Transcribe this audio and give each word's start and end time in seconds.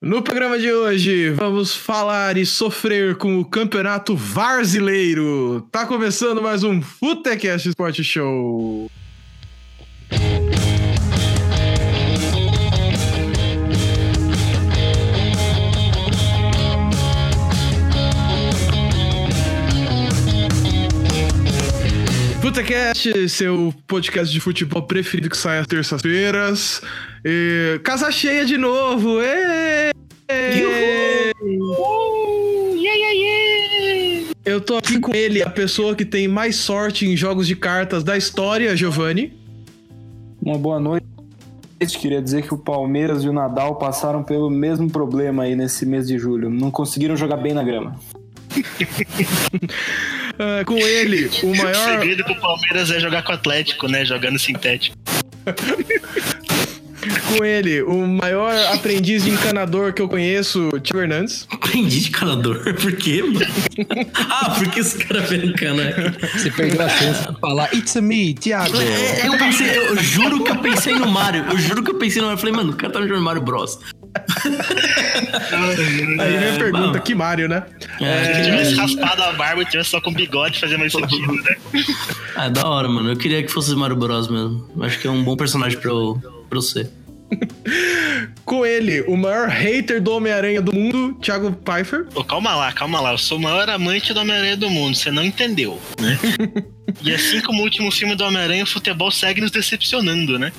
No 0.00 0.22
programa 0.22 0.56
de 0.56 0.72
hoje, 0.72 1.30
vamos 1.30 1.74
falar 1.74 2.36
e 2.36 2.46
sofrer 2.46 3.16
com 3.16 3.40
o 3.40 3.44
Campeonato 3.44 4.14
Varzileiro. 4.14 5.66
Tá 5.72 5.86
começando 5.86 6.40
mais 6.40 6.62
um 6.62 6.80
Futecast 6.80 7.68
Sport 7.68 8.00
Show. 8.04 8.88
Futecast, 22.58 23.28
seu 23.28 23.72
podcast 23.86 24.32
de 24.32 24.40
futebol 24.40 24.82
preferido 24.82 25.30
que 25.30 25.36
sai 25.36 25.60
às 25.60 25.66
terças-feiras. 25.68 26.82
E... 27.24 27.80
Casa 27.84 28.10
cheia 28.10 28.44
de 28.44 28.58
novo! 28.58 29.20
Êêê! 29.20 29.92
Eu 34.44 34.60
tô 34.60 34.76
aqui 34.76 34.98
com 34.98 35.14
ele, 35.14 35.40
a 35.40 35.48
pessoa 35.48 35.94
que 35.94 36.04
tem 36.04 36.26
mais 36.26 36.56
sorte 36.56 37.06
em 37.06 37.16
jogos 37.16 37.46
de 37.46 37.54
cartas 37.54 38.02
da 38.02 38.16
história, 38.16 38.76
Giovanni. 38.76 39.32
Uma 40.42 40.58
boa 40.58 40.80
noite. 40.80 41.06
Queria 42.00 42.20
dizer 42.20 42.42
que 42.42 42.52
o 42.52 42.58
Palmeiras 42.58 43.22
e 43.22 43.28
o 43.28 43.32
Nadal 43.32 43.76
passaram 43.76 44.24
pelo 44.24 44.50
mesmo 44.50 44.90
problema 44.90 45.44
aí 45.44 45.54
nesse 45.54 45.86
mês 45.86 46.08
de 46.08 46.18
julho. 46.18 46.50
Não 46.50 46.72
conseguiram 46.72 47.16
jogar 47.16 47.36
bem 47.36 47.54
na 47.54 47.62
grama. 47.62 47.94
Ah, 50.38 50.64
com 50.64 50.78
ele, 50.78 51.28
o 51.42 51.46
O 51.50 51.56
maior. 51.56 51.74
segredo 52.00 52.24
pro 52.24 52.36
Palmeiras 52.40 52.90
é 52.90 53.00
jogar 53.00 53.22
com 53.22 53.32
o 53.32 53.34
Atlético, 53.34 53.88
né? 53.88 54.04
Jogando 54.04 54.38
sintético. 54.38 54.96
Com 57.28 57.44
ele, 57.44 57.82
o 57.82 58.06
maior 58.06 58.54
aprendiz 58.74 59.24
de 59.24 59.30
encanador 59.30 59.92
que 59.92 60.02
eu 60.02 60.08
conheço, 60.08 60.68
Tiago 60.82 61.02
Hernandes. 61.02 61.46
Aprendi 61.50 62.00
de 62.00 62.10
canador, 62.10 62.62
por 62.74 62.92
quê, 62.96 63.22
mano? 63.22 63.40
ah, 64.14 64.50
porque 64.58 64.80
esse 64.80 64.98
cara 64.98 65.20
veio 65.20 65.46
encanar 65.46 65.88
aqui. 65.88 66.38
Você 66.38 66.50
perdeu 66.50 66.84
a 66.84 66.88
chance 66.88 67.32
de 67.32 67.40
falar 67.40 67.74
It's 67.74 67.94
me, 67.96 68.34
Thiago. 68.34 68.76
É, 68.76 69.26
eu 69.26 69.38
pensei, 69.38 69.76
eu 69.76 69.96
juro 69.96 70.42
que 70.44 70.50
eu 70.50 70.56
pensei 70.58 70.94
no 70.94 71.08
Mario. 71.08 71.44
Eu 71.50 71.58
juro 71.58 71.82
que 71.82 71.90
eu 71.90 71.98
pensei 71.98 72.20
no 72.20 72.28
Mario. 72.28 72.36
Eu 72.36 72.40
falei, 72.40 72.54
mano, 72.54 72.72
o 72.72 72.76
cara 72.76 72.92
tá 72.92 73.00
jogando 73.00 73.22
Mario 73.22 73.42
Bros. 73.42 73.78
Aí 76.18 76.38
vem 76.38 76.50
a 76.50 76.58
pergunta, 76.58 76.98
bom. 76.98 77.04
que 77.04 77.14
Mario, 77.14 77.48
né? 77.48 77.62
É, 78.00 78.34
Se 78.34 78.42
tivesse 78.44 78.74
raspado 78.74 79.22
a 79.22 79.32
barba 79.32 79.62
e 79.62 79.66
tivesse 79.66 79.90
só 79.90 80.00
com 80.00 80.12
bigode, 80.12 80.58
fazia 80.58 80.78
mais 80.78 80.92
sentido, 80.92 81.32
né? 81.32 81.56
Ah, 82.34 82.48
da 82.48 82.66
hora, 82.66 82.88
mano. 82.88 83.10
Eu 83.10 83.16
queria 83.16 83.42
que 83.42 83.50
fosse 83.52 83.74
Mario 83.74 83.96
Bros 83.96 84.28
mesmo. 84.28 84.68
Acho 84.80 84.98
que 84.98 85.06
é 85.06 85.10
um 85.10 85.22
bom 85.22 85.36
personagem 85.36 85.78
pra 85.78 85.90
eu, 85.90 86.20
pra 86.48 86.58
eu 86.58 86.62
ser. 86.62 86.90
Com 88.44 88.64
ele, 88.64 89.02
o 89.02 89.16
maior 89.16 89.48
hater 89.48 90.00
do 90.00 90.12
Homem-Aranha 90.12 90.62
do 90.62 90.74
mundo, 90.74 91.14
Thiago 91.20 91.52
Pfeiffer. 91.52 92.06
Pô, 92.06 92.24
calma 92.24 92.54
lá, 92.54 92.72
calma 92.72 93.00
lá. 93.00 93.12
Eu 93.12 93.18
sou 93.18 93.38
o 93.38 93.40
maior 93.40 93.68
amante 93.68 94.14
do 94.14 94.20
Homem-Aranha 94.20 94.56
do 94.56 94.70
mundo, 94.70 94.96
você 94.96 95.10
não 95.10 95.24
entendeu, 95.24 95.80
né? 96.00 96.18
E 97.02 97.12
assim 97.12 97.42
como 97.42 97.60
o 97.60 97.64
último 97.64 97.92
filme 97.92 98.14
do 98.14 98.24
Homem-Aranha, 98.24 98.64
o 98.64 98.66
futebol 98.66 99.10
segue 99.10 99.42
nos 99.42 99.50
decepcionando, 99.50 100.38
né? 100.38 100.50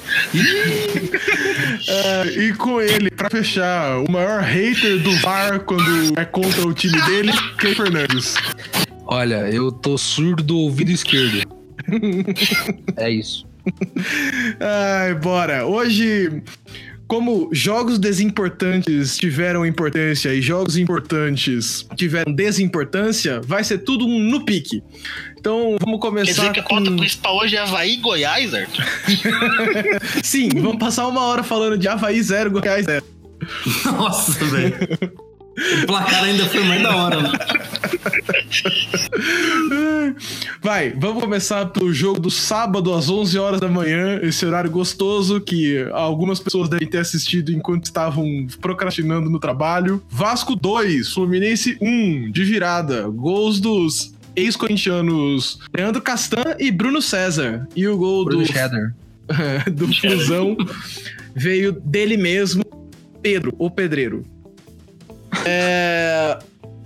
Ah, 1.90 2.26
e 2.30 2.54
com 2.54 2.80
ele, 2.80 3.10
pra 3.10 3.32
fechar, 3.32 3.98
o 3.98 4.12
maior 4.12 4.44
hater 4.44 5.00
do 5.00 5.12
VAR 5.18 5.62
quando 5.62 6.20
é 6.20 6.26
contra 6.26 6.68
o 6.68 6.74
time 6.74 7.02
dele, 7.02 7.32
Ken 7.58 7.74
Fernandes. 7.74 8.36
Olha, 9.06 9.50
eu 9.50 9.72
tô 9.72 9.98
surdo 9.98 10.44
do 10.44 10.58
ouvido 10.58 10.92
esquerdo. 10.92 11.42
É 12.98 13.10
isso. 13.10 13.49
Ai, 14.60 15.14
bora. 15.16 15.66
Hoje, 15.66 16.42
como 17.08 17.50
jogos 17.52 17.98
desimportantes 17.98 19.18
tiveram 19.18 19.66
importância 19.66 20.34
e 20.34 20.42
jogos 20.42 20.78
importantes 20.78 21.86
tiveram 21.96 22.32
desimportância, 22.34 23.42
vai 23.42 23.64
ser 23.64 23.80
tudo 23.80 24.06
um 24.06 24.20
no 24.20 24.46
pique. 24.46 24.84
Então, 25.38 25.76
vamos 25.80 26.00
Quer 26.00 26.08
começar 26.08 26.42
dizer 26.42 26.54
que 26.54 26.60
a 26.60 26.64
com... 26.64 26.76
pauta 26.76 26.92
principal 26.92 27.38
hoje 27.38 27.56
é 27.56 27.60
Havaí 27.60 27.94
e 27.94 27.98
Goiás, 27.98 28.54
Arthur? 28.54 28.86
Sim, 30.24 30.50
vamos 30.56 30.78
passar 30.78 31.08
uma 31.08 31.22
hora 31.22 31.44
falando 31.44 31.78
de 31.78 31.88
Havaí 31.88 32.22
0, 32.22 32.52
Goiás 32.52 32.86
0. 32.86 33.04
Nossa, 33.86 34.46
velho. 34.46 34.76
O 35.84 35.88
placar 35.88 36.24
ainda 36.24 36.46
foi 36.46 36.64
mais 36.64 36.84
da 36.84 36.96
hora? 36.96 37.18
Vai, 40.62 40.92
vamos 40.92 41.22
começar 41.22 41.66
pelo 41.68 41.94
jogo 41.94 42.20
do 42.20 42.32
sábado 42.32 42.94
às 42.94 43.10
11 43.10 43.38
horas 43.38 43.60
da 43.60 43.68
manhã, 43.68 44.20
esse 44.24 44.46
horário 44.46 44.70
gostoso 44.70 45.42
que 45.42 45.88
algumas 45.92 46.40
pessoas 46.40 46.70
devem 46.70 46.88
ter 46.88 47.00
assistido 47.00 47.52
enquanto 47.52 47.86
estavam 47.86 48.48
procrastinando 48.62 49.30
no 49.30 49.40
trabalho. 49.40 50.04
Vasco 50.10 50.56
2, 50.56 51.10
Fluminense 51.14 51.78
1, 51.82 52.32
de 52.32 52.44
virada. 52.44 53.08
Gols 53.10 53.60
dos 53.60 54.14
ex-corintianos 54.36 55.60
Leandro 55.76 56.02
Castan 56.02 56.56
e 56.58 56.72
Bruno 56.72 57.02
César. 57.02 57.68
E 57.76 57.88
o 57.88 57.98
gol 57.98 58.26
Bruno 58.26 58.44
do, 58.44 58.52
Cheddar. 58.52 58.96
do 59.72 59.88
Fusão 59.94 60.56
veio 61.36 61.72
dele 61.72 62.18
mesmo, 62.18 62.64
Pedro, 63.22 63.54
o 63.58 63.70
pedreiro. 63.70 64.24
É, 65.46 66.40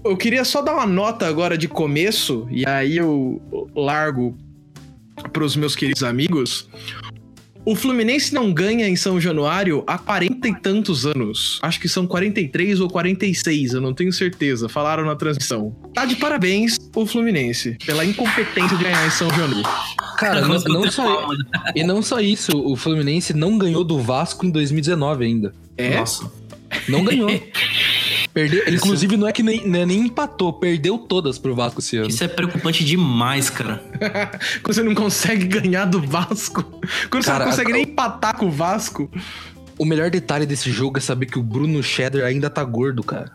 eu 0.04 0.18
queria 0.18 0.44
só 0.44 0.62
dar 0.62 0.74
uma 0.74 0.86
nota 0.86 1.28
agora 1.28 1.58
de 1.58 1.68
começo, 1.68 2.48
e 2.52 2.68
aí 2.68 2.98
eu 2.98 3.42
largo 3.76 4.38
para 5.31 5.44
os 5.44 5.56
meus 5.56 5.76
queridos 5.76 6.04
amigos. 6.04 6.68
O 7.66 7.76
Fluminense 7.76 8.34
não 8.34 8.52
ganha 8.52 8.90
em 8.90 8.96
São 8.98 9.22
Januário 9.22 9.86
há 9.88 9.98
40 9.98 10.50
e 10.50 10.56
tantos 10.59 11.06
anos. 11.06 11.59
Acho 11.62 11.80
que 11.80 11.88
são 11.88 12.06
43 12.06 12.81
ou 12.81 12.90
46, 12.90 13.74
eu 13.74 13.80
não 13.80 13.94
tenho 13.94 14.12
certeza. 14.12 14.68
Falaram 14.68 15.06
na 15.06 15.16
transmissão. 15.16 15.74
Tá 15.94 16.04
de 16.04 16.18
parabéns 16.18 16.78
o 16.94 17.06
Fluminense 17.06 17.78
pela 17.86 18.04
incompetência 18.04 18.75
de 18.78 18.84
ganhar 18.84 19.08
em 19.08 19.12
São 19.12 19.30
Januário. 19.30 19.64
Cara, 20.18 20.42
não, 20.42 20.60
não 20.60 20.92
só, 20.92 21.30
né? 21.30 21.38
e 21.74 21.84
não 21.86 22.02
só 22.02 22.20
isso, 22.20 22.52
o 22.52 22.75
Fluminense 22.75 23.34
não 23.34 23.58
ganhou 23.58 23.84
do 23.86 23.98
Vasco 23.98 24.46
em 24.46 24.52
2019 24.52 25.25
ainda. 25.25 25.56
É? 25.78 25.98
Nossa. 25.98 26.30
Não 26.90 27.06
ganhou. 27.06 27.30
Perdeu, 28.33 28.63
inclusive, 28.73 29.16
não 29.16 29.27
é 29.27 29.31
que 29.31 29.44
nem, 29.44 29.59
é 29.59 29.85
nem 29.85 29.99
empatou, 30.07 30.51
perdeu 30.53 30.97
todas 30.97 31.38
pro 31.38 31.53
Vasco 31.53 31.79
esse 31.81 31.97
ano. 31.97 32.07
Isso 32.09 32.23
é 32.23 32.27
preocupante 32.27 32.83
demais, 32.83 33.49
cara. 33.49 33.83
Quando 34.63 34.73
você 34.75 34.81
não 34.83 34.95
consegue 34.95 35.45
ganhar 35.45 35.85
do 35.85 36.01
Vasco. 36.01 36.63
Quando 37.11 37.23
você 37.23 37.29
Cara, 37.29 37.44
não 37.45 37.51
consegue 37.51 37.71
a- 37.71 37.75
nem 37.75 37.83
empatar 37.83 38.35
com 38.35 38.47
o 38.47 38.51
Vasco. 38.51 39.09
O 39.77 39.85
melhor 39.85 40.09
detalhe 40.09 40.45
desse 40.47 40.71
jogo 40.71 40.97
é 40.97 41.01
saber 41.01 41.27
que 41.27 41.38
o 41.38 41.44
Bruno 41.44 41.81
Cheddar 41.83 42.25
ainda 42.25 42.49
tá 42.49 42.63
gordo, 42.63 43.03
cara. 43.03 43.31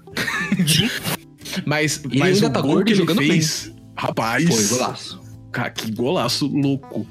Mas, 1.65 2.03
Ele 2.05 2.19
mas 2.19 2.37
ainda 2.37 2.49
o 2.49 2.51
tá 2.53 2.61
gol 2.61 2.73
gordo 2.73 2.87
que 2.87 2.93
e 2.93 2.95
ele 2.95 3.01
jogando 3.01 3.19
fez, 3.19 3.73
Rapaz. 3.97 4.45
Foi, 4.45 4.79
golaço. 4.79 5.21
Cara, 5.51 5.71
que 5.71 5.91
golaço 5.93 6.47
louco. 6.47 7.07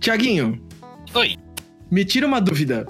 Tiaguinho, 0.00 0.60
Oi. 1.14 1.36
me 1.90 2.04
tira 2.04 2.26
uma 2.26 2.40
dúvida. 2.40 2.86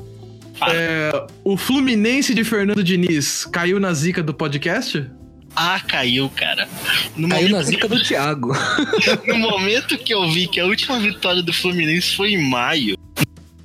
É, 0.71 1.27
o 1.45 1.57
Fluminense 1.57 2.35
de 2.35 2.45
Fernando 2.45 2.83
Diniz 2.85 3.45
caiu 3.47 3.81
na 3.81 3.93
zica 3.93 4.23
do 4.23 4.35
podcast? 4.35 5.11
Ah, 5.55 5.81
caiu, 5.81 6.31
cara. 6.31 6.69
No 7.17 7.29
Caiu 7.29 7.49
momento, 7.49 7.57
na 7.57 7.63
zica 7.63 7.89
do 7.89 8.03
Thiago. 8.03 8.53
no 9.27 9.39
momento 9.39 9.99
que 9.99 10.15
eu 10.15 10.31
vi 10.31 10.47
que 10.47 10.59
a 10.59 10.65
última 10.65 10.99
vitória 10.99 11.43
do 11.43 11.53
Fluminense 11.53 12.17
foi 12.17 12.33
em 12.33 12.43
maio, 12.43 12.97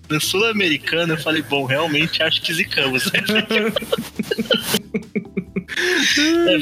na 0.09 0.19
Sul-Americana, 0.19 1.13
eu 1.13 1.17
falei, 1.17 1.41
bom, 1.41 1.65
realmente 1.65 2.21
acho 2.23 2.41
que 2.41 2.53
zicamos. 2.53 3.11
né? 3.11 3.23
É, 6.17 6.57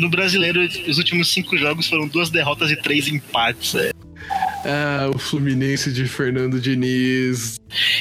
no 0.00 0.08
brasileiro, 0.08 0.66
os 0.88 0.98
últimos 0.98 1.30
cinco 1.30 1.56
jogos 1.56 1.86
foram 1.86 2.08
duas 2.08 2.28
derrotas 2.28 2.70
e 2.70 2.76
três 2.76 3.06
empates. 3.06 3.74
é. 3.74 3.92
Ah, 4.64 5.10
o 5.12 5.18
Fluminense 5.18 5.92
de 5.92 6.06
Fernando 6.06 6.60
Diniz. 6.60 7.56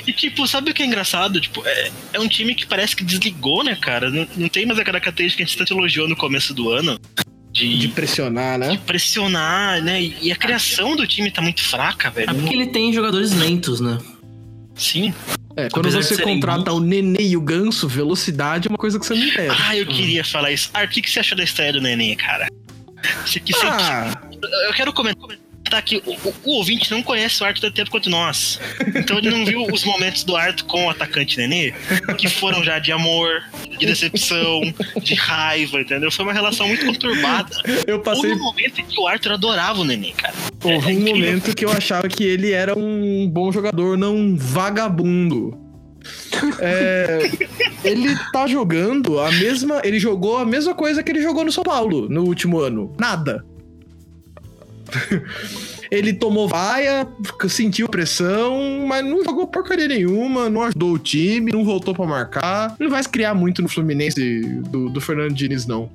E 0.05 0.13
tipo, 0.13 0.47
sabe 0.47 0.71
o 0.71 0.73
que 0.73 0.83
é 0.83 0.85
engraçado? 0.85 1.39
Tipo, 1.41 1.63
é, 1.65 1.91
é 2.13 2.19
um 2.19 2.27
time 2.27 2.53
que 2.53 2.65
parece 2.65 2.95
que 2.95 3.03
desligou, 3.03 3.63
né, 3.63 3.75
cara? 3.75 4.09
Não, 4.11 4.27
não 4.37 4.47
tem 4.49 4.65
mais 4.65 4.79
aquela 4.79 4.99
característica 4.99 5.37
que 5.37 5.43
a 5.43 5.45
gente 5.47 5.57
tanto 5.57 5.73
elogiou 5.73 6.07
no 6.07 6.15
começo 6.15 6.53
do 6.53 6.69
ano. 6.69 6.99
De, 7.51 7.77
De 7.77 7.87
pressionar, 7.89 8.57
né? 8.57 8.79
pressionar, 8.85 9.81
né? 9.81 10.01
E, 10.01 10.31
a 10.31 10.35
criação 10.35 10.95
do 10.95 11.05
time 11.05 11.29
tá 11.29 11.41
muito 11.41 11.61
fraca, 11.63 12.09
velho. 12.09 12.29
É 12.29 12.33
porque 12.33 12.53
ele 12.53 12.67
tem 12.67 12.93
jogadores 12.93 13.33
lentos, 13.33 13.81
né? 13.81 13.97
Sim. 14.75 15.13
É, 15.57 15.67
quando 15.69 15.87
Apesar 15.87 15.99
de 15.99 16.05
você 16.05 16.21
contrata 16.21 16.71
o 16.71 16.79
Nenê 16.79 17.21
e 17.21 17.35
o 17.35 17.41
Ganso, 17.41 17.87
velocidade 17.89 18.67
é 18.67 18.69
uma 18.69 18.77
coisa 18.77 18.97
que 18.97 19.05
você 19.05 19.13
não 19.15 19.29
pede. 19.33 19.53
Ah, 19.67 19.75
eu 19.75 19.85
queria 19.85 20.23
falar 20.23 20.51
isso. 20.51 20.69
Arthur, 20.73 20.89
o 20.91 20.93
que 20.93 21.01
que 21.01 21.11
você 21.11 21.19
achou 21.19 21.37
da 21.37 21.43
estreia 21.43 21.73
do 21.73 21.81
Neném, 21.81 22.15
cara? 22.15 22.47
Você, 23.25 23.39
que, 23.39 23.51
você- 23.51 23.65
Ah, 23.65 24.21
eu 24.67 24.73
quero 24.73 24.93
comentar 24.93 25.27
que 25.79 25.97
o, 25.97 26.01
o- 26.11 26.33
o 26.45 26.51
ouvinte 26.57 26.89
não 26.89 27.03
conhece 27.03 27.43
o 27.43 27.45
Arthur 27.45 27.61
tanto 27.61 27.75
tempo 27.75 27.91
quanto 27.91 28.09
nós. 28.09 28.59
Então 28.95 29.19
ele 29.19 29.29
não 29.29 29.45
viu 29.45 29.63
os 29.71 29.83
momentos 29.83 30.23
do 30.23 30.35
Arthur 30.35 30.65
com 30.65 30.85
o 30.85 30.89
atacante 30.89 31.37
Nenê, 31.37 31.71
que 32.17 32.27
foram 32.27 32.63
já 32.63 32.79
de 32.79 32.91
amor, 32.91 33.43
de 33.77 33.85
decepção, 33.85 34.61
de 35.03 35.13
raiva, 35.13 35.79
entendeu? 35.81 36.11
Foi 36.11 36.25
uma 36.25 36.33
relação 36.33 36.67
muito 36.67 36.83
conturbada. 36.83 37.55
eu 37.85 37.99
passei 37.99 38.31
Houve 38.31 38.41
um 38.41 38.43
momento 38.43 38.81
em 38.81 38.85
que 38.85 38.99
o 38.99 39.07
Arthur 39.07 39.33
adorava 39.33 39.81
o 39.81 39.83
Nenê, 39.85 40.11
cara. 40.13 40.33
Houve 40.63 40.91
É 40.91 40.95
um 40.95 40.99
momento 41.01 41.55
que 41.55 41.63
eu 41.63 41.71
achava 41.71 42.07
que 42.09 42.23
ele 42.23 42.51
era 42.51 42.75
um 42.77 43.29
bom 43.29 43.51
jogador, 43.51 43.95
não 43.99 44.15
um 44.15 44.35
vagabundo. 44.35 45.59
É, 46.59 47.19
ele 47.83 48.15
tá 48.33 48.47
jogando 48.47 49.19
a 49.19 49.31
mesma. 49.31 49.81
Ele 49.83 49.99
jogou 49.99 50.37
a 50.39 50.45
mesma 50.45 50.73
coisa 50.73 51.03
que 51.03 51.11
ele 51.11 51.21
jogou 51.21 51.45
no 51.45 51.51
São 51.51 51.63
Paulo 51.63 52.09
no 52.09 52.23
último 52.23 52.59
ano. 52.59 52.95
Nada. 52.99 53.45
ele 55.91 56.13
tomou 56.13 56.47
vaia, 56.47 57.07
sentiu 57.49 57.87
pressão, 57.89 58.85
mas 58.87 59.03
não 59.05 59.23
jogou 59.23 59.47
porcaria 59.47 59.87
nenhuma, 59.87 60.49
não 60.49 60.63
ajudou 60.63 60.93
o 60.93 60.99
time, 60.99 61.51
não 61.51 61.63
voltou 61.63 61.93
pra 61.93 62.05
marcar. 62.05 62.75
Não 62.79 62.89
vai 62.89 63.01
se 63.01 63.09
criar 63.09 63.33
muito 63.33 63.61
no 63.61 63.69
Fluminense 63.69 64.41
do, 64.69 64.89
do 64.89 65.01
Fernando 65.01 65.33
Diniz, 65.33 65.65
não. 65.65 65.89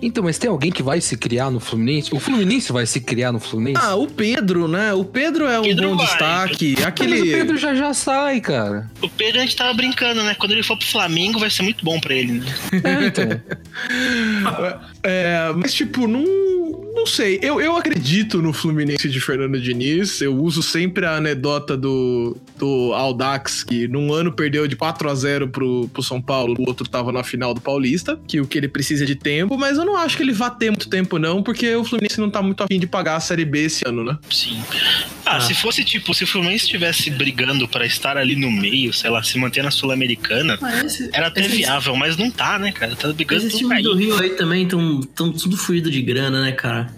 Então, 0.00 0.22
mas 0.22 0.38
tem 0.38 0.48
alguém 0.48 0.70
que 0.70 0.82
vai 0.82 1.00
se 1.00 1.16
criar 1.16 1.50
no 1.50 1.58
Fluminense? 1.58 2.14
O 2.14 2.20
Fluminense 2.20 2.72
vai 2.72 2.86
se 2.86 3.00
criar 3.00 3.32
no 3.32 3.40
Fluminense? 3.40 3.84
Ah, 3.84 3.96
o 3.96 4.06
Pedro, 4.06 4.68
né? 4.68 4.92
O 4.94 5.04
Pedro 5.04 5.46
é 5.46 5.58
um 5.58 5.64
Pedro 5.64 5.88
bom 5.90 5.96
vai. 5.96 6.06
destaque. 6.06 6.74
Mas 6.76 6.86
Aquele. 6.86 7.20
o 7.20 7.24
Pedro 7.24 7.56
já 7.56 7.74
já 7.74 7.92
sai, 7.92 8.40
cara. 8.40 8.88
O 9.02 9.08
Pedro 9.08 9.40
a 9.40 9.42
gente 9.42 9.56
tava 9.56 9.74
brincando, 9.74 10.22
né? 10.22 10.36
Quando 10.38 10.52
ele 10.52 10.62
for 10.62 10.76
pro 10.76 10.86
Flamengo 10.86 11.40
vai 11.40 11.50
ser 11.50 11.62
muito 11.62 11.84
bom 11.84 11.98
pra 11.98 12.14
ele, 12.14 12.32
né? 12.34 12.46
É, 12.84 13.06
então. 13.06 13.28
É, 15.02 15.52
mas, 15.54 15.72
tipo, 15.72 16.06
não, 16.08 16.24
não 16.24 16.67
sei. 17.08 17.38
Eu, 17.42 17.60
eu 17.60 17.76
acredito 17.76 18.40
no 18.40 18.52
Fluminense 18.52 19.08
de 19.08 19.20
Fernando 19.20 19.60
Diniz. 19.60 20.20
Eu 20.20 20.36
uso 20.36 20.62
sempre 20.62 21.04
a 21.04 21.16
anedota 21.16 21.76
do, 21.76 22.36
do 22.56 22.92
Aldax, 22.94 23.64
que 23.64 23.88
num 23.88 24.12
ano 24.12 24.32
perdeu 24.32 24.68
de 24.68 24.76
4 24.76 25.08
a 25.08 25.14
0 25.14 25.48
pro, 25.48 25.88
pro 25.88 26.02
São 26.02 26.20
Paulo, 26.20 26.54
o 26.58 26.68
outro 26.68 26.88
tava 26.88 27.10
na 27.10 27.24
final 27.24 27.54
do 27.54 27.60
Paulista, 27.60 28.18
que 28.26 28.40
o 28.40 28.46
que 28.46 28.58
ele 28.58 28.68
precisa 28.68 29.04
é 29.04 29.06
de 29.06 29.14
tempo, 29.14 29.56
mas 29.56 29.78
eu 29.78 29.84
não 29.84 29.96
acho 29.96 30.16
que 30.16 30.22
ele 30.22 30.32
vá 30.32 30.50
ter 30.50 30.70
muito 30.70 30.88
tempo, 30.88 31.18
não, 31.18 31.42
porque 31.42 31.74
o 31.74 31.84
Fluminense 31.84 32.20
não 32.20 32.30
tá 32.30 32.42
muito 32.42 32.62
afim 32.62 32.78
de 32.78 32.86
pagar 32.86 33.16
a 33.16 33.20
Série 33.20 33.44
B 33.44 33.64
esse 33.64 33.86
ano, 33.86 34.04
né? 34.04 34.18
Sim. 34.30 34.62
Ah, 35.36 35.40
se 35.40 35.54
fosse 35.54 35.84
tipo, 35.84 36.14
se 36.14 36.24
o 36.24 36.26
Fluminense 36.26 36.64
estivesse 36.64 37.10
brigando 37.10 37.68
pra 37.68 37.84
estar 37.86 38.16
ali 38.16 38.34
no 38.36 38.50
meio, 38.50 38.92
sei 38.92 39.10
lá, 39.10 39.22
se 39.22 39.38
manter 39.38 39.62
na 39.62 39.70
Sul-Americana, 39.70 40.58
esse, 40.84 41.10
era 41.12 41.26
até 41.28 41.42
esse- 41.42 41.56
viável, 41.56 41.94
mas 41.96 42.16
não 42.16 42.30
tá, 42.30 42.58
né, 42.58 42.72
cara? 42.72 42.96
Tá 42.96 43.12
brigando 43.12 43.46
Esses 43.46 43.58
times 43.58 43.82
do. 43.82 43.94
Rio 43.94 44.18
aí 44.20 44.30
também 44.30 44.64
estão 44.64 45.00
tudo 45.32 45.56
fluido 45.56 45.90
de 45.90 46.00
grana, 46.02 46.40
né, 46.42 46.52
cara? 46.52 46.92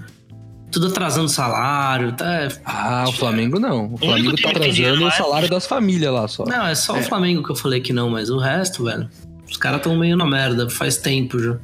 Tudo 0.70 0.86
atrasando 0.86 1.28
salário, 1.28 2.12
tá? 2.12 2.48
Ah, 2.64 3.04
o 3.08 3.12
Flamengo 3.12 3.58
não. 3.58 3.92
O 3.94 3.98
Flamengo 3.98 4.36
tá 4.36 4.52
que 4.52 4.60
tem 4.60 4.72
dinheiro 4.72 4.94
atrasando 4.94 5.00
o 5.00 5.04
lá 5.08 5.12
é- 5.14 5.16
salário 5.18 5.48
das 5.50 5.66
famílias 5.66 6.12
lá 6.12 6.28
só. 6.28 6.44
Não, 6.44 6.66
é 6.66 6.74
só 6.76 6.96
o 6.96 7.02
Flamengo 7.02 7.42
que 7.42 7.50
eu 7.50 7.56
falei 7.56 7.80
que 7.80 7.92
não, 7.92 8.08
mas 8.08 8.30
o 8.30 8.38
resto, 8.38 8.84
velho. 8.84 9.08
Os 9.50 9.56
caras 9.56 9.78
estão 9.78 9.98
meio 9.98 10.16
na 10.16 10.24
merda, 10.24 10.70
faz 10.70 10.96
tempo 10.96 11.40
já. 11.40 11.56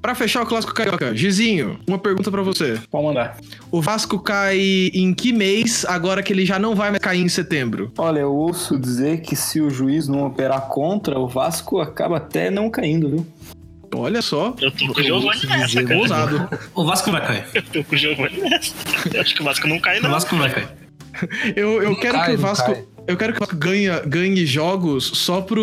Pra 0.00 0.14
fechar 0.14 0.42
o 0.42 0.46
clássico 0.46 0.72
carioca, 0.72 1.14
Gizinho, 1.14 1.78
uma 1.86 1.98
pergunta 1.98 2.30
pra 2.30 2.40
você. 2.42 2.78
Pode 2.90 3.04
mandar. 3.04 3.36
O 3.70 3.82
Vasco 3.82 4.18
cai 4.20 4.58
em 4.94 5.12
que 5.12 5.32
mês, 5.32 5.84
agora 5.84 6.22
que 6.22 6.32
ele 6.32 6.46
já 6.46 6.58
não 6.58 6.74
vai 6.74 6.90
mais 6.90 7.02
cair 7.02 7.20
em 7.20 7.28
setembro? 7.28 7.92
Olha, 7.98 8.20
eu 8.20 8.32
ouço 8.32 8.78
dizer 8.78 9.20
que 9.22 9.34
se 9.34 9.60
o 9.60 9.68
juiz 9.68 10.06
não 10.06 10.24
operar 10.26 10.62
contra, 10.68 11.18
o 11.18 11.26
Vasco 11.26 11.80
acaba 11.80 12.18
até 12.18 12.48
não 12.48 12.70
caindo, 12.70 13.08
viu? 13.10 13.26
Olha 13.94 14.22
só. 14.22 14.54
Eu 14.60 14.70
tô 14.70 14.86
com 14.92 15.00
o 15.00 15.02
Giovanni 15.02 15.46
nessa, 15.46 15.82
cara. 15.82 15.98
ousado. 15.98 16.48
O 16.74 16.84
Vasco 16.84 17.10
vai 17.10 17.26
cair. 17.26 17.44
Eu 17.54 17.62
tô 17.62 17.84
com 17.84 17.94
o 17.94 17.98
Giovanni 17.98 18.40
nessa. 18.40 18.74
Eu 19.12 19.20
acho 19.20 19.34
que 19.34 19.40
o 19.40 19.44
Vasco 19.44 19.66
não 19.66 19.80
cai, 19.80 19.98
O 19.98 20.02
não. 20.02 20.10
Vasco 20.10 20.34
não 20.34 20.42
vai 20.42 20.52
cair. 20.52 20.68
Eu, 21.56 21.82
eu 21.82 21.90
Não 21.90 21.96
quero 21.98 22.14
cai, 22.16 22.26
que 22.28 22.34
o 22.36 22.38
Vasco. 22.38 22.76
Eu 23.08 23.16
quero 23.16 23.32
que 23.32 23.38
o 23.38 23.40
Vasco 23.40 23.56
ganhe, 23.56 23.88
ganhe 24.06 24.44
jogos 24.44 25.10
só 25.14 25.40
pro 25.40 25.62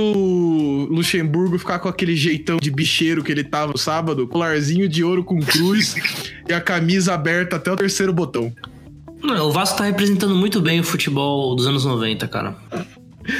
Luxemburgo 0.89 1.59
ficar 1.59 1.77
com 1.77 1.87
aquele 1.87 2.15
jeitão 2.15 2.57
de 2.57 2.71
bicheiro 2.71 3.23
que 3.23 3.31
ele 3.31 3.43
tava 3.43 3.71
no 3.71 3.77
sábado, 3.77 4.27
colarzinho 4.27 4.89
de 4.89 5.03
ouro 5.03 5.23
com 5.23 5.39
cruz 5.39 5.93
e 6.49 6.51
a 6.51 6.59
camisa 6.59 7.13
aberta 7.13 7.57
até 7.57 7.71
o 7.71 7.75
terceiro 7.75 8.11
botão. 8.11 8.51
Não, 9.21 9.49
o 9.49 9.51
Vasco 9.51 9.77
tá 9.77 9.83
representando 9.83 10.33
muito 10.33 10.59
bem 10.59 10.79
o 10.79 10.83
futebol 10.83 11.55
dos 11.55 11.67
anos 11.67 11.85
90, 11.85 12.27
cara. 12.27 12.55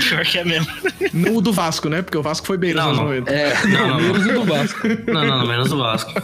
Pior 0.07 0.23
que 0.23 0.37
é 0.37 0.43
mesmo. 0.45 0.67
Não 1.11 1.37
o 1.37 1.41
do 1.41 1.51
Vasco, 1.51 1.89
né? 1.89 2.03
Porque 2.03 2.17
o 2.17 2.21
Vasco 2.21 2.45
foi 2.45 2.57
bem 2.57 2.75
nos 2.75 2.83
Não, 2.83 2.89
anos 2.89 2.99
não. 2.99 3.05
90. 3.05 3.31
É, 3.31 3.53
Não, 3.67 3.87
não, 3.87 4.01
menos 4.01 4.25
o 4.25 4.33
do 4.33 4.43
Vasco. 4.43 4.87
Não, 4.87 5.13
não, 5.25 5.37
não, 5.39 5.47
menos 5.47 5.71
o 5.71 5.77
Vasco. 5.77 6.13
Tá 6.13 6.23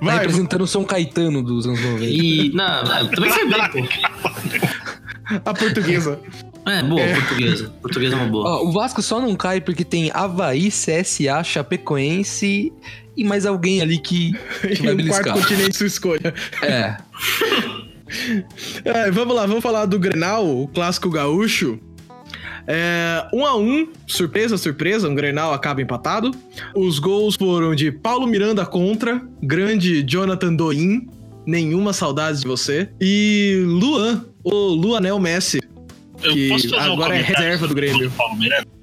Vai, 0.00 0.18
representando 0.18 0.62
o 0.62 0.66
São 0.66 0.84
Caetano 0.84 1.42
dos 1.42 1.66
anos 1.66 1.80
90. 1.80 2.04
E. 2.04 2.52
Não, 2.54 3.08
também 3.08 3.30
foi 3.30 3.48
bem, 3.48 3.68
pô. 3.68 5.40
a 5.44 5.54
portuguesa. 5.54 6.20
É, 6.66 6.82
boa, 6.82 7.00
portuguesa. 7.14 7.72
Portuguesa 7.80 8.14
é 8.14 8.18
uma 8.18 8.26
boa. 8.26 8.48
Ó, 8.48 8.64
o 8.66 8.72
Vasco 8.72 9.02
só 9.02 9.20
não 9.20 9.34
cai 9.34 9.60
porque 9.60 9.84
tem 9.84 10.10
Havaí, 10.12 10.68
CSA, 10.68 11.42
Chapecoense 11.42 12.72
e 13.16 13.24
mais 13.24 13.46
alguém 13.46 13.80
ali 13.80 13.98
que, 13.98 14.32
que 14.60 14.82
vai 14.82 14.94
um 14.94 14.96
quarto 14.96 14.96
beliscar. 14.96 15.34
continente 15.34 15.76
sua 15.76 15.86
escolha. 15.86 16.34
É. 16.62 16.96
É, 18.84 19.08
vamos 19.10 19.36
lá, 19.36 19.46
vamos 19.46 19.62
falar 19.62 19.86
do 19.86 19.96
Grenal, 19.96 20.44
o 20.44 20.66
clássico 20.66 21.08
gaúcho. 21.08 21.78
É, 22.66 23.26
um 23.32 23.44
a 23.46 23.56
um, 23.56 23.88
surpresa, 24.06 24.56
surpresa, 24.58 25.08
um 25.08 25.14
Grenal 25.14 25.52
acaba 25.52 25.80
empatado. 25.80 26.30
Os 26.74 26.98
gols 26.98 27.36
foram 27.36 27.74
de 27.74 27.90
Paulo 27.90 28.26
Miranda 28.26 28.66
contra, 28.66 29.22
grande 29.42 30.02
Jonathan 30.02 30.54
Doin, 30.54 31.08
nenhuma 31.46 31.92
saudade 31.92 32.40
de 32.40 32.46
você, 32.46 32.88
e 33.00 33.62
Luan, 33.66 34.24
o 34.44 34.54
Luanel 34.68 35.18
Messi. 35.18 35.60
Eu 36.22 36.34
Que 36.34 36.48
posso 36.48 36.68
fazer 36.68 36.88
um 36.88 36.92
agora 36.92 37.14
é 37.14 37.22
comentário 37.22 37.44
reserva 37.44 37.68
do 37.68 37.74
Grêmio. 37.74 38.10
Paulo 38.12 38.36
Miranda? 38.36 38.80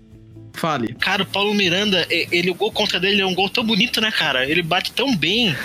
Fale. 0.58 0.96
Cara, 0.96 1.22
o 1.22 1.26
Paulo 1.26 1.54
Miranda, 1.54 2.06
ele, 2.10 2.50
o 2.50 2.56
gol 2.56 2.72
contra 2.72 3.00
dele 3.00 3.22
é 3.22 3.26
um 3.26 3.36
gol 3.36 3.48
tão 3.48 3.64
bonito, 3.64 4.02
né, 4.02 4.12
cara? 4.12 4.44
Ele 4.50 4.64
bate 4.64 4.92
tão 4.92 5.16
bem. 5.16 5.56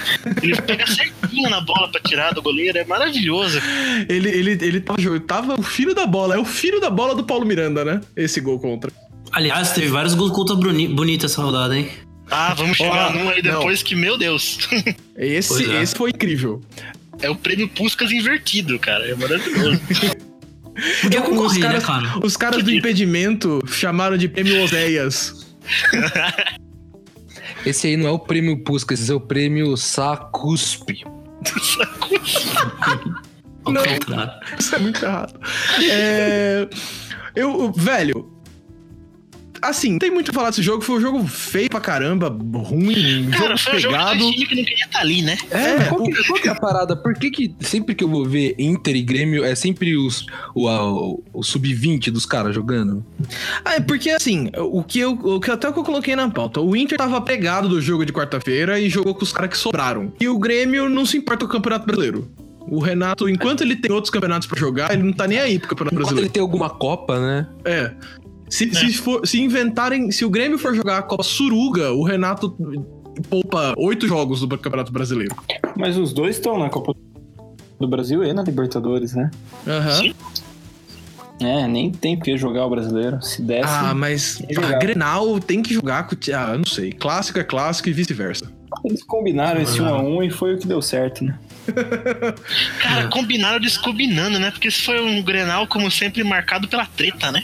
Ele 0.42 0.54
pega 0.60 0.86
certinho 0.86 1.48
na 1.48 1.62
bola 1.62 1.90
pra 1.90 2.00
tirar 2.00 2.32
do 2.32 2.42
goleiro. 2.42 2.76
É 2.76 2.84
maravilhoso. 2.84 3.58
Ele, 4.06 4.28
ele, 4.28 4.50
ele 4.50 4.80
tava, 4.80 5.20
tava 5.20 5.54
o 5.58 5.62
filho 5.62 5.94
da 5.94 6.06
bola, 6.06 6.34
é 6.34 6.38
o 6.38 6.44
filho 6.44 6.78
da 6.78 6.90
bola 6.90 7.14
do 7.14 7.24
Paulo 7.24 7.46
Miranda, 7.46 7.84
né? 7.84 8.00
Esse 8.14 8.40
gol 8.40 8.60
contra. 8.60 8.92
Aliás, 9.32 9.72
teve 9.72 9.88
vários 9.88 10.14
gols 10.14 10.30
contra 10.30 10.54
boni 10.54 10.86
bonita 10.86 11.24
essa 11.24 11.42
rodada, 11.42 11.74
hein? 11.76 11.88
Ah, 12.30 12.52
vamos 12.54 12.76
chegar 12.76 13.14
num 13.14 13.30
aí 13.30 13.42
não. 13.42 13.58
depois 13.58 13.82
que, 13.82 13.94
meu 13.94 14.18
Deus. 14.18 14.58
Esse, 15.16 15.70
é. 15.70 15.82
esse 15.82 15.94
foi 15.94 16.10
incrível. 16.10 16.60
É 17.20 17.30
o 17.30 17.36
prêmio 17.36 17.68
Puscas 17.68 18.10
invertido, 18.10 18.78
cara. 18.78 19.06
É 19.06 19.14
maravilhoso. 19.14 19.80
Podia 21.02 21.20
Os 21.22 21.28
concorrer, 21.28 21.62
caras, 21.62 21.82
né, 21.82 21.86
cara? 21.86 22.26
os 22.26 22.36
caras 22.36 22.62
do 22.62 22.70
impedimento 22.70 23.60
chamaram 23.66 24.16
de 24.16 24.28
prêmio 24.28 24.62
Oséias. 24.62 25.46
Esse 27.64 27.86
aí 27.88 27.96
não 27.96 28.08
é 28.08 28.10
o 28.10 28.18
prêmio 28.18 28.58
Puskas, 28.64 29.00
esse 29.00 29.12
é 29.12 29.14
o 29.14 29.20
prêmio 29.20 29.76
Sacuspe. 29.76 31.04
Não. 33.64 33.82
Isso 34.58 34.74
é 34.74 34.78
muito 34.78 35.04
errado. 35.04 35.38
É, 35.88 36.68
eu, 37.36 37.72
velho. 37.72 38.32
Assim, 39.62 39.98
tem 39.98 40.10
muito 40.10 40.30
a 40.30 40.34
falar 40.34 40.50
desse 40.50 40.62
jogo. 40.62 40.82
Foi 40.82 40.96
um 40.96 41.00
jogo 41.00 41.26
feio 41.26 41.70
pra 41.70 41.80
caramba, 41.80 42.28
ruim, 42.28 43.30
Cara, 43.30 43.56
jogo 43.56 43.58
foi 43.58 43.76
um 43.76 43.78
jogo 43.78 43.94
de 43.96 44.00
pegado. 44.00 44.18
times 44.18 44.48
que 44.48 44.54
não 44.56 44.64
queria 44.64 44.84
estar 44.84 45.00
ali, 45.00 45.22
né? 45.22 45.38
É, 45.50 45.84
qual, 45.84 46.02
que, 46.02 46.24
qual 46.26 46.40
que 46.40 46.48
é 46.48 46.50
a 46.50 46.54
parada? 46.54 46.96
Por 46.96 47.14
que, 47.14 47.30
que 47.30 47.54
sempre 47.60 47.94
que 47.94 48.02
eu 48.02 48.08
vou 48.08 48.24
ver 48.24 48.54
Inter 48.58 48.96
e 48.96 49.02
Grêmio 49.02 49.44
é 49.44 49.54
sempre 49.54 49.96
os, 49.96 50.26
o, 50.54 50.68
o, 50.68 51.22
o 51.32 51.42
sub-20 51.42 52.10
dos 52.10 52.26
caras 52.26 52.54
jogando? 52.54 53.04
Ah, 53.64 53.74
é 53.76 53.80
porque 53.80 54.10
assim, 54.10 54.50
o 54.56 54.82
que 54.82 54.98
eu, 54.98 55.12
o 55.12 55.40
que 55.40 55.50
até 55.50 55.68
o 55.68 55.72
que 55.72 55.78
eu 55.78 55.84
coloquei 55.84 56.16
na 56.16 56.28
pauta, 56.28 56.60
o 56.60 56.74
Inter 56.76 56.98
tava 56.98 57.20
pegado 57.20 57.68
do 57.68 57.80
jogo 57.80 58.04
de 58.04 58.12
quarta-feira 58.12 58.80
e 58.80 58.88
jogou 58.90 59.14
com 59.14 59.22
os 59.22 59.32
caras 59.32 59.50
que 59.50 59.56
sobraram. 59.58 60.12
E 60.20 60.28
o 60.28 60.38
Grêmio 60.38 60.88
não 60.88 61.06
se 61.06 61.16
importa 61.16 61.44
com 61.46 61.50
o 61.50 61.54
Campeonato 61.54 61.86
Brasileiro. 61.86 62.28
O 62.68 62.78
Renato, 62.78 63.28
enquanto 63.28 63.62
ele 63.62 63.74
tem 63.74 63.90
outros 63.90 64.08
campeonatos 64.10 64.46
pra 64.46 64.58
jogar, 64.58 64.92
ele 64.92 65.02
não 65.02 65.12
tá 65.12 65.26
nem 65.26 65.38
aí 65.38 65.58
pro 65.58 65.68
Campeonato 65.68 65.94
Enquanto 65.94 66.06
Brasileiro. 66.06 66.26
ele 66.28 66.32
tem 66.32 66.40
alguma 66.40 66.70
Copa, 66.70 67.18
né? 67.18 67.46
É. 67.64 67.90
Se, 68.52 68.70
se, 68.74 68.92
for, 68.98 69.26
se 69.26 69.40
inventarem. 69.40 70.10
Se 70.10 70.26
o 70.26 70.30
Grêmio 70.30 70.58
for 70.58 70.74
jogar 70.74 70.98
a 70.98 71.02
Copa 71.02 71.22
Suruga, 71.22 71.90
o 71.92 72.02
Renato 72.02 72.54
poupa 73.30 73.72
oito 73.78 74.06
jogos 74.06 74.40
do 74.40 74.58
Campeonato 74.58 74.92
Brasileiro. 74.92 75.34
Mas 75.74 75.96
os 75.96 76.12
dois 76.12 76.36
estão 76.36 76.58
na 76.58 76.68
Copa 76.68 76.94
do 77.80 77.88
Brasil 77.88 78.22
e 78.22 78.30
na 78.34 78.42
Libertadores, 78.42 79.14
né? 79.14 79.30
Aham. 79.66 80.00
Sim. 80.02 80.14
É, 81.40 81.66
nem 81.66 81.90
tem 81.90 82.14
porque 82.14 82.36
jogar 82.36 82.66
o 82.66 82.70
brasileiro. 82.70 83.22
Se 83.22 83.40
desse. 83.40 83.64
Ah, 83.66 83.94
mas 83.94 84.36
que 84.36 84.54
jogar. 84.54 84.78
Grenal 84.78 85.40
tem 85.40 85.62
que 85.62 85.72
jogar 85.72 86.06
com. 86.06 86.14
Ah, 86.34 86.54
não 86.58 86.66
sei. 86.66 86.92
Clássico 86.92 87.38
é 87.38 87.44
clássico 87.44 87.88
e 87.88 87.92
vice-versa. 87.94 88.52
Eles 88.84 89.02
combinaram 89.02 89.60
esse 89.60 89.80
1 89.80 89.86
a 89.86 90.02
1 90.02 90.22
e 90.24 90.30
foi 90.30 90.54
o 90.54 90.58
que 90.58 90.66
deu 90.66 90.82
certo, 90.82 91.24
né? 91.24 91.38
Cara, 92.80 93.08
combinaram 93.08 93.60
descombinando, 93.60 94.38
né? 94.38 94.50
Porque 94.50 94.68
esse 94.68 94.82
foi 94.82 95.00
um 95.00 95.22
Grenal, 95.22 95.66
como 95.66 95.90
sempre, 95.90 96.24
marcado 96.24 96.66
pela 96.66 96.86
treta, 96.86 97.30
né? 97.30 97.42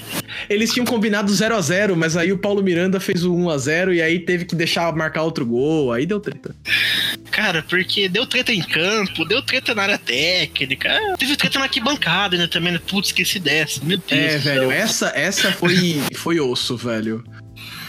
Eles 0.49 0.73
tinham 0.73 0.85
combinado 0.85 1.33
0 1.33 1.55
a 1.57 1.61
0 1.61 1.97
mas 1.97 2.17
aí 2.17 2.33
o 2.33 2.39
Paulo 2.39 2.63
Miranda 2.63 2.99
fez 2.99 3.25
o 3.25 3.35
1 3.35 3.51
a 3.51 3.59
0 3.59 3.95
e 3.95 4.03
aí 4.03 4.19
teve 4.19 4.45
que 4.45 4.55
deixar 4.55 4.93
marcar 4.95 5.23
outro 5.23 5.47
gol. 5.47 5.93
Aí 5.93 6.05
deu 6.07 6.21
treta. 6.21 6.55
Cara, 7.31 7.63
porque 7.63 8.09
deu 8.09 8.27
treta 8.27 8.53
em 8.53 8.63
campo, 8.63 9.25
deu 9.25 9.41
treta 9.43 9.75
na 9.75 9.83
área 9.83 9.99
técnica, 9.99 10.91
ah, 10.91 11.17
teve 11.17 11.37
treta 11.37 11.59
na 11.59 11.67
arquibancada 11.67 12.35
ainda 12.35 12.49
também, 12.49 12.73
né? 12.73 12.81
Putz, 12.89 13.09
esqueci 13.09 13.39
dessa. 13.39 13.85
Meu 13.85 13.99
Deus. 13.99 14.11
É, 14.11 14.39
velho, 14.39 14.71
essa, 14.71 15.13
essa 15.15 15.53
foi, 15.53 16.03
foi 16.15 16.41
osso, 16.41 16.77
velho. 16.77 17.25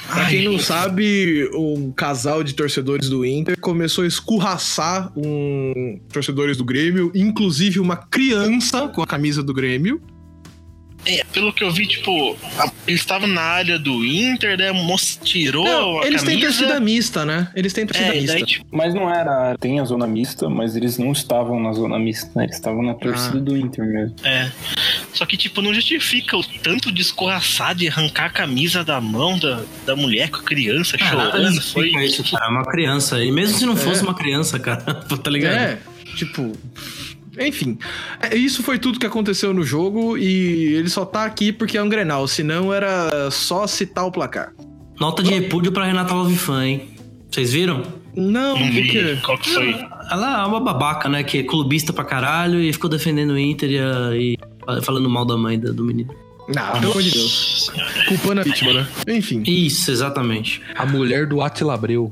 Pra 0.10 0.26
quem 0.26 0.44
não 0.44 0.58
sabe, 0.58 1.50
um 1.54 1.92
casal 1.92 2.44
de 2.44 2.54
torcedores 2.54 3.10
do 3.10 3.24
Inter 3.24 3.60
começou 3.60 4.04
a 4.04 4.08
escorraçar 4.08 5.12
um 5.16 6.00
torcedores 6.12 6.58
do 6.58 6.66
Grêmio, 6.66 7.12
inclusive 7.14 7.80
uma 7.80 7.96
criança 7.96 8.88
com 8.88 9.02
a 9.04 9.08
camisa 9.08 9.44
do 9.44 9.54
Grêmio. 9.54 10.02
É, 11.06 11.24
pelo 11.32 11.52
que 11.54 11.64
eu 11.64 11.72
vi, 11.72 11.88
tipo, 11.88 12.38
a- 12.58 12.72
eles 12.86 13.00
estavam 13.02 13.28
na 13.28 13.42
área 13.42 13.80
do 13.80 14.04
Inter, 14.06 14.58
né? 14.58 14.70
O 14.72 14.76
moço 14.76 15.18
tirou 15.24 15.64
Não, 15.64 16.02
a 16.02 16.06
eles 16.06 16.22
têm 16.24 16.40
camisa. 16.40 16.60
torcida 16.60 16.80
mista, 16.80 17.26
né? 17.26 17.48
Eles 17.56 17.72
têm 17.74 17.86
torcida 17.88 18.10
É, 18.10 18.20
mista. 18.20 18.34
daí, 18.34 18.46
tipo, 18.46 18.66
Mas 18.72 18.94
não 18.94 19.10
era. 19.10 19.56
Tem 19.60 19.80
a 19.80 19.86
zona 19.86 20.06
mista, 20.06 20.50
mas 20.50 20.76
eles 20.76 20.98
não 20.98 21.12
estavam 21.12 21.60
na 21.60 21.72
zona 21.74 21.98
mista, 21.98 22.30
né? 22.36 22.44
Eles 22.44 22.56
estavam 22.56 22.84
na 22.84 22.94
torcida 22.94 23.38
Ah. 23.38 23.42
do 23.42 23.58
Inter 23.58 23.86
mesmo. 23.86 24.16
é. 24.24 24.52
Só 25.14 25.26
que, 25.26 25.36
tipo, 25.38 25.62
não 25.62 25.74
justifica 25.74 26.38
o 26.38 26.44
tanto 26.44 26.92
de 26.92 27.02
escorraçar 27.02 27.74
de 27.74 27.88
arrancar 27.88 28.26
a 28.26 28.30
camisa 28.30 28.84
da 28.84 29.02
mão 29.02 29.40
da, 29.40 29.62
da 29.86 29.96
mulher 29.96 30.30
com 30.30 30.38
a 30.38 30.44
criança 30.44 30.98
Ah, 31.00 31.06
chorando. 31.10 31.62
Foi. 31.62 31.90
isso, 32.06 32.24
cara. 32.30 32.46
É 32.46 32.50
uma 32.50 32.66
criança. 32.66 33.24
E 33.24 33.32
mesmo 33.32 33.58
se 33.58 33.66
não 33.66 33.76
fosse 33.76 34.04
uma 34.04 34.14
criança, 34.14 34.60
cara, 34.60 34.82
tá 35.24 35.30
ligado? 35.32 35.56
É, 35.56 35.80
tipo. 36.16 36.52
Enfim, 37.40 37.78
é, 38.22 38.36
isso 38.36 38.62
foi 38.64 38.78
tudo 38.78 39.00
que 39.00 39.06
aconteceu 39.06 39.54
no 39.54 39.64
jogo 39.64 40.18
e 40.18 40.74
ele 40.76 40.90
só 40.90 41.06
tá 41.06 41.24
aqui 41.26 41.52
porque 41.52 41.78
é 41.78 41.84
um 41.84 41.88
Grenal, 41.90 42.28
senão 42.28 42.74
era 42.74 43.32
só 43.32 43.66
citar 43.68 44.06
o 44.06 44.12
placar. 44.12 44.54
Nota 45.00 45.24
de 45.24 45.32
repúdio 45.34 45.72
pra 45.72 45.86
Renata 45.86 46.14
Lovifan, 46.14 46.66
hein? 46.66 46.90
Vocês 47.32 47.54
viram? 47.54 47.84
Não, 48.16 48.58
Não 48.60 48.66
por 48.68 48.72
vi 48.72 48.88
quê? 48.90 49.18
qual 49.24 49.38
que 49.38 49.50
foi. 49.52 49.74
Ela 50.12 50.42
é 50.42 50.46
uma 50.46 50.60
babaca, 50.60 51.08
né? 51.08 51.24
Que 51.24 51.38
é 51.38 51.44
clubista 51.44 51.94
pra 51.94 52.04
caralho 52.04 52.60
e 52.60 52.74
ficou 52.74 52.90
defendendo 52.90 53.30
o 53.32 53.38
Inter 53.40 53.70
e, 54.16 54.34
e 54.34 54.82
falando 54.84 55.08
mal 55.10 55.24
da 55.26 55.38
mãe 55.38 55.58
da- 55.60 55.72
do 55.72 55.84
menino. 55.86 56.14
Não, 56.54 56.72
pelo 56.80 56.92
amor 56.92 57.04
de 57.04 57.12
Deus. 57.12 57.72
Culpando 58.08 58.42
a 58.42 58.44
vítima, 58.44 58.74
né? 58.74 58.88
Enfim, 59.08 59.44
Isso, 59.46 59.92
exatamente. 59.92 60.62
A 60.76 60.86
mulher 60.86 61.28
do 61.28 61.42
Atila 61.42 61.76
Abreu. 61.76 62.12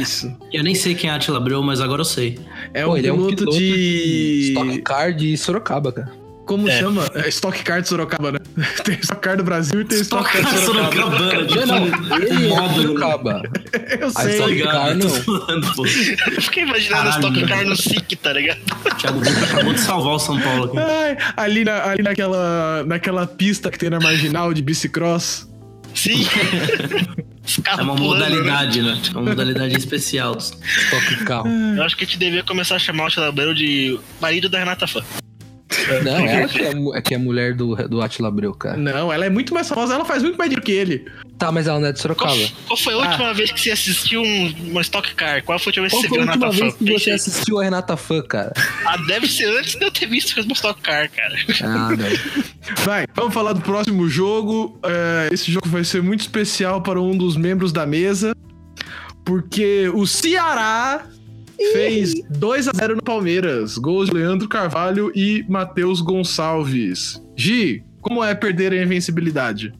isso. 0.00 0.30
Eu 0.52 0.64
nem 0.64 0.74
sei 0.74 0.94
quem 0.96 1.08
é 1.08 1.12
Atila 1.12 1.38
Abreu, 1.38 1.62
mas 1.62 1.80
agora 1.80 2.00
eu 2.00 2.04
sei. 2.04 2.38
É 2.74 2.84
Pô, 2.84 2.92
um 2.92 2.96
ele 2.96 3.06
é 3.08 3.12
um 3.12 3.16
piloto, 3.16 3.36
piloto 3.36 3.58
de. 3.58 4.48
Stock 4.52 4.82
Car 4.82 5.12
de 5.14 5.36
Sorocaba, 5.36 5.92
cara. 5.92 6.22
Como 6.46 6.68
É. 6.68 6.78
chama? 6.80 7.08
É 7.14 7.28
Stock 7.28 7.62
Car 7.62 7.82
de 7.82 7.88
Sorocaba, 7.88 8.32
né? 8.32 8.38
Tem 8.84 8.98
Stock 9.00 9.20
Car 9.20 9.36
do 9.36 9.44
Brasil 9.44 9.80
e 9.80 9.84
tem 9.84 10.00
Stock 10.00 10.26
Stock 10.28 10.42
Car 10.44 10.52
de 10.54 10.60
Sorocaba. 10.66 10.92
Sorocabana, 10.94 11.46
tipo, 11.46 11.66
Não, 11.66 11.86
não, 11.86 12.16
ele 12.16 12.26
é 12.26 12.48
módulo. 12.48 12.68
de 12.74 12.82
Sorocaba. 12.82 13.42
Eu 14.00 14.10
sei. 14.10 14.46
Ligado, 14.46 14.72
Car, 14.72 14.94
não. 14.96 15.06
Eu 16.34 16.42
fiquei 16.42 16.62
imaginando 16.64 17.04
Caralho, 17.10 17.26
Stock 17.26 17.46
Car 17.46 17.64
no 17.64 17.76
SIC, 17.76 18.16
tá 18.16 18.32
ligado? 18.32 18.58
Thiago 18.98 19.20
Brito 19.20 19.44
acabou 19.44 19.72
de 19.72 19.80
salvar 19.80 20.14
o 20.14 20.18
São 20.18 20.40
Paulo 20.40 20.64
aqui. 20.64 20.78
Ai, 20.78 21.16
ali 21.36 21.64
na, 21.64 21.84
ali 21.90 22.02
naquela, 22.02 22.84
naquela 22.86 23.26
pista 23.26 23.70
que 23.70 23.78
tem 23.78 23.88
na 23.90 24.00
marginal 24.00 24.52
de 24.52 24.62
bicicross. 24.62 25.48
Sim. 25.94 26.26
É 27.66 27.82
uma 27.82 27.96
pulando, 27.96 28.20
né? 28.20 28.28
modalidade, 28.28 28.82
né? 28.82 29.00
É 29.08 29.10
uma 29.10 29.22
modalidade 29.22 29.76
especial. 29.76 30.36
Stock 30.38 31.24
Carro. 31.24 31.48
Eu 31.48 31.82
acho 31.82 31.96
que 31.96 32.04
a 32.04 32.06
gente 32.06 32.18
devia 32.18 32.42
começar 32.42 32.76
a 32.76 32.78
chamar 32.78 33.06
o 33.06 33.10
Chalabrão 33.10 33.52
de 33.52 33.98
marido 34.20 34.48
da 34.48 34.58
Renata 34.58 34.86
Fã. 34.86 35.02
Não, 36.04 36.26
ela 36.26 36.48
que 36.48 36.60
é, 36.62 36.72
é 36.98 37.02
que 37.02 37.14
é 37.14 37.18
mulher 37.18 37.54
do, 37.54 37.74
do 37.88 38.00
Atila 38.00 38.28
Abreu, 38.28 38.54
cara. 38.54 38.76
Não, 38.76 39.12
ela 39.12 39.24
é 39.26 39.30
muito 39.30 39.52
mais 39.54 39.68
famosa, 39.68 39.94
ela 39.94 40.04
faz 40.04 40.22
muito 40.22 40.36
mais 40.36 40.50
dinheiro 40.50 40.64
que 40.64 40.72
ele. 40.72 41.06
Tá, 41.38 41.50
mas 41.50 41.66
ela 41.66 41.80
não 41.80 41.88
é 41.88 41.92
de 41.92 41.98
Qual, 42.00 42.16
Sorocaba. 42.18 42.52
qual 42.68 42.76
foi 42.76 42.94
a 42.94 42.96
última 42.98 43.34
vez 43.34 43.50
que 43.50 43.60
você 43.60 43.70
assistiu 43.72 44.22
um, 44.22 44.54
uma 44.70 44.80
Stock 44.82 45.12
Car? 45.14 45.42
Qual 45.42 45.58
foi 45.58 45.70
a 45.70 45.80
última 45.80 45.82
vez 45.88 45.92
Qual 45.92 46.02
que 46.02 46.08
você 46.08 46.14
foi 46.14 46.18
viu 46.18 46.28
a 46.28 46.30
a 46.30 46.34
última 46.34 46.52
Renata 46.52 46.56
Fã? 46.56 46.78
vez 46.84 46.98
que 46.98 47.04
você 47.04 47.10
assistiu 47.10 47.58
a 47.58 47.64
Renata 47.64 47.96
Fã, 47.96 48.22
cara? 48.22 48.52
Ah, 48.86 48.96
deve 49.08 49.26
ser 49.26 49.46
antes 49.58 49.74
de 49.74 49.84
eu 49.84 49.90
ter 49.90 50.06
visto 50.06 50.40
uma 50.40 50.52
Stock 50.52 50.80
Car, 50.80 51.10
cara. 51.10 51.34
Ah, 51.62 51.88
não. 51.90 52.84
Vai, 52.84 53.06
vamos 53.14 53.34
falar 53.34 53.54
do 53.54 53.60
próximo 53.60 54.08
jogo. 54.08 54.78
É, 54.84 55.30
esse 55.32 55.50
jogo 55.50 55.68
vai 55.68 55.82
ser 55.82 56.00
muito 56.02 56.20
especial 56.20 56.80
para 56.80 57.00
um 57.00 57.16
dos 57.16 57.36
membros 57.36 57.72
da 57.72 57.84
mesa, 57.84 58.36
porque 59.24 59.90
o 59.94 60.06
Ceará 60.06 61.06
fez 61.72 62.14
2 62.30 62.68
a 62.68 62.72
0 62.74 62.96
no 62.96 63.02
Palmeiras. 63.02 63.78
Gols 63.78 64.08
de 64.08 64.14
Leandro 64.14 64.48
Carvalho 64.48 65.12
e 65.14 65.44
Matheus 65.48 66.00
Gonçalves. 66.00 67.22
Gi, 67.36 67.84
como 68.00 68.22
é 68.22 68.34
perder 68.34 68.72
a 68.72 68.82
invencibilidade? 68.82 69.72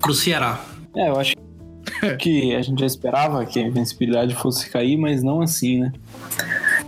Pro 0.00 0.14
Ceará. 0.14 0.64
É, 0.94 1.08
eu 1.08 1.18
acho 1.18 1.34
que 2.18 2.54
a 2.54 2.62
gente 2.62 2.80
já 2.80 2.86
esperava 2.86 3.44
que 3.44 3.58
a 3.58 3.62
invencibilidade 3.62 4.34
fosse 4.34 4.70
cair, 4.70 4.96
mas 4.96 5.22
não 5.22 5.40
assim, 5.40 5.80
né? 5.80 5.92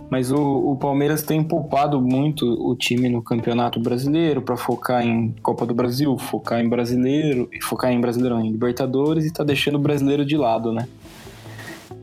Mas 0.09 0.31
o, 0.31 0.71
o 0.71 0.75
Palmeiras 0.75 1.21
tem 1.21 1.43
poupado 1.43 2.01
muito 2.01 2.45
o 2.45 2.75
time 2.75 3.09
no 3.09 3.21
Campeonato 3.21 3.79
Brasileiro 3.79 4.41
para 4.41 4.57
focar 4.57 5.05
em 5.05 5.35
Copa 5.43 5.65
do 5.65 5.73
Brasil, 5.73 6.17
focar 6.17 6.59
em 6.59 6.67
Brasileiro, 6.67 7.47
e 7.53 7.63
focar 7.63 7.91
em 7.91 8.01
Brasileirão, 8.01 8.41
em 8.41 8.51
Libertadores 8.51 9.25
e 9.25 9.33
tá 9.33 9.43
deixando 9.43 9.75
o 9.75 9.79
Brasileiro 9.79 10.25
de 10.25 10.35
lado, 10.35 10.71
né? 10.71 10.87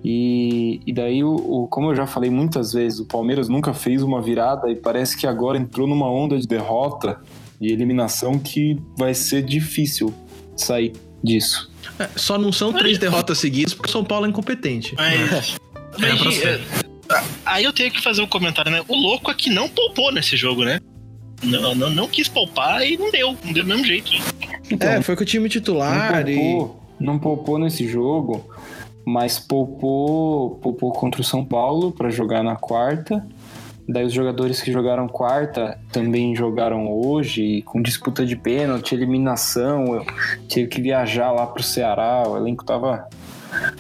E, 0.09 0.81
e 0.87 0.93
daí, 0.93 1.25
o, 1.25 1.35
o- 1.35 1.67
como 1.67 1.91
eu 1.91 1.97
já 1.97 2.07
falei 2.07 2.31
muitas 2.31 2.73
vezes, 2.73 3.01
o 3.01 3.07
Palmeiras 3.07 3.49
nunca 3.49 3.75
fez 3.75 4.05
uma 4.05 4.23
virada 4.23 4.71
e 4.71 4.77
parece 4.77 5.17
que 5.17 5.27
agora 5.27 5.59
entrou 5.59 5.85
numa 5.89 6.09
onda 6.09 6.39
de 6.39 6.47
derrota 6.47 7.21
e 7.61 7.73
eliminação 7.73 8.39
que 8.39 8.81
vai 8.97 9.13
ser 9.15 9.43
difícil 9.43 10.15
sair 10.57 10.93
disso. 11.25 11.69
É, 11.99 12.09
só 12.15 12.39
não 12.39 12.53
são 12.53 12.73
três 12.73 12.99
derrotas 12.99 13.39
seguidas 13.39 13.75
porque 13.75 13.89
o 13.89 13.93
São 13.93 14.05
Paulo 14.05 14.27
é 14.27 14.29
incompetente. 14.29 14.95
Mas. 14.97 15.57
É 16.01 16.13
mas, 16.25 16.43
é, 16.45 16.61
aí 17.45 17.65
eu 17.65 17.73
tenho 17.73 17.91
que 17.91 18.01
fazer 18.01 18.23
um 18.23 18.27
comentário, 18.29 18.71
né? 18.71 18.85
O 18.87 18.95
louco 18.95 19.29
é 19.31 19.35
que 19.35 19.51
não 19.51 19.69
poupou 19.69 20.13
nesse 20.13 20.37
jogo, 20.37 20.65
né? 20.65 20.79
Não, 21.43 21.75
não, 21.75 21.91
não 21.91 22.07
quis 22.07 22.29
poupar 22.29 22.87
e 22.87 22.97
não 22.97 23.11
deu. 23.11 23.37
Não 23.45 23.53
deu 23.53 23.65
do 23.65 23.69
mesmo 23.69 23.85
jeito. 23.85 24.13
Então, 24.71 24.89
É, 24.89 25.03
foi 25.03 25.17
com 25.17 25.23
o 25.23 25.27
time 25.27 25.49
titular 25.49 26.23
não 26.25 26.31
e. 26.31 26.37
poupou, 26.37 26.83
não 27.01 27.19
poupou 27.19 27.59
nesse 27.59 27.89
jogo, 27.89 28.49
mas 29.07 29.39
poupou, 29.39 30.57
poupou 30.57 30.91
contra 30.93 31.21
o 31.21 31.25
São 31.25 31.45
Paulo 31.45 31.93
para 31.93 32.11
jogar 32.11 32.43
na 32.43 32.57
quarta. 32.57 33.25
Daí 33.89 34.05
os 34.05 34.13
jogadores 34.13 34.61
que 34.61 34.73
jogaram 34.73 35.07
quarta 35.07 35.79
também 35.93 36.35
jogaram 36.35 36.91
hoje, 36.91 37.63
com 37.63 37.81
disputa 37.81 38.27
de 38.27 38.35
pênalti, 38.35 38.97
eliminação. 38.97 39.95
Eu 39.95 40.07
tive 40.49 40.67
que 40.67 40.83
viajar 40.83 41.31
lá 41.31 41.47
pro 41.47 41.63
Ceará, 41.63 42.25
o 42.27 42.37
elenco 42.37 42.65
tava. 42.65 43.09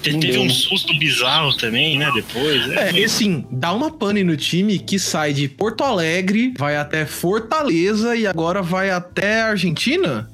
Teve 0.00 0.38
um 0.38 0.49
susto 0.49 0.97
bizarro 0.97 1.56
também, 1.56 1.99
né? 1.99 2.09
Depois. 2.14 2.68
né? 2.68 2.90
É, 2.90 2.92
e 2.92 3.02
assim, 3.04 3.45
dá 3.50 3.73
uma 3.73 3.90
pane 3.90 4.23
no 4.23 4.37
time 4.37 4.78
que 4.78 4.97
sai 4.97 5.33
de 5.33 5.49
Porto 5.49 5.83
Alegre, 5.83 6.54
vai 6.56 6.76
até 6.76 7.04
Fortaleza 7.04 8.14
e 8.14 8.28
agora 8.28 8.62
vai 8.62 8.90
até 8.90 9.42
Argentina? 9.42 10.30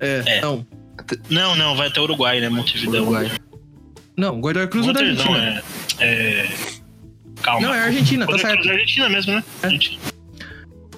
É, 0.00 0.22
É. 0.26 0.40
não. 0.40 0.66
Não, 1.30 1.54
não, 1.54 1.76
vai 1.76 1.86
até 1.86 2.00
Uruguai, 2.00 2.40
né? 2.40 2.48
Montevideo. 2.48 3.02
Uruguai. 3.02 3.30
Não, 4.16 4.40
Godoy 4.40 4.66
Cruz 4.68 4.88
é 4.88 4.92
da 4.92 5.00
Argentina. 5.00 5.30
Não, 5.30 5.36
é. 5.36 5.62
é... 6.00 6.48
Calma. 7.42 7.66
Não, 7.66 7.74
é 7.74 7.80
Argentina, 7.84 8.24
tá 8.26 8.32
Godoy 8.32 8.40
certo. 8.46 8.60
Cruz 8.62 8.66
é 8.68 8.72
Argentina 8.80 9.08
mesmo, 9.08 9.32
né? 9.34 9.44
Argentina. 9.62 10.00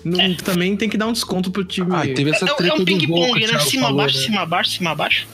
Não- 0.04 0.34
Também 0.36 0.76
tem 0.76 0.88
que 0.88 0.96
dar 0.96 1.06
um 1.08 1.12
desconto 1.12 1.50
pro 1.50 1.64
time. 1.64 1.88
Ah, 1.92 2.02
teve 2.02 2.30
essa 2.30 2.46
É, 2.46 2.48
é 2.50 2.54
treta 2.54 2.74
um 2.80 2.84
ping-pong, 2.84 3.40
né? 3.40 3.48
Thiago 3.48 3.64
Cima, 3.64 3.82
falou, 3.88 4.00
abaixo, 4.00 4.18
né? 4.18 4.24
cima, 4.24 4.40
abaixo, 4.40 4.70
cima, 4.70 4.90
abaixo. 4.90 5.26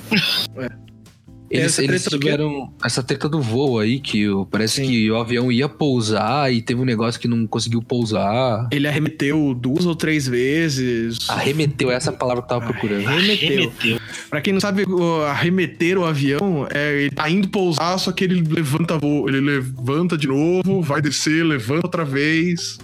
Eles, 1.50 1.66
Essa 1.66 1.84
eles 1.84 2.02
treta 2.02 2.16
do 2.16 2.20
quê? 2.20 2.30
tiveram 2.30 2.72
essa 2.84 3.02
treta 3.02 3.28
do 3.28 3.40
voo 3.40 3.78
aí, 3.78 4.00
que 4.00 4.26
parece 4.50 4.82
Sim. 4.82 4.88
que 4.88 5.10
o 5.10 5.16
avião 5.16 5.52
ia 5.52 5.68
pousar 5.68 6.52
e 6.52 6.60
teve 6.62 6.80
um 6.80 6.84
negócio 6.84 7.20
que 7.20 7.28
não 7.28 7.46
conseguiu 7.46 7.82
pousar. 7.82 8.66
Ele 8.72 8.88
arremeteu 8.88 9.54
duas 9.54 9.86
ou 9.86 9.94
três 9.94 10.26
vezes. 10.26 11.18
Arremeteu, 11.28 11.90
essa 11.90 12.10
é 12.10 12.14
a 12.14 12.16
palavra 12.16 12.42
que 12.42 12.52
eu 12.52 12.58
tava 12.58 12.72
procurando. 12.72 13.06
Arremeteu. 13.06 13.48
Remeteu. 13.48 14.00
Pra 14.30 14.40
quem 14.40 14.52
não 14.52 14.60
sabe, 14.60 14.84
arremeter 15.28 15.98
o 15.98 16.04
avião 16.04 16.66
é 16.70 17.02
ele 17.02 17.10
tá 17.10 17.28
indo 17.28 17.48
pousar, 17.48 17.98
só 17.98 18.10
que 18.10 18.24
ele 18.24 18.42
levanta 18.48 18.98
voo. 18.98 19.28
Ele 19.28 19.40
levanta 19.40 20.16
de 20.16 20.26
novo, 20.26 20.82
vai 20.82 21.00
descer, 21.00 21.44
levanta 21.44 21.86
outra 21.86 22.04
vez. 22.04 22.78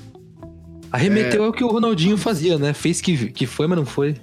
Arremeteu 0.92 1.44
é... 1.44 1.48
o 1.48 1.52
que 1.52 1.62
o 1.62 1.68
Ronaldinho 1.68 2.16
fazia, 2.16 2.58
né? 2.58 2.72
Fez 2.72 3.00
que, 3.00 3.30
que 3.30 3.46
foi, 3.46 3.66
mas 3.66 3.78
não 3.78 3.86
foi. 3.86 4.16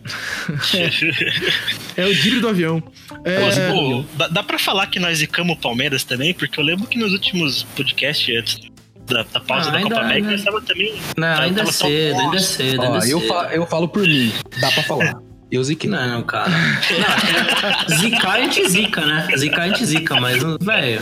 É 1.95 2.05
o 2.05 2.13
giro 2.13 2.41
do 2.41 2.49
avião. 2.49 2.81
É, 3.23 3.39
Mas, 3.39 3.57
pô, 3.57 4.03
dá, 4.15 4.27
dá 4.27 4.43
pra 4.43 4.59
falar 4.59 4.87
que 4.87 4.99
nós 4.99 5.17
zicamos 5.19 5.55
o 5.55 5.59
Palmeiras 5.59 6.03
também, 6.03 6.33
porque 6.33 6.59
eu 6.59 6.63
lembro 6.63 6.85
que 6.87 6.97
nos 6.97 7.11
últimos 7.13 7.63
podcasts 7.75 8.35
antes 8.37 8.59
da, 9.07 9.23
da 9.23 9.39
pausa 9.39 9.69
Ah, 9.69 9.71
da 9.71 9.77
ainda- 9.79 9.89
Copa 9.89 10.01
América, 10.05 10.29
ainda- 10.29 10.31
nós 10.37 10.43
tava 10.43 10.61
também. 10.61 10.93
Não, 11.17 11.27
Tava 11.27 11.41
ainda 11.43 11.61
é 11.61 11.63
tão 11.63 11.73
cedo, 11.73 12.19
ainda 12.19 12.35
é 12.35 12.39
cedo, 12.39 12.79
Ó, 12.79 12.83
ainda 12.83 12.97
é 13.07 13.13
eu, 13.13 13.19
cedo. 13.19 13.27
fa- 13.33 13.49
eu 13.53 13.65
falo 13.67 13.87
por 13.87 14.03
mim, 14.03 14.31
dá 14.59 14.71
pra 14.71 14.83
falar. 14.83 15.15
Eu 15.49 15.63
ziquei. 15.63 15.89
Não, 15.89 16.21
cara. 16.23 16.49
Não, 16.49 17.95
zicar 17.97 18.33
a 18.33 18.41
gente 18.41 18.67
zica, 18.69 19.05
né? 19.05 19.27
Zicar 19.37 19.61
a 19.63 19.67
gente 19.69 19.85
zica, 19.85 20.19
mas, 20.19 20.43
velho. 20.61 21.01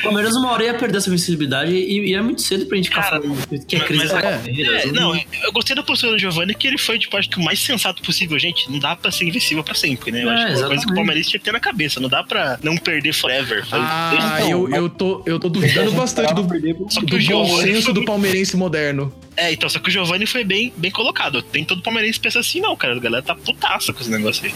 O 0.00 0.02
Palmeiras 0.02 0.34
uma 0.34 0.50
hora 0.52 0.64
ia 0.64 0.74
perder 0.74 0.98
essa 0.98 1.10
visibilidade 1.10 1.72
e, 1.72 2.10
e 2.10 2.14
é 2.14 2.20
muito 2.20 2.42
cedo 2.42 2.66
pra 2.66 2.76
gente 2.76 2.88
ficar 2.88 3.02
Cara, 3.02 3.20
falando 3.22 3.64
que 3.66 3.76
é 3.76 3.80
crise 3.80 4.04
mas 4.06 4.12
é- 4.12 4.20
Palmeiras. 4.38 4.84
É, 4.84 4.86
não, 4.92 5.14
eu 5.16 5.52
gostei 5.52 5.76
da 5.76 5.82
postura 5.82 6.12
do 6.12 6.18
Giovanni, 6.18 6.54
que 6.54 6.66
ele 6.66 6.78
foi, 6.78 6.98
tipo, 6.98 7.16
acho 7.16 7.28
que 7.30 7.38
o 7.38 7.42
mais 7.42 7.58
sensato 7.60 8.02
possível, 8.02 8.38
gente. 8.38 8.70
Não 8.70 8.78
dá 8.78 8.96
pra 8.96 9.10
ser 9.10 9.24
invencível 9.24 9.62
pra 9.62 9.74
sempre, 9.74 10.10
né? 10.10 10.24
Eu 10.24 10.30
É, 10.30 10.34
acho 10.34 10.46
que 10.46 10.52
é 10.52 10.56
uma 10.58 10.66
coisa 10.68 10.86
que 10.86 10.92
o 10.92 10.94
Palmeiras 10.94 11.26
tinha 11.28 11.38
que 11.38 11.44
ter 11.44 11.52
na 11.52 11.60
cabeça. 11.60 12.00
Não 12.00 12.08
dá 12.08 12.22
pra 12.24 12.58
não 12.62 12.76
perder 12.76 13.12
forever. 13.12 13.64
Ah, 13.72 14.36
Então, 14.38 14.50
eu, 14.50 14.62
mas- 14.68 14.72
eu, 14.78 14.88
tô, 14.88 15.22
eu 15.26 15.38
tô 15.38 15.48
duvidando 15.48 15.92
bastante 15.92 16.34
do, 16.34 16.42
Só 16.90 17.00
que 17.00 17.06
do 17.06 17.16
o 17.16 17.18
bom 17.18 17.20
Giovanni 17.20 17.62
senso 17.72 17.82
foi 17.84 17.94
do 17.94 18.04
palmeirense 18.04 18.56
moderno. 18.56 19.12
É, 19.36 19.52
então, 19.52 19.68
só 19.68 19.78
que 19.78 19.88
o 19.88 19.92
Giovanni 19.92 20.26
foi 20.26 20.44
bem, 20.44 20.72
bem 20.76 20.90
colocado. 20.90 21.40
Tem 21.42 21.64
todo 21.64 21.82
palmeirense 21.82 22.18
que 22.18 22.24
pensa 22.24 22.40
assim, 22.40 22.60
não, 22.60 22.76
cara. 22.76 22.96
A 22.96 22.98
galera 22.98 23.22
tá 23.22 23.34
putaça 23.34 23.92
com 23.92 24.00
esse 24.00 24.10
negócio 24.10 24.44
aí. 24.44 24.52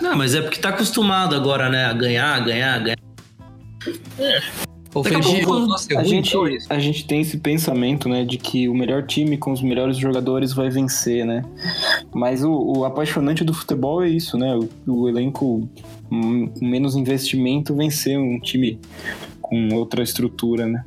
Não, 0.00 0.16
mas 0.16 0.34
é 0.34 0.40
porque 0.40 0.58
tá 0.58 0.70
acostumado 0.70 1.34
agora, 1.36 1.68
né? 1.68 1.84
A 1.86 1.92
ganhar, 1.92 2.40
ganhar, 2.44 2.78
ganhar. 2.80 2.96
A 2.96 3.00
Ofendido. 3.00 3.13
É 5.92 5.96
A 5.96 6.00
ruim, 6.02 6.08
gente, 6.08 6.28
então, 6.28 6.46
isso. 6.46 6.66
a 6.70 6.78
gente 6.78 7.04
tem 7.04 7.20
esse 7.20 7.38
pensamento, 7.38 8.08
né, 8.08 8.24
de 8.24 8.38
que 8.38 8.68
o 8.68 8.74
melhor 8.74 9.04
time 9.04 9.36
com 9.36 9.52
os 9.52 9.60
melhores 9.60 9.96
jogadores 9.96 10.52
vai 10.52 10.70
vencer, 10.70 11.26
né? 11.26 11.44
Mas 12.14 12.44
o, 12.44 12.52
o 12.52 12.84
apaixonante 12.84 13.42
do 13.42 13.52
futebol 13.52 14.04
é 14.04 14.08
isso, 14.08 14.38
né? 14.38 14.54
O, 14.54 14.68
o 14.86 15.08
elenco 15.08 15.68
hum, 16.10 16.46
com 16.46 16.64
menos 16.64 16.94
investimento 16.94 17.74
vencer 17.74 18.16
um 18.16 18.38
time 18.38 18.78
com 19.42 19.74
outra 19.74 20.02
estrutura, 20.02 20.66
né? 20.66 20.84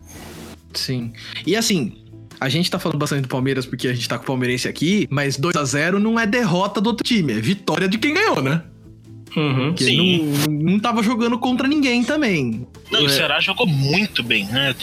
Sim. 0.74 1.12
E 1.46 1.56
assim, 1.56 1.92
a 2.40 2.48
gente 2.48 2.72
tá 2.72 2.80
falando 2.80 3.00
bastante 3.00 3.24
do 3.24 3.28
Palmeiras 3.28 3.66
porque 3.66 3.90
a 3.90 3.94
gente 3.94 4.08
tá 4.08 4.18
com 4.18 4.24
o 4.24 4.28
palmeirense 4.28 4.70
aqui, 4.70 5.06
mas 5.10 5.38
2 5.38 5.56
a 5.58 5.66
0 5.66 6.00
não 6.00 6.18
é 6.18 6.26
derrota 6.26 6.80
do 6.80 6.88
outro 6.88 7.04
time, 7.04 7.34
é 7.34 7.42
vitória 7.42 7.90
de 7.90 7.98
quem 7.98 8.14
ganhou, 8.14 8.42
né? 8.42 8.64
Uhum. 9.36 9.68
Porque 9.68 9.84
Sim. 9.84 10.34
não, 10.48 10.72
não 10.72 10.80
tava 10.80 11.04
jogando 11.04 11.38
contra 11.38 11.68
ninguém 11.68 12.04
também. 12.04 12.66
Não, 12.92 13.02
o 13.02 13.06
É. 13.06 13.10
Ceará 13.10 13.40
jogou 13.40 13.68
muito 13.68 14.24
bem, 14.24 14.46
né? 14.46 14.74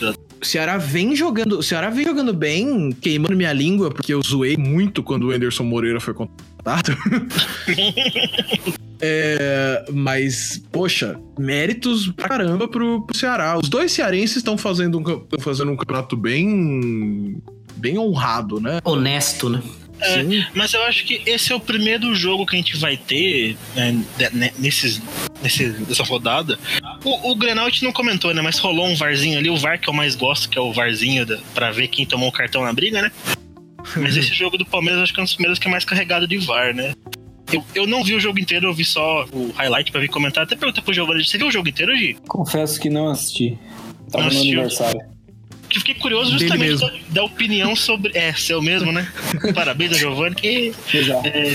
O 0.41 0.45
Ceará 0.45 0.77
vem 0.77 1.17
jogando, 1.17 1.59
o 1.59 1.63
Ceará 1.63 1.89
vem 1.89 2.05
jogando 2.05 2.33
bem, 2.35 2.91
queimando 3.01 3.35
minha 3.37 3.53
língua, 3.53 3.91
porque 3.91 4.13
eu 4.13 4.21
zoei 4.23 4.57
muito 4.57 5.03
quando 5.03 5.29
o 5.29 5.31
Anderson 5.31 5.65
Moreira 5.65 6.01
foi 6.01 6.13
contratado. 6.15 6.97
É, 9.07 9.85
mas, 9.93 10.63
poxa, 10.73 11.21
méritos 11.39 12.09
pra 12.13 12.27
caramba 12.29 12.67
pro, 12.67 13.03
pro 13.03 13.15
Ceará. 13.15 13.59
Os 13.59 13.69
dois 13.69 13.93
cearenses 13.93 14.37
estão 14.37 14.57
fazendo, 14.57 14.99
um, 14.99 15.41
fazendo 15.41 15.73
um 15.73 15.77
campeonato 15.77 16.17
bem. 16.17 17.37
bem 17.77 17.99
honrado, 17.99 18.61
né? 18.61 18.79
Honesto, 18.83 19.51
né? 19.51 19.61
É. 20.05 20.49
Mas 20.55 20.73
eu 20.75 20.83
acho 20.85 21.05
que 21.05 21.23
esse 21.27 21.53
é 21.53 21.57
o 21.57 21.61
primeiro 21.61 22.15
jogo 22.15 22.47
que 22.47 22.57
a 22.57 22.59
gente 22.59 22.77
vai 22.77 22.97
ter 22.97 23.57
né, 23.75 24.05
né, 24.33 24.51
nesses, 24.59 25.01
nesse, 25.43 25.69
nessa 25.89 26.03
rodada. 26.03 26.59
O, 27.05 27.31
o 27.33 27.37
Grenal 27.37 27.67
a 27.67 27.71
gente 27.71 27.85
não 27.85 27.93
comentou, 27.93 28.33
né? 28.35 28.43
Mas 28.43 28.59
rolou 28.59 28.87
um 28.87 28.95
varzinho 28.97 29.39
ali, 29.39 29.51
o 29.51 29.57
VAR 29.57 29.81
que 29.81 29.89
eu 29.89 29.95
mais 29.95 30.15
gosto, 30.15 30.49
que 30.49 30.59
é 30.59 30.61
o 30.61 30.73
varzinho 30.73 31.25
da, 31.25 31.39
pra 31.55 31.71
ver 31.71 31.89
quem 31.89 32.05
tomou 32.07 32.29
o 32.29 32.33
cartão 32.33 32.63
na 32.63 32.73
briga, 32.73 33.03
né? 33.03 33.11
Mas 33.97 34.17
esse 34.17 34.33
jogo 34.35 34.57
do 34.59 34.67
Palmeiras 34.67 35.03
acho 35.03 35.15
que 35.15 35.21
é 35.21 35.23
um 35.23 35.25
dos 35.25 35.35
primeiros 35.35 35.59
que 35.59 35.67
é 35.69 35.71
mais 35.71 35.85
carregado 35.85 36.27
de 36.27 36.39
VAR, 36.39 36.75
né? 36.75 36.95
Eu, 37.53 37.65
eu 37.75 37.87
não 37.87 38.03
vi 38.03 38.15
o 38.15 38.21
jogo 38.21 38.39
inteiro, 38.39 38.67
eu 38.69 38.75
vi 38.75 38.85
só 38.85 39.27
o 39.33 39.53
highlight 39.53 39.93
pra 39.93 40.01
vir 40.01 40.09
comentar. 40.09 40.45
Até 40.45 40.57
perguntar 40.57 40.83
pro 40.83 40.95
Giovanni, 40.95 41.25
você 41.25 41.37
viu 41.39 41.47
o 41.49 41.53
jogo 41.53 41.69
inteiro, 41.69 41.95
Gi? 41.97 42.17
Confesso 42.27 42.81
que 42.81 42.89
não 42.89 43.09
assisti. 43.11 43.59
Tava 44.11 44.25
Não 44.25 44.33
no 44.33 44.39
assistiu? 44.39 44.61
aniversário. 44.61 45.14
Que 45.75 45.81
fiquei 45.81 45.95
curioso 45.97 46.39
justamente 46.39 46.79
da, 46.79 46.93
da 47.09 47.25
opinião 47.25 47.75
sobre. 47.75 48.17
É, 48.17 48.33
seu 48.33 48.63
mesmo, 48.63 48.93
né? 48.93 49.13
Parabéns, 49.53 49.99
Giovanni. 49.99 50.37
E 50.41 50.73
Exato. 50.93 51.27
É, 51.27 51.53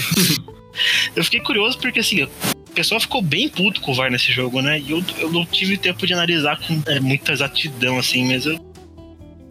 eu 1.16 1.24
fiquei 1.24 1.40
curioso 1.40 1.78
porque 1.80 2.02
assim, 2.02 2.24
o 2.24 2.30
pessoal 2.76 3.00
ficou 3.00 3.22
bem 3.22 3.48
puto 3.48 3.80
com 3.80 3.94
o 3.94 3.96
VAR 3.96 4.12
nesse 4.12 4.34
jogo, 4.34 4.62
né? 4.62 4.78
E 4.78 4.92
eu, 4.92 5.02
eu 5.20 5.32
não 5.32 5.46
tive 5.46 5.78
tempo 5.78 6.06
de 6.06 6.14
analisar 6.14 6.60
com 6.60 6.82
é, 6.86 7.00
muita 7.00 7.32
exatidão, 7.32 7.98
assim, 7.98 8.28
mas 8.28 8.46
eu. 8.46 8.60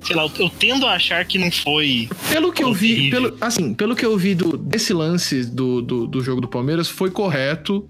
Sei 0.03 0.15
lá, 0.15 0.25
eu, 0.25 0.33
eu 0.39 0.51
tendo 0.51 0.87
a 0.87 0.93
achar 0.93 1.25
que 1.25 1.39
não 1.39 1.51
foi. 1.51 2.07
Pelo 2.31 2.53
que 2.53 2.63
eu 2.63 2.75
vi, 2.75 2.93
Horrível. 2.93 3.23
pelo, 3.23 3.39
assim, 3.41 3.73
pelo 3.73 3.97
que 3.97 4.05
eu 4.05 4.19
vi 4.19 4.35
do, 4.35 4.59
desse 4.59 4.93
lance 4.93 5.47
do, 5.47 5.81
do, 5.81 6.07
do 6.07 6.21
jogo 6.21 6.43
do 6.43 6.49
Palmeiras, 6.49 6.89
foi 6.89 7.11
correto, 7.11 7.89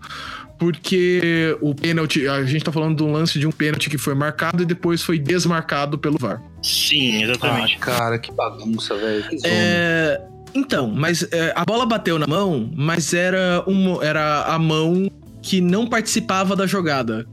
porque 0.59 1.57
o 1.61 1.75
pênalti, 1.75 2.27
a 2.27 2.43
gente 2.45 2.65
tá 2.65 2.73
falando 2.73 3.05
um 3.07 3.13
lance 3.13 3.39
de 3.39 3.47
um 3.47 3.51
pênalti 3.53 3.89
que 3.89 3.97
foi 3.99 4.15
marcado 4.15 4.63
e 4.63 4.67
depois 4.67 5.03
foi 5.03 5.19
desmarcado 5.19 5.97
pelo 5.99 6.19
VAR. 6.19 6.43
Sim, 6.63 7.19
Ah, 7.19 7.23
exatamente. 7.25 7.79
cara, 7.79 8.19
que 8.19 8.33
bagunça, 8.33 8.97
velho. 8.97 9.23
Que 9.29 9.39
zona. 9.39 9.53
É, 9.53 10.21
então, 10.55 10.89
mas 10.91 11.23
é, 11.31 11.53
a 11.55 11.65
bola 11.65 11.87
bateu 11.87 12.19
na 12.19 12.27
mão, 12.27 12.71
mas 12.75 13.15
era, 13.15 13.63
uma, 13.67 14.05
era 14.05 14.45
a 14.47 14.59
mão 14.59 15.11
que 15.41 15.61
não 15.61 15.87
participava 15.87 16.57
da 16.57 16.67
jogada. 16.67 17.25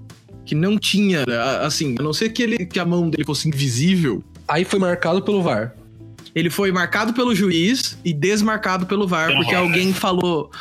Que 0.46 0.54
não 0.54 0.78
tinha, 0.78 1.24
a- 1.28 1.66
assim, 1.66 1.96
a 1.98 2.04
não 2.04 2.14
ser 2.14 2.30
que, 2.30 2.44
ele, 2.44 2.66
que 2.68 2.80
a 2.80 2.86
mão 2.86 3.10
dele 3.10 3.26
fosse 3.26 3.48
invisível, 3.48 4.24
Aí 4.48 4.64
foi 4.64 4.78
marcado 4.78 5.24
pelo 5.24 5.42
VAR. 5.42 5.74
Ele 6.36 6.52
foi 6.52 6.72
marcado 6.72 7.14
pelo 7.14 7.34
juiz 7.34 7.98
e 8.06 8.14
desmarcado 8.14 8.86
pelo 8.86 9.08
VAR, 9.08 9.34
porque 9.36 9.56
alguém 9.56 9.92
falou. 9.92 10.52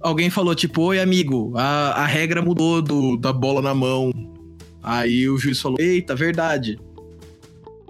Alguém 0.00 0.30
falou, 0.30 0.54
tipo, 0.54 0.82
oi, 0.82 0.98
amigo, 1.00 1.52
a, 1.56 2.02
a 2.02 2.06
regra 2.06 2.40
mudou 2.40 2.80
do, 2.80 3.16
da 3.16 3.32
bola 3.32 3.60
na 3.60 3.74
mão. 3.74 4.10
Aí 4.82 5.28
o 5.28 5.36
juiz 5.36 5.60
falou, 5.60 5.78
eita, 5.78 6.14
verdade. 6.14 6.78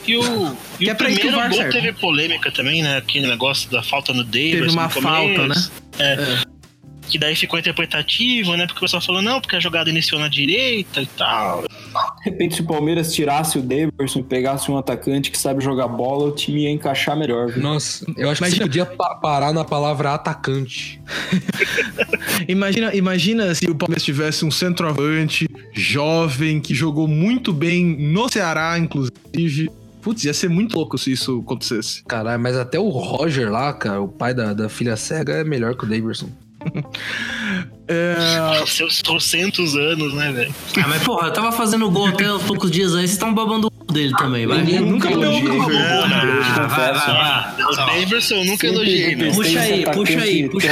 E 0.06 0.16
o, 0.16 0.56
e 0.80 0.84
Que 0.84 0.86
o 0.86 0.90
é 0.90 0.92
o 0.92 0.96
primeiro 0.96 1.30
gol 1.32 1.52
serve. 1.52 1.72
teve 1.72 1.92
polêmica 1.92 2.50
também, 2.50 2.82
né? 2.82 2.96
Aquele 2.96 3.26
negócio 3.28 3.70
da 3.70 3.82
falta 3.82 4.12
no 4.12 4.24
Davis. 4.24 4.50
Teve 4.52 4.70
uma 4.70 4.84
no 4.86 4.92
começo. 4.92 5.00
falta, 5.00 5.46
né? 5.46 5.54
É. 5.98 6.49
Que 7.10 7.18
daí 7.18 7.34
ficou 7.34 7.58
interpretativo, 7.58 8.56
né? 8.56 8.66
Porque 8.66 8.78
o 8.78 8.82
pessoal 8.82 9.02
falou, 9.02 9.20
não, 9.20 9.40
porque 9.40 9.56
a 9.56 9.60
jogada 9.60 9.90
iniciou 9.90 10.20
na 10.20 10.28
direita 10.28 11.02
e 11.02 11.06
tal. 11.06 11.62
De 11.62 11.68
repente, 12.24 12.54
se 12.54 12.60
o 12.60 12.64
Palmeiras 12.66 13.12
tirasse 13.12 13.58
o 13.58 13.62
Davidson 13.62 14.20
e 14.20 14.22
pegasse 14.22 14.70
um 14.70 14.78
atacante 14.78 15.30
que 15.30 15.36
sabe 15.38 15.62
jogar 15.62 15.88
bola, 15.88 16.28
o 16.28 16.32
time 16.32 16.62
ia 16.62 16.70
encaixar 16.70 17.16
melhor, 17.18 17.48
viu? 17.50 17.62
Nossa, 17.62 18.04
eu 18.16 18.30
acho 18.30 18.40
Imagina- 18.42 18.48
que 18.48 18.54
você 18.56 18.60
podia 18.84 18.86
pa- 18.86 19.16
parar 19.16 19.52
na 19.52 19.64
palavra 19.64 20.14
atacante. 20.14 21.00
Imagina, 22.48 22.94
imagina 22.94 23.54
se 23.54 23.66
o 23.66 23.74
Palmeiras 23.74 24.02
tivesse 24.04 24.44
um 24.44 24.50
centroavante 24.50 25.48
jovem 25.72 26.60
que 26.60 26.74
jogou 26.74 27.06
muito 27.06 27.52
bem 27.52 27.84
no 27.84 28.28
Ceará, 28.28 28.78
inclusive. 28.78 29.70
Putz, 30.02 30.24
ia 30.24 30.32
ser 30.32 30.48
muito 30.48 30.74
louco 30.76 30.96
se 30.96 31.12
isso 31.12 31.40
acontecesse. 31.44 32.02
Caralho, 32.04 32.40
mas 32.42 32.56
até 32.56 32.78
o 32.78 32.88
Roger 32.88 33.50
lá, 33.50 33.70
cara, 33.72 34.00
o 34.00 34.08
pai 34.08 34.32
da, 34.32 34.54
da 34.54 34.68
filha 34.68 34.96
cega, 34.96 35.34
é 35.34 35.44
melhor 35.44 35.76
que 35.76 35.84
o 35.84 35.86
Davidson. 35.86 36.30
É, 37.92 38.64
Seus 38.66 39.02
trocentos 39.02 39.74
anos, 39.74 40.14
né, 40.14 40.30
velho? 40.30 40.54
Ah, 40.76 40.86
mas 40.86 41.02
porra, 41.02 41.26
eu 41.26 41.32
tava 41.32 41.50
fazendo 41.50 41.90
gol 41.90 42.06
até 42.06 42.32
uns 42.32 42.42
poucos 42.44 42.70
dias 42.70 42.92
aí, 42.94 43.00
vocês 43.00 43.12
estão 43.12 43.34
babando 43.34 43.66
o 43.66 43.92
dele 43.92 44.14
também, 44.16 44.46
vai. 44.46 44.58
Ninguém 44.58 44.78
nunca 44.80 45.10
nunca 45.10 45.26
elogiei, 45.26 45.48
uma 45.48 45.66
viu? 45.66 45.76
boa, 45.76 46.08
né? 46.08 46.22
Eu 46.24 46.68
vai, 46.68 46.92
vai, 46.92 46.94
vai. 46.94 47.64
O 47.64 47.74
Daverson 47.74 48.34
eu 48.36 48.44
nunca 48.44 48.66
elogiei, 48.66 49.16
né? 49.16 49.32
Puxa 49.32 49.60
aí, 49.60 49.84
puxa 49.86 50.20
aí, 50.20 50.48
puxa, 50.48 50.68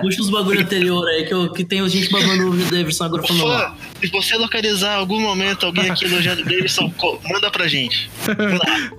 puxa 0.00 0.22
os 0.22 0.30
bagulho 0.30 0.60
anterior 0.62 1.06
aí, 1.08 1.26
que, 1.26 1.34
eu, 1.34 1.52
que 1.52 1.62
tem 1.62 1.86
gente 1.90 2.10
babando 2.10 2.50
o 2.50 2.56
Davidson 2.56 3.04
agora 3.04 3.22
falando 3.22 3.42
Fã, 3.42 3.48
lá. 3.48 3.76
se 4.00 4.06
você 4.08 4.36
localizar 4.36 4.94
algum 4.94 5.20
momento 5.20 5.66
alguém 5.66 5.90
aqui 5.90 6.06
elogiando 6.06 6.40
o 6.40 6.44
Davidson, 6.44 6.90
manda 7.30 7.50
pra 7.50 7.68
gente. 7.68 8.10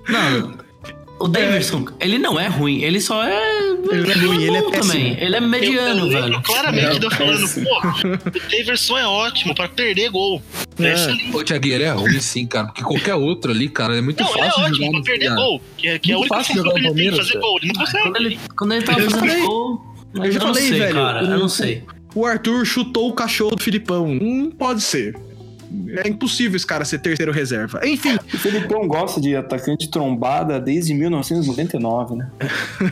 Não, 0.07 0.62
o 1.19 1.27
Davidson, 1.27 1.85
ele 1.99 2.17
não 2.17 2.39
é 2.39 2.47
ruim, 2.47 2.81
ele 2.81 2.99
só 2.99 3.23
é. 3.23 3.69
Ele 3.91 4.01
não 4.03 4.11
é 4.11 4.13
ruim, 4.25 4.43
ele 4.43 4.57
é 4.57 4.71
também. 4.71 5.17
Ele 5.19 5.35
é 5.35 5.39
mediano, 5.39 6.01
eu, 6.01 6.11
eu 6.11 6.21
velho. 6.21 6.41
claramente 6.41 6.99
de 6.99 7.05
eu 7.05 7.11
falando, 7.11 7.47
pô, 7.49 8.07
o 8.27 8.49
Daverson 8.49 8.97
é 8.97 9.07
ótimo 9.07 9.55
pra 9.55 9.67
perder 9.69 10.09
gol. 10.09 10.41
É. 10.79 10.87
É. 10.87 10.93
excelente. 10.93 11.35
Ô, 11.35 11.43
Thiaguinho, 11.43 11.75
ele 11.75 11.83
é 11.83 11.91
ruim 11.91 12.19
sim, 12.19 12.45
cara, 12.45 12.67
porque 12.67 12.81
qualquer 12.83 13.15
outro 13.15 13.51
ali, 13.51 13.69
cara, 13.69 13.97
é 13.97 14.01
muito 14.01 14.21
Não, 14.21 14.29
ele 14.31 14.39
é 14.41 14.43
fácil 14.45 14.61
de 14.63 14.69
ótimo 14.71 14.85
jogar 14.85 14.91
pra 14.91 15.01
perder 15.11 15.35
gol. 15.35 15.61
Que 15.77 15.87
é, 15.87 15.99
que 15.99 16.11
é 16.11 16.15
a 16.15 16.17
Muito 16.17 16.33
única 16.33 16.35
fácil 16.35 16.55
função 16.55 16.65
jogar 16.65 16.73
que 16.73 16.79
ele 16.79 16.95
tem, 16.95 17.03
Palmeiras, 17.11 17.27
fazer 17.27 17.39
gol. 17.39 17.57
Ele 17.61 17.67
não 17.67 17.75
consegue. 17.85 18.03
Quando 18.03 18.15
ele, 18.17 18.39
quando 18.57 18.73
ele 18.73 18.85
tava 18.85 18.99
Eu 18.99 19.03
já 19.03 19.09
fazendo 19.11 19.29
falei. 19.29 19.45
gol. 19.45 19.81
Eu 20.15 20.31
já 20.31 20.39
não 20.39 20.47
falei, 20.47 20.69
sei, 20.69 20.79
velho, 20.79 20.93
cara. 20.95 21.21
Eu 21.21 21.39
não 21.39 21.49
sei. 21.49 21.83
O 22.15 22.25
Arthur 22.25 22.65
chutou 22.65 23.09
o 23.09 23.13
cachorro 23.13 23.55
do 23.55 23.63
Filipão. 23.63 24.07
Não 24.13 24.51
pode 24.51 24.81
ser. 24.81 25.15
É 25.95 26.07
impossível 26.07 26.55
esse 26.55 26.65
cara 26.65 26.83
ser 26.85 26.99
terceiro 26.99 27.31
reserva. 27.31 27.79
Enfim, 27.83 28.15
O 28.33 28.37
Felipão 28.37 28.87
gosta 28.87 29.19
de 29.21 29.35
atacante 29.35 29.89
trombada 29.89 30.59
desde 30.59 30.93
1999, 30.93 32.15
né? 32.15 32.31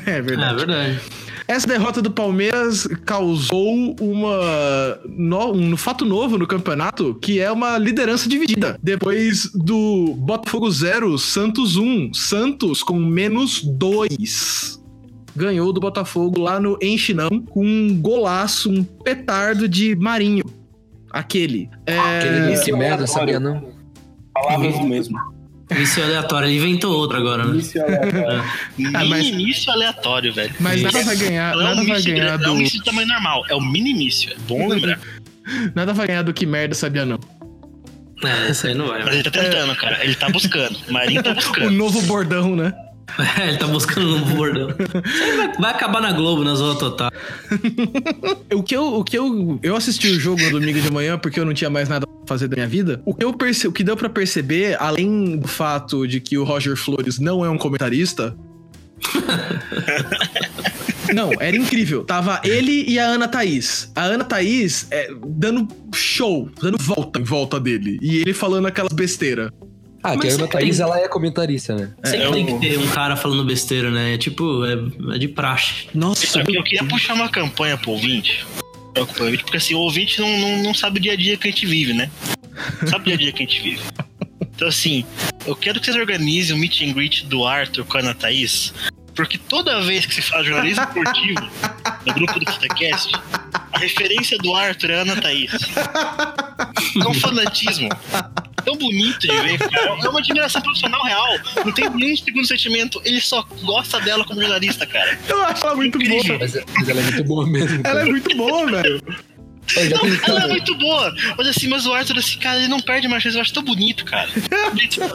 é 0.06 0.12
É 0.18 0.22
verdade. 0.22 0.56
verdade. 0.58 1.00
Essa 1.48 1.68
derrota 1.68 2.02
do 2.02 2.12
Palmeiras 2.12 2.88
causou 3.06 3.96
uma 4.00 5.00
no- 5.06 5.52
um 5.52 5.76
fato 5.76 6.06
novo 6.06 6.38
no 6.38 6.48
campeonato, 6.48 7.16
que 7.16 7.40
é 7.40 7.52
uma 7.52 7.78
liderança 7.78 8.30
dividida. 8.30 8.78
Depois 8.82 9.50
do 9.54 10.14
Botafogo 10.18 10.70
0, 10.72 11.18
Santos 11.18 11.76
1. 11.76 12.14
Santos 12.14 12.84
com 12.84 12.98
menos 12.98 13.62
2. 13.64 14.80
Ganhou 15.36 15.74
do 15.74 15.80
Botafogo 15.80 16.40
lá 16.42 16.60
no 16.60 16.78
Enchinão 16.82 17.30
com 17.50 17.66
um 17.66 17.98
golaço, 18.00 18.70
um 18.70 18.84
petardo 18.84 19.68
de 19.68 19.96
Marinho. 19.96 20.44
Aquele. 21.14 21.70
É, 21.86 21.98
Aquele 21.98 22.54
Esse 22.54 22.66
que 22.66 22.72
é 22.72 22.76
merda, 22.76 23.04
aleatório. 23.04 23.08
sabia 23.14 23.40
não? 23.40 23.74
Palavras 24.34 24.78
do 24.80 24.84
mesmo. 24.88 25.18
Isso 25.72 26.00
é 26.02 26.04
aleatório, 26.04 26.48
ele 26.50 26.58
inventou 26.58 26.94
outro 26.98 27.18
agora, 27.18 27.46
né? 27.46 27.54
Início 27.54 27.82
aleatório. 27.82 28.44
Mini 28.78 28.96
Ah, 28.96 29.06
mas- 29.06 29.26
início 29.28 29.72
aleatório, 29.72 30.34
velho. 30.34 30.54
Mas 30.60 30.82
nada 30.82 31.02
vai 31.04 31.16
ganhar, 31.16 31.56
Não 31.56 31.62
é 31.62 31.64
um 31.64 31.68
nada 31.68 31.76
vai 31.76 31.86
início 31.86 32.12
ganhar 32.14 32.38
não 32.40 32.46
é 32.46 32.50
um 32.50 32.54
do. 32.54 32.60
início 32.60 32.80
de 32.80 32.86
tamanho 32.86 33.08
normal, 33.08 33.44
é 33.50 33.56
o 33.56 33.62
minimício. 33.62 34.32
É 34.34 34.36
bom 34.48 34.68
lembrar. 34.68 35.00
Nada 35.74 35.92
vai 35.94 36.08
ganhar 36.08 36.22
do 36.22 36.34
que 36.34 36.46
merda 36.46 36.76
sabia 36.76 37.06
não. 37.06 37.20
É, 38.24 38.52
isso 38.52 38.68
aí 38.68 38.76
não 38.76 38.88
vai, 38.88 39.04
Mas 39.04 39.14
ele 39.16 39.24
tá 39.24 39.32
tentando, 39.32 39.76
cara. 39.76 40.04
Ele 40.04 40.14
tá 40.16 40.30
buscando. 40.30 40.78
O 40.88 40.94
Marinho 40.94 41.24
tá 41.24 41.32
O 41.32 41.36
buscando. 41.36 41.72
novo 41.72 42.02
bordão, 42.04 42.56
né? 42.56 42.72
É, 43.38 43.48
ele 43.50 43.58
tá 43.58 43.68
buscando 43.68 44.08
um 44.08 44.20
novo 44.20 44.36
bordão. 44.36 44.68
Vai, 44.68 45.54
vai 45.60 45.72
acabar 45.72 46.02
na 46.02 46.12
Globo, 46.12 46.44
na 46.44 46.56
Zona 46.56 46.78
Total. 46.78 47.12
O 48.54 48.62
que 48.62 48.76
eu, 48.76 48.96
o 48.96 49.04
que 49.04 49.18
eu, 49.18 49.60
eu 49.64 49.76
assisti 49.76 50.10
o 50.10 50.20
jogo 50.20 50.42
no 50.44 50.52
domingo 50.60 50.80
de 50.80 50.92
manhã 50.92 51.18
porque 51.18 51.40
eu 51.40 51.46
não 51.46 51.54
tinha 51.54 51.70
mais 51.70 51.88
nada 51.88 52.06
pra 52.06 52.16
fazer 52.28 52.50
da 52.50 52.56
minha 52.56 52.68
vida. 52.68 53.02
O 53.06 53.14
que 53.14 53.24
eu 53.24 53.34
perce, 53.34 53.66
o 53.68 53.72
que 53.72 53.84
deu 53.84 53.96
pra 53.96 54.10
perceber, 54.10 54.76
além 54.80 55.38
do 55.38 55.48
fato 55.48 56.06
de 56.06 56.20
que 56.20 56.38
o 56.38 56.44
Roger 56.44 56.76
Flores 56.76 57.18
não 57.18 57.46
é 57.46 57.50
um 57.50 57.58
comentarista. 57.58 58.36
Não, 61.14 61.32
era 61.40 61.58
incrível. 61.58 62.04
Tava 62.04 62.40
ele 62.44 62.86
e 62.88 62.98
a 62.98 63.06
Ana 63.06 63.28
Thaís. 63.28 63.92
A 63.96 64.04
Ana 64.04 64.24
Thaís 64.24 64.88
é, 64.92 65.10
dando 65.26 65.68
show, 65.94 66.50
dando 66.62 66.78
volta 66.78 67.20
em 67.20 67.24
volta 67.24 67.60
dele. 67.60 67.98
E 68.02 68.18
ele 68.18 68.34
falando 68.34 68.68
aquelas 68.68 68.94
besteiras. 68.94 69.52
Ah, 70.04 70.12
que 70.18 70.28
a 70.28 70.32
Mas 70.32 70.34
Ana 70.36 70.48
tem- 70.48 70.62
Thaís, 70.62 70.80
ela 70.80 71.00
é 71.00 71.08
comentarista, 71.08 71.76
né? 71.76 71.92
Sempre 72.04 72.26
É, 72.28 72.32
tem 72.32 72.50
eu- 72.50 72.60
que 72.60 72.68
ter 72.70 72.78
um 72.80 72.88
cara 72.90 73.16
falando 73.16 73.46
besteira, 73.46 73.92
né? 73.92 74.16
É 74.16 74.18
Tipo, 74.18 74.66
é, 74.66 75.16
é 75.16 75.18
de 75.18 75.28
praxe. 75.28 75.88
Nossa, 75.94 76.44
que 76.44 76.56
eu 76.58 76.64
queria 76.64 76.84
puxar 76.86 77.14
uma 77.14 77.30
campanha 77.30 77.78
pro 77.78 77.92
ouvinte. 77.92 78.46
É, 78.96 79.04
Porque 79.06 79.58
assim, 79.58 79.74
o 79.74 79.80
ouvinte 79.80 80.20
não, 80.20 80.40
não, 80.40 80.64
não 80.64 80.74
sabe 80.74 81.00
o 81.00 81.02
dia 81.02 81.14
a 81.14 81.16
dia 81.16 81.38
que 81.38 81.48
a 81.48 81.52
gente 81.52 81.66
vive, 81.66 81.94
né? 81.94 82.10
Não 82.82 82.88
sabe 82.90 83.04
o 83.04 83.06
dia 83.06 83.14
a 83.16 83.18
dia 83.18 83.32
que 83.32 83.44
a 83.44 83.46
gente 83.46 83.62
vive. 83.62 83.82
Então 84.54 84.68
assim, 84.68 85.06
eu 85.48 85.56
quero 85.56 85.80
que 85.80 85.86
vocês 85.86 85.96
organizem 85.98 86.56
o 86.56 86.60
meet 86.60 86.82
and 86.82 86.94
greet 86.94 87.26
do 87.26 87.46
Arthur 87.46 87.86
com 87.86 87.98
a 87.98 88.02
Ana 88.02 88.14
Thaís. 88.14 88.74
Porque 89.16 89.38
toda 89.38 89.82
vez 89.82 90.06
que 90.06 90.14
se 90.14 90.22
fala 90.22 90.44
jornalismo 90.44 90.84
esportivo 90.84 91.50
no 92.06 92.14
grupo 92.14 92.40
do 92.40 92.52
Futecast, 92.52 93.12
a 93.74 93.80
referência 93.80 94.38
do 94.38 94.56
Arthur 94.56 94.92
é 94.92 95.00
a 95.00 95.02
Ana 95.02 95.16
Thaís. 95.22 95.52
É 96.96 97.08
um 97.08 97.14
fanatismo 97.14 97.90
tão 98.64 98.76
bonito 98.76 99.20
de 99.20 99.28
ver, 99.42 99.58
cara. 99.58 99.98
É 100.04 100.10
uma 100.10 100.20
admiração 100.20 100.62
profissional 100.62 101.04
real. 101.04 101.40
Não 101.66 101.72
tem 101.72 101.90
nenhum 101.90 102.16
segundo 102.16 102.48
sentimento. 102.48 103.02
Ele 103.04 103.20
só 103.20 103.44
gosta 103.64 104.00
dela 104.00 104.24
como 104.24 104.42
jornalista, 104.42 104.86
cara. 104.86 105.18
eu 105.28 105.44
acho 105.44 105.66
ela 105.66 105.76
muito 105.76 105.98
Incrível. 106.02 106.38
boa. 106.38 106.40
Mas, 106.40 106.66
mas 106.78 106.90
ela 106.90 107.00
é 107.00 107.04
muito 107.04 107.24
boa 107.24 107.48
mesmo. 107.48 107.76
Ela 107.76 107.84
cara. 107.84 108.02
é 108.02 108.06
muito 108.06 108.38
boa, 108.38 108.72
velho. 108.72 109.04
Não, 109.90 110.28
ela 110.28 110.44
é 110.44 110.48
muito 110.48 110.76
boa. 110.76 111.14
Mas 111.38 111.48
assim, 111.48 111.68
mas 111.68 111.86
o 111.86 111.94
Arthur, 111.94 112.18
assim, 112.18 112.38
cara, 112.40 112.60
ele 112.60 112.68
não 112.68 112.80
perde 112.80 113.08
mais 113.08 113.24
chance. 113.24 113.36
Eu 113.36 113.42
acho 113.42 113.54
tão 113.54 113.64
bonito, 113.64 114.04
cara. 114.06 114.30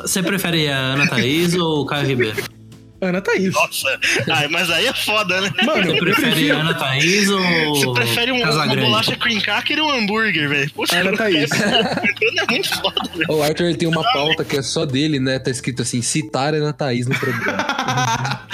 Você 0.02 0.22
prefere 0.22 0.68
a 0.68 0.78
Ana 0.78 1.06
Thaís 1.08 1.54
ou 1.54 1.82
o 1.82 1.86
Caio 1.86 2.06
Ribeiro? 2.06 2.55
Ana 3.00 3.20
Thaís. 3.20 3.52
Nossa. 3.52 4.00
Ai, 4.30 4.48
mas 4.48 4.70
aí 4.70 4.86
é 4.86 4.92
foda, 4.92 5.40
né? 5.40 5.50
Mano, 5.64 5.82
Você 5.84 5.90
eu 5.90 5.96
prefere 5.98 6.30
prefiro 6.32 6.56
Ana 6.58 6.74
Thaís 6.74 7.28
ou 7.30 7.40
Você 7.74 7.92
prefere 7.92 8.32
um, 8.32 8.42
uma 8.42 8.66
bolacha 8.76 9.16
cream 9.16 9.40
cracker 9.40 9.78
ou 9.80 9.88
um 9.90 9.98
hambúrguer, 9.98 10.48
velho? 10.48 10.70
Poxa, 10.72 10.96
Ana 10.96 11.16
Thaís. 11.16 11.50
é 11.52 12.50
muito 12.50 12.68
foda, 12.80 13.10
velho. 13.14 13.26
O 13.32 13.42
Arthur 13.42 13.64
ele 13.66 13.76
tem 13.76 13.88
uma 13.88 14.02
pauta 14.02 14.44
que 14.44 14.56
é 14.56 14.62
só 14.62 14.86
dele, 14.86 15.20
né? 15.20 15.38
Tá 15.38 15.50
escrito 15.50 15.82
assim, 15.82 16.00
citar 16.00 16.54
Ana 16.54 16.72
Thaís 16.72 17.06
no 17.06 17.14
programa. 17.18 17.58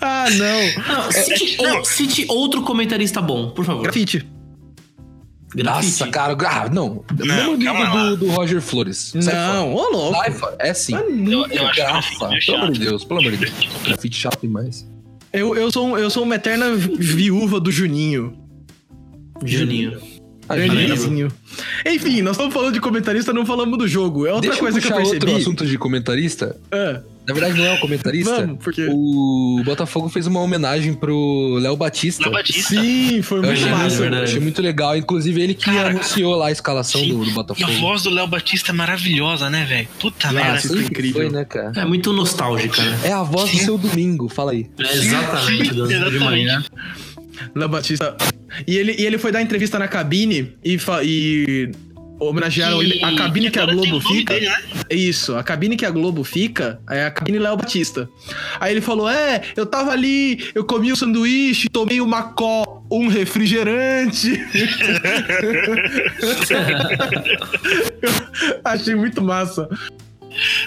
ah, 0.00 0.26
não. 0.30 0.94
Não, 0.94 1.12
cite, 1.12 1.56
ou- 1.60 1.84
cite 1.84 2.26
outro 2.28 2.62
comentarista 2.62 3.20
bom, 3.22 3.50
por 3.50 3.64
favor. 3.64 3.82
Grafite. 3.82 4.26
Grafite. 5.54 5.86
Nossa, 6.00 6.08
cara. 6.08 6.36
Ah, 6.46 6.68
não. 6.70 7.04
Mesmo 7.18 7.56
nível 7.56 7.90
do, 7.90 8.16
do 8.18 8.28
Roger 8.30 8.60
Flores. 8.60 9.14
Sai 9.20 9.34
Não, 9.34 9.74
ô 9.74 9.88
louco. 9.90 10.14
fora. 10.14 10.24
Sai 10.24 10.32
fora. 10.32 10.56
É 10.58 10.74
sim. 10.74 10.94
Eu, 10.94 11.44
é 11.46 12.40
Pelo 12.44 12.58
amor 12.58 12.72
de. 12.72 12.80
Deus, 12.80 13.04
pelo 13.04 13.20
amor 13.20 13.32
de 13.32 13.38
Deus. 13.38 13.52
Grafite 13.84 14.16
chato 14.16 14.40
demais. 14.42 14.86
Eu, 15.32 15.54
eu, 15.56 15.70
sou, 15.70 15.98
eu 15.98 16.10
sou 16.10 16.22
uma 16.22 16.34
eterna 16.34 16.74
viúva 16.74 17.60
do 17.60 17.70
Juninho. 17.70 18.36
Juninho. 19.44 19.98
Ah, 20.48 20.58
Juninhozinho. 20.58 21.28
Enfim, 21.86 22.22
nós 22.22 22.32
estamos 22.36 22.54
falando 22.54 22.72
de 22.72 22.80
comentarista, 22.80 23.32
não 23.32 23.44
falamos 23.44 23.78
do 23.78 23.86
jogo. 23.86 24.26
É 24.26 24.32
outra 24.32 24.48
Deixa 24.50 24.62
coisa 24.62 24.78
eu 24.78 24.82
que 24.82 24.88
eu 24.88 24.96
percebi. 24.96 25.16
outro 25.26 25.36
assunto 25.36 25.66
de 25.66 25.76
comentarista. 25.76 26.56
Ah, 26.72 27.00
Na 27.28 27.34
verdade, 27.34 27.58
não 27.58 27.66
é 27.66 27.72
um 27.74 27.76
comentarista. 27.78 28.40
Vamos, 28.46 28.58
porque- 28.64 28.86
O 28.90 29.60
Botafogo 29.62 30.08
fez 30.08 30.26
uma 30.26 30.40
homenagem 30.40 30.94
pro 30.94 31.58
Léo 31.60 31.76
Batista. 31.76 32.22
Léo 32.24 32.32
Batista. 32.32 32.70
sim, 32.74 33.20
foi 33.20 33.38
Eu 33.38 33.42
muito 33.42 33.58
achei, 33.58 33.70
massa. 33.70 33.96
verdade. 34.00 34.22
achei 34.24 34.40
muito 34.40 34.62
legal. 34.62 34.96
Inclusive, 34.96 35.40
ele 35.42 35.52
que 35.54 35.66
Cara, 35.66 35.90
anunciou 35.90 36.34
lá 36.36 36.46
a 36.48 36.50
escalação 36.52 37.06
do, 37.06 37.18
do 37.18 37.26
E 37.26 37.30
a 37.30 37.34
Botafogo. 37.34 37.72
voz 37.80 38.02
do 38.02 38.08
Léo 38.10 38.26
Batista 38.26 38.72
é 38.72 38.74
maravilhosa, 38.74 39.50
né, 39.50 39.66
velho? 39.66 39.88
Puta 40.00 40.32
merda. 40.32 40.56
Isso 40.56 40.66
é 40.66 40.70
Sempre 40.70 40.84
incrível. 40.86 41.22
Foi, 41.22 41.30
né, 41.30 41.44
cara? 41.44 41.72
É 41.76 41.84
muito 41.84 42.12
nostálgica, 42.14 42.82
né? 42.82 42.98
É 43.04 43.12
a 43.12 43.22
voz 43.22 43.50
do 43.50 43.58
seu 43.58 43.76
domingo, 43.76 44.28
fala 44.30 44.52
aí. 44.52 44.66
É 44.78 44.94
exatamente, 44.96 45.68
sim, 45.68 45.76
das- 45.78 45.88
de 45.88 45.94
exatamente. 45.94 46.24
manhã. 46.24 46.64
Léo 47.54 47.68
Batista. 47.68 48.16
E 48.66 48.76
ele, 48.76 48.96
e 48.98 49.04
ele 49.04 49.18
foi 49.18 49.30
dar 49.30 49.42
entrevista 49.42 49.78
na 49.78 49.86
cabine 49.86 50.54
e, 50.64 50.78
fa- 50.78 51.04
e 51.04 51.70
homenagearam 52.18 52.82
ele. 52.82 53.02
A 53.04 53.14
cabine 53.14 53.50
que 53.50 53.58
a 53.58 53.66
Globo 53.66 54.00
fica. 54.00 54.34
dele, 54.34 54.46
né? 54.46 54.56
Isso, 54.90 55.36
a 55.36 55.42
cabine 55.42 55.76
que 55.76 55.84
a 55.84 55.90
Globo 55.90 56.24
fica 56.24 56.80
é 56.88 57.06
a 57.06 57.10
cabine 57.10 57.38
Léo 57.38 57.56
Batista. 57.56 58.08
Aí 58.58 58.72
ele 58.72 58.80
falou: 58.80 59.08
É, 59.08 59.42
eu 59.56 59.66
tava 59.66 59.92
ali, 59.92 60.50
eu 60.54 60.64
comi 60.64 60.92
um 60.92 60.96
sanduíche, 60.96 61.68
tomei 61.68 62.00
uma 62.00 62.32
co, 62.32 62.84
um 62.90 63.08
refrigerante. 63.08 64.38
Achei 68.64 68.94
muito 68.94 69.22
massa. 69.22 69.68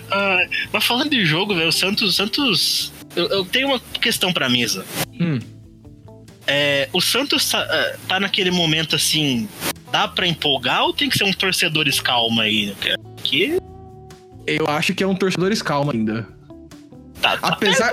Ah, 0.10 0.40
mas 0.72 0.84
falando 0.84 1.10
de 1.10 1.26
jogo, 1.26 1.56
velho, 1.56 1.70
o 1.70 1.74
Santos. 1.74 2.16
Santos. 2.16 2.92
Eu, 3.16 3.28
eu 3.28 3.46
tenho 3.46 3.68
uma 3.68 3.80
questão 3.80 4.32
pra 4.32 4.50
mesa. 4.50 4.86
Hum. 5.20 5.40
É, 6.48 6.90
o 6.92 7.02
Santos 7.02 7.50
tá, 7.50 7.62
ah, 7.62 7.98
tá 8.08 8.20
naquele 8.20 8.52
momento 8.52 8.96
assim. 8.96 9.48
Dá 9.92 10.08
pra 10.08 10.26
empolgar 10.28 10.84
ou 10.84 10.94
tem 10.94 11.10
que 11.10 11.18
ser 11.18 11.24
um 11.26 11.34
torcedores 11.34 12.00
calma 12.00 12.44
aí? 12.44 12.68
né? 12.68 12.96
Porque 13.16 13.58
Eu 14.48 14.68
acho 14.68 14.94
que 14.94 15.04
é 15.04 15.08
um 15.08 15.16
torcedores 15.16 15.62
calma 15.62 15.92
ainda. 15.94 16.28
tá, 17.22 17.38
tá 17.38 17.48
Apesar, 17.50 17.92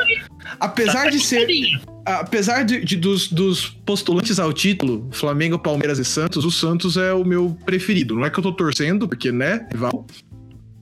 apesar 0.61 1.05
tá 1.05 1.11
de 1.11 1.21
ser. 1.21 1.41
carinho. 1.41 1.81
Apesar 2.07 2.63
de, 2.63 2.83
de- 2.85 2.97
dos, 2.97 3.29
dos 3.29 3.67
postulantes 3.69 4.39
ao 4.39 4.51
título, 4.53 5.09
Flamengo, 5.13 5.59
Palmeiras 5.59 5.99
e 5.99 6.05
Santos, 6.05 6.43
o 6.45 6.51
Santos 6.51 6.97
é 6.97 7.13
o 7.13 7.23
meu 7.25 7.55
preferido. 7.67 8.15
Não 8.15 8.25
é 8.25 8.31
que 8.31 8.39
eu 8.39 8.43
tô 8.43 8.53
torcendo, 8.53 9.07
porque, 9.07 9.31
né, 9.31 9.67
rival. 9.71 10.07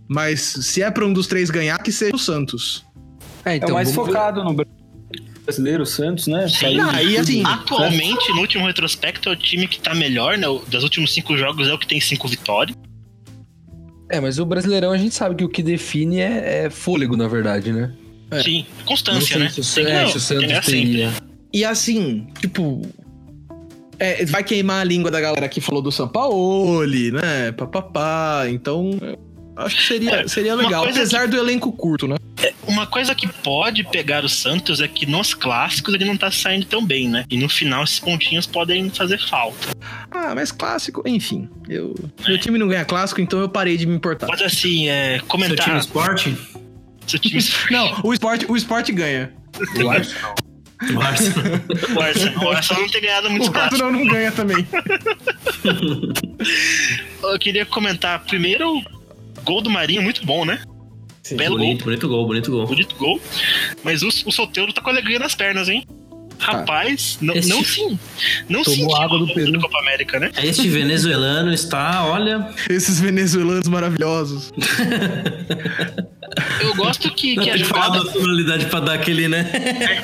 Mas 0.07 0.40
se 0.40 0.83
é 0.83 0.90
pra 0.90 1.05
um 1.05 1.12
dos 1.12 1.26
três 1.26 1.50
ganhar, 1.50 1.79
que 1.83 1.90
seja 1.90 2.14
o 2.14 2.18
Santos. 2.18 2.85
É, 3.44 3.57
É 3.59 3.66
o 3.66 3.72
mais 3.72 3.90
vamos 3.90 4.07
focado 4.12 4.44
no 4.44 4.55
brasileiro, 5.46 5.82
o 5.85 5.87
Santos, 5.87 6.26
né? 6.26 6.48
Sim, 6.48 6.76
Não, 6.76 6.90
aí, 6.90 7.16
assim, 7.16 7.42
Atualmente, 7.44 8.30
no 8.32 8.40
último 8.40 8.66
retrospecto, 8.66 9.28
é 9.28 9.32
o 9.32 9.37
time 9.37 9.66
que 9.68 9.78
tá 9.80 9.94
melhor, 9.94 10.37
né? 10.37 10.46
Das 10.70 10.82
últimos 10.82 11.14
cinco 11.14 11.37
jogos 11.38 11.68
é 11.68 11.72
o 11.72 11.78
que 11.78 11.87
tem 11.87 12.00
cinco 12.00 12.26
vitórias. 12.28 12.76
É, 14.11 14.20
mas 14.20 14.38
o 14.38 14.44
Brasileirão 14.46 14.92
a 14.92 14.98
gente 14.98 15.14
sabe 15.14 15.35
que 15.37 15.44
o 15.44 15.48
que 15.48 15.62
define 15.62 16.20
é, 16.20 16.64
é 16.66 16.70
fôlego, 16.70 17.16
na 17.16 17.26
verdade, 17.26 17.72
né? 17.72 17.92
É. 18.30 18.42
Sim, 18.42 18.66
constância, 18.85 19.38
Não 19.38 19.44
sei 19.44 19.44
né? 19.44 19.48
se 19.50 19.61
o, 19.61 19.74
Tem 19.74 19.85
que- 19.85 19.90
é, 19.90 20.02
não, 20.02 20.09
se 20.09 20.11
o 20.11 20.38
que 20.38 20.48
Santos 20.48 20.66
teria. 20.66 21.12
E 21.52 21.64
assim, 21.64 22.26
tipo. 22.40 22.82
é, 23.98 24.24
vai 24.26 24.44
queimar 24.44 24.80
a 24.80 24.85
língua 24.85 25.11
da 25.11 25.20
galera 25.20 25.48
que 25.48 25.61
falou 25.61 25.80
do 25.80 25.90
Sampaoli, 25.92 27.12
né? 27.12 27.52
Papapá. 27.52 28.44
Então, 28.48 28.90
acho 29.56 29.76
que 29.76 29.82
seria, 29.82 30.11
É, 30.22 30.28
seria 30.28 30.54
legal. 30.54 30.85
Apesar 30.85 31.28
do 31.28 31.37
elenco 31.37 31.72
curto, 31.72 32.06
né? 32.09 32.16
Uma 32.66 32.87
coisa 32.87 33.14
que 33.14 33.27
pode 33.27 33.85
pegar 33.85 34.25
o 34.25 34.29
Santos 34.29 34.81
é 34.81 34.88
que 34.88 35.07
nos 35.07 35.35
clássicos 35.35 35.94
ele 35.94 36.05
não 36.05 36.16
tá 36.16 36.31
saindo 36.31 36.66
tão 36.66 36.85
bem, 36.85 37.09
né? 37.09 37.25
E 37.31 37.37
no 37.37 37.49
final 37.49 37.85
esses 37.85 37.99
pontinhos 37.99 38.46
podem 38.46 38.90
fazer 38.90 39.18
falta. 39.18 39.68
Ah, 40.11 40.35
mas 40.35 40.53
clássico, 40.53 41.03
enfim. 41.07 41.49
Eu, 41.68 41.94
meu 42.27 42.38
time 42.38 42.59
não 42.59 42.68
ganha 42.68 42.85
clássico, 42.85 43.20
então 43.20 43.40
eu 43.40 43.49
parei 43.49 43.77
de 43.77 43.87
me 43.87 43.94
importar. 43.94 44.27
Pode 44.27 44.44
assim, 44.44 44.88
é, 44.88 45.12
Seu 45.12 45.18
time 45.18 45.29
comentar. 45.29 45.77
esporte? 45.79 46.37
Seu 47.07 47.18
time 47.18 47.38
Não, 47.70 48.01
o 48.05 48.12
esporte, 48.12 48.46
o 48.51 48.57
esporte 48.57 48.92
ganha. 48.92 49.33
O 49.83 49.90
Arsenal. 49.90 50.35
O 50.94 51.01
Arsenal. 51.01 51.44
O 51.96 52.01
Arsenal, 52.01 52.44
o 52.44 52.51
Arsenal 52.51 52.83
não 52.83 52.90
tem 52.90 53.01
ganhado 53.01 53.31
muitos 53.31 53.49
O 53.49 53.53
clássicos. 53.53 53.81
Arsenal 53.81 54.05
não 54.05 54.12
ganha 54.12 54.33
também. 54.33 54.66
Eu 57.22 57.38
queria 57.38 57.64
comentar 57.66 58.22
primeiro 58.25 58.83
gol 59.42 59.62
do 59.62 59.70
Marinho, 59.70 60.03
muito 60.03 60.25
bom, 60.27 60.44
né? 60.44 60.61
Belo 61.34 61.56
bonito, 61.56 61.84
gol, 61.84 61.86
bonito 61.86 62.08
gol, 62.08 62.26
bonito 62.26 62.50
gol. 62.50 62.66
bonito 62.66 62.94
gol. 62.96 63.20
Mas 63.82 64.02
o, 64.02 64.08
o 64.08 64.32
solteiro 64.32 64.72
tá 64.72 64.80
com 64.80 64.90
alegria 64.90 65.18
nas 65.18 65.34
pernas, 65.34 65.68
hein? 65.68 65.86
Rapaz, 66.38 67.18
não, 67.20 67.34
não 67.34 67.64
sim. 67.64 67.98
Não 68.48 68.62
Tomou 68.62 68.94
água 68.96 69.18
do 69.18 69.26
Peru. 69.32 69.58
Copa 69.60 69.78
América, 69.80 70.20
né? 70.20 70.30
Este 70.42 70.68
venezuelano 70.68 71.52
está, 71.52 72.04
olha. 72.04 72.48
Esses 72.68 73.00
venezuelanos 73.00 73.66
maravilhosos. 73.68 74.52
Eu 76.60 76.74
gosto 76.74 77.10
que, 77.14 77.36
que 77.36 77.50
a 77.50 77.64
falar 77.64 77.86
jogada. 77.86 77.98
da 77.98 78.04
nacionalidade 78.04 78.66
pra 78.66 78.80
dar 78.80 78.94
aquele, 78.94 79.28
né? 79.28 79.50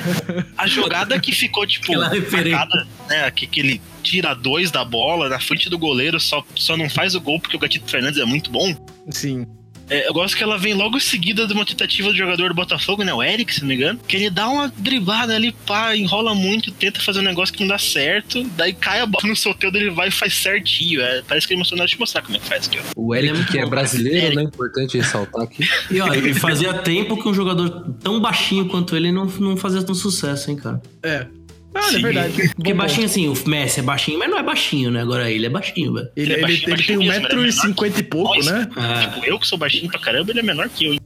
A 0.56 0.66
jogada 0.66 1.20
que 1.20 1.32
ficou, 1.32 1.66
tipo, 1.66 1.92
marcada, 1.92 2.86
né? 3.08 3.30
Que, 3.30 3.46
que 3.46 3.60
ele 3.60 3.82
tira 4.02 4.34
dois 4.34 4.70
da 4.70 4.84
bola 4.84 5.28
na 5.28 5.38
frente 5.38 5.68
do 5.68 5.78
goleiro, 5.78 6.18
só, 6.18 6.42
só 6.54 6.76
não 6.76 6.88
faz 6.88 7.14
o 7.14 7.20
gol 7.20 7.38
porque 7.38 7.56
o 7.56 7.58
Gatito 7.58 7.90
Fernandes 7.90 8.18
é 8.18 8.24
muito 8.24 8.50
bom. 8.50 8.74
Sim. 9.10 9.46
É, 9.92 10.08
eu 10.08 10.14
gosto 10.14 10.34
que 10.34 10.42
ela 10.42 10.56
vem 10.56 10.72
logo 10.72 10.96
em 10.96 11.00
seguida 11.00 11.46
de 11.46 11.52
uma 11.52 11.66
tentativa 11.66 12.08
do 12.08 12.16
jogador 12.16 12.48
do 12.48 12.54
Botafogo, 12.54 13.04
né? 13.04 13.12
O 13.12 13.22
Eric, 13.22 13.54
se 13.54 13.60
não 13.60 13.68
me 13.68 13.74
engano. 13.74 14.00
Que 14.08 14.16
ele 14.16 14.30
dá 14.30 14.48
uma 14.48 14.72
driblada 14.74 15.34
ali, 15.34 15.52
pá, 15.66 15.94
enrola 15.94 16.34
muito, 16.34 16.72
tenta 16.72 16.98
fazer 16.98 17.20
um 17.20 17.24
negócio 17.24 17.54
que 17.54 17.60
não 17.60 17.68
dá 17.68 17.78
certo. 17.78 18.42
Daí 18.56 18.72
cai 18.72 19.00
a 19.00 19.06
bola 19.06 19.28
no 19.28 19.36
sorteio 19.36 19.70
dele 19.70 19.90
vai 19.90 20.08
e 20.08 20.10
faz 20.10 20.32
certinho. 20.32 21.02
É, 21.02 21.22
parece 21.28 21.46
que 21.46 21.52
ele 21.52 21.58
emocionado. 21.58 21.82
Deixa 21.84 21.96
eu 21.96 22.00
mostrar 22.00 22.22
como 22.22 22.36
é 22.36 22.40
que 22.40 22.46
faz 22.46 22.66
aqui, 22.66 22.78
ó. 22.78 22.82
O 22.96 23.14
é 23.14 23.18
Eric, 23.18 23.34
muito 23.34 23.52
que 23.52 23.58
é 23.58 23.64
bom, 23.64 23.70
brasileiro, 23.70 24.26
Eric. 24.26 24.36
né? 24.36 24.42
Importante 24.44 24.96
ressaltar 24.96 25.42
aqui. 25.42 25.68
E 25.90 26.00
ó, 26.00 26.14
e 26.14 26.32
fazia 26.32 26.72
tempo 26.72 27.22
que 27.22 27.28
um 27.28 27.34
jogador 27.34 27.94
tão 28.02 28.18
baixinho 28.18 28.68
quanto 28.68 28.96
ele 28.96 29.12
não, 29.12 29.26
não 29.26 29.58
fazia 29.58 29.82
tão 29.82 29.94
sucesso, 29.94 30.50
hein, 30.50 30.56
cara. 30.56 30.80
É. 31.02 31.26
Ah, 31.74 31.94
é 31.94 31.98
verdade. 31.98 32.32
Porque 32.54 32.72
Bom 32.72 32.78
baixinho 32.78 33.06
assim, 33.06 33.28
o 33.28 33.34
Messi 33.48 33.80
é 33.80 33.82
baixinho, 33.82 34.18
mas 34.18 34.30
não 34.30 34.38
é 34.38 34.42
baixinho, 34.42 34.90
né? 34.90 35.00
Agora 35.00 35.30
ele 35.30 35.46
é 35.46 35.48
baixinho, 35.50 35.94
velho. 35.94 36.08
Ele, 36.16 36.26
Ele 36.26 36.32
é 36.32 36.36
ele, 36.36 36.42
baixinho, 36.42 36.56
ele 36.56 36.82
tem 36.82 36.96
baixinho 36.96 36.98
mesmo, 36.98 37.26
ele 37.40 37.48
é 37.48 37.52
1,50m 37.52 37.98
e 37.98 38.02
pouco, 38.02 38.36
Nossa. 38.36 38.52
né? 38.58 38.68
Ah, 38.76 39.00
Tipo, 39.06 39.24
eu 39.26 39.38
que 39.38 39.46
sou 39.46 39.58
baixinho 39.58 39.88
pra 39.88 39.98
caramba, 39.98 40.30
ele 40.30 40.40
é 40.40 40.42
menor 40.42 40.68
que 40.68 40.86
eu. 40.86 40.96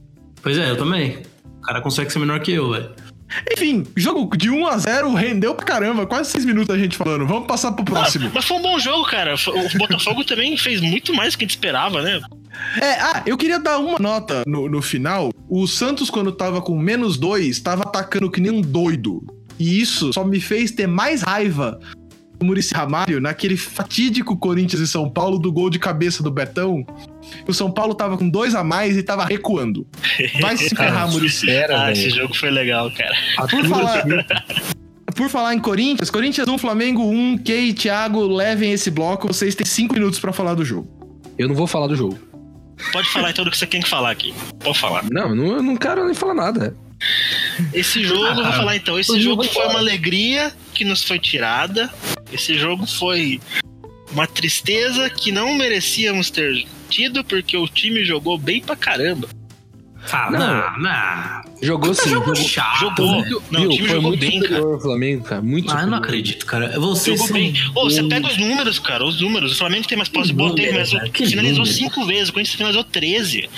pois 0.41 0.57
é, 0.57 0.69
eu 0.69 0.77
também. 0.77 1.19
O 1.59 1.61
cara 1.61 1.81
consegue 1.81 2.11
ser 2.11 2.19
menor 2.19 2.39
que 2.41 2.51
eu, 2.51 2.71
velho. 2.71 2.89
Enfim, 3.51 3.83
jogo 3.97 4.37
de 4.37 4.49
1 4.49 4.67
a 4.67 4.77
0 4.77 5.13
rendeu 5.13 5.53
pra 5.53 5.65
caramba. 5.65 6.05
Quase 6.07 6.31
6 6.31 6.45
minutos 6.45 6.73
a 6.73 6.77
gente 6.79 6.95
falando. 6.95 7.27
Vamos 7.27 7.45
passar 7.45 7.73
pro 7.73 7.83
próximo. 7.83 8.31
Mas 8.33 8.45
foi 8.45 8.55
um 8.57 8.61
bom 8.61 8.79
jogo, 8.79 9.05
cara. 9.05 9.35
O 9.35 9.77
Botafogo 9.77 10.23
também 10.25 10.55
fez 10.55 10.79
muito 10.79 11.13
mais 11.13 11.33
do 11.33 11.37
que 11.39 11.43
a 11.43 11.45
gente 11.47 11.55
esperava, 11.57 12.01
né? 12.01 12.21
É, 12.81 12.91
ah, 13.01 13.23
eu 13.25 13.37
queria 13.37 13.59
dar 13.59 13.79
uma 13.79 13.99
nota 13.99 14.43
no, 14.47 14.69
no 14.69 14.81
final. 14.81 15.31
O 15.49 15.67
Santos, 15.67 16.09
quando 16.09 16.31
tava 16.31 16.61
com 16.61 16.77
menos 16.79 17.17
dois, 17.17 17.59
tava 17.59 17.83
atacando 17.83 18.31
que 18.31 18.39
nem 18.39 18.49
um 18.51 18.61
doido. 18.61 19.21
E 19.59 19.79
isso 19.81 20.11
só 20.13 20.23
me 20.23 20.39
fez 20.39 20.71
ter 20.71 20.87
mais 20.87 21.21
raiva 21.21 21.79
do 22.39 22.45
Murici 22.45 22.73
Ramalho 22.73 23.19
naquele 23.19 23.57
fatídico 23.57 24.37
Corinthians 24.37 24.81
e 24.81 24.87
São 24.87 25.09
Paulo 25.09 25.39
do 25.39 25.51
gol 25.51 25.69
de 25.69 25.79
cabeça 25.79 26.21
do 26.21 26.29
Betão. 26.29 26.85
O 27.47 27.53
São 27.53 27.71
Paulo 27.71 27.95
tava 27.95 28.17
com 28.17 28.29
dois 28.29 28.53
a 28.53 28.63
mais 28.63 28.95
e 28.95 29.01
tava 29.03 29.25
recuando. 29.25 29.87
Vai 30.39 30.55
se 30.55 30.69
ferrar, 30.75 31.09
Murici. 31.11 31.49
Era, 31.49 31.85
Ah, 31.85 31.91
esse 31.91 32.09
jogo 32.11 32.35
foi 32.35 32.51
legal, 32.51 32.91
cara. 32.91 33.15
Por 33.49 33.65
falar, 33.65 34.03
por 35.15 35.29
falar 35.29 35.55
em 35.55 35.59
Corinthians, 35.59 36.11
Corinthians 36.11 36.47
1, 36.47 36.57
Flamengo 36.59 37.03
1, 37.09 37.39
Key 37.39 37.69
e 37.69 37.73
Thiago, 37.73 38.27
levem 38.27 38.71
esse 38.71 38.91
bloco. 38.91 39.27
Vocês 39.27 39.55
têm 39.55 39.65
cinco 39.65 39.95
minutos 39.95 40.19
pra 40.19 40.31
falar 40.31 40.53
do 40.53 40.63
jogo. 40.63 40.87
Eu 41.39 41.47
não 41.47 41.55
vou 41.55 41.65
falar 41.65 41.87
do 41.87 41.95
jogo. 41.95 42.19
Pode 42.93 43.09
falar 43.09 43.31
então 43.31 43.43
do 43.43 43.49
que 43.49 43.57
você 43.57 43.65
tem 43.65 43.81
que 43.81 43.89
falar 43.89 44.11
aqui. 44.11 44.31
Pode 44.59 44.77
falar. 44.77 45.03
Não, 45.09 45.29
eu 45.29 45.35
não, 45.35 45.45
eu 45.55 45.63
não 45.63 45.75
quero 45.75 46.05
nem 46.05 46.13
falar 46.13 46.35
nada. 46.35 46.77
Esse 47.73 48.03
jogo, 48.03 48.25
eu 48.25 48.35
vou 48.43 48.53
falar 48.53 48.75
então, 48.75 48.99
esse 48.99 49.19
jogo 49.19 49.43
foi 49.43 49.53
fora. 49.53 49.69
uma 49.69 49.79
alegria 49.79 50.51
que 50.73 50.83
nos 50.83 51.03
foi 51.03 51.19
tirada. 51.19 51.91
Esse 52.31 52.57
jogo 52.57 52.85
foi 52.87 53.39
uma 54.11 54.27
tristeza 54.27 55.09
que 55.09 55.31
não 55.31 55.53
merecíamos 55.55 56.29
ter 56.29 56.65
tido, 56.89 57.23
porque 57.23 57.55
o 57.57 57.67
time 57.67 58.03
jogou 58.03 58.37
bem 58.37 58.61
pra 58.61 58.75
caramba. 58.75 59.27
Ah, 60.09 60.29
não, 60.31 60.79
não. 60.81 61.57
Jogou 61.61 61.93
sim. 61.93 62.09
Jogo 62.09 62.27
Jogou, 62.27 62.35
chato. 62.49 62.79
Jogou. 62.79 63.23
velho. 63.23 63.43
Não, 63.51 63.63
o 63.63 63.69
time 63.69 63.87
Foi 63.87 63.95
jogou 63.95 64.09
muito 64.11 64.19
bem, 64.21 64.39
cara. 64.39 64.65
o 64.65 64.79
Flamengo, 64.79 65.23
cara. 65.23 65.41
Muito 65.41 65.71
Ah, 65.75 65.81
eu 65.81 65.87
não 65.87 65.97
acredito, 65.97 66.45
cara. 66.45 66.79
Vocês 66.79 67.19
Jogou 67.19 67.33
bem. 67.33 67.53
Ô, 67.75 67.83
você 67.89 68.01
doidos. 68.01 68.09
pega 68.09 68.27
os 68.27 68.37
números, 68.37 68.79
cara, 68.79 69.03
os 69.03 69.19
números. 69.19 69.51
O 69.53 69.55
Flamengo 69.57 69.85
tem 69.87 69.97
mais 69.97 70.07
posse 70.07 70.27
de 70.29 70.33
bola, 70.33 70.55
teve 70.55 70.71
mais. 70.71 70.89
que 71.11 71.25
Finalizou 71.25 71.65
número. 71.65 71.77
cinco 71.77 72.05
vezes, 72.05 72.29
o 72.29 72.33
Corinthians 72.33 72.55
finalizou 72.55 72.83
13. 72.85 73.49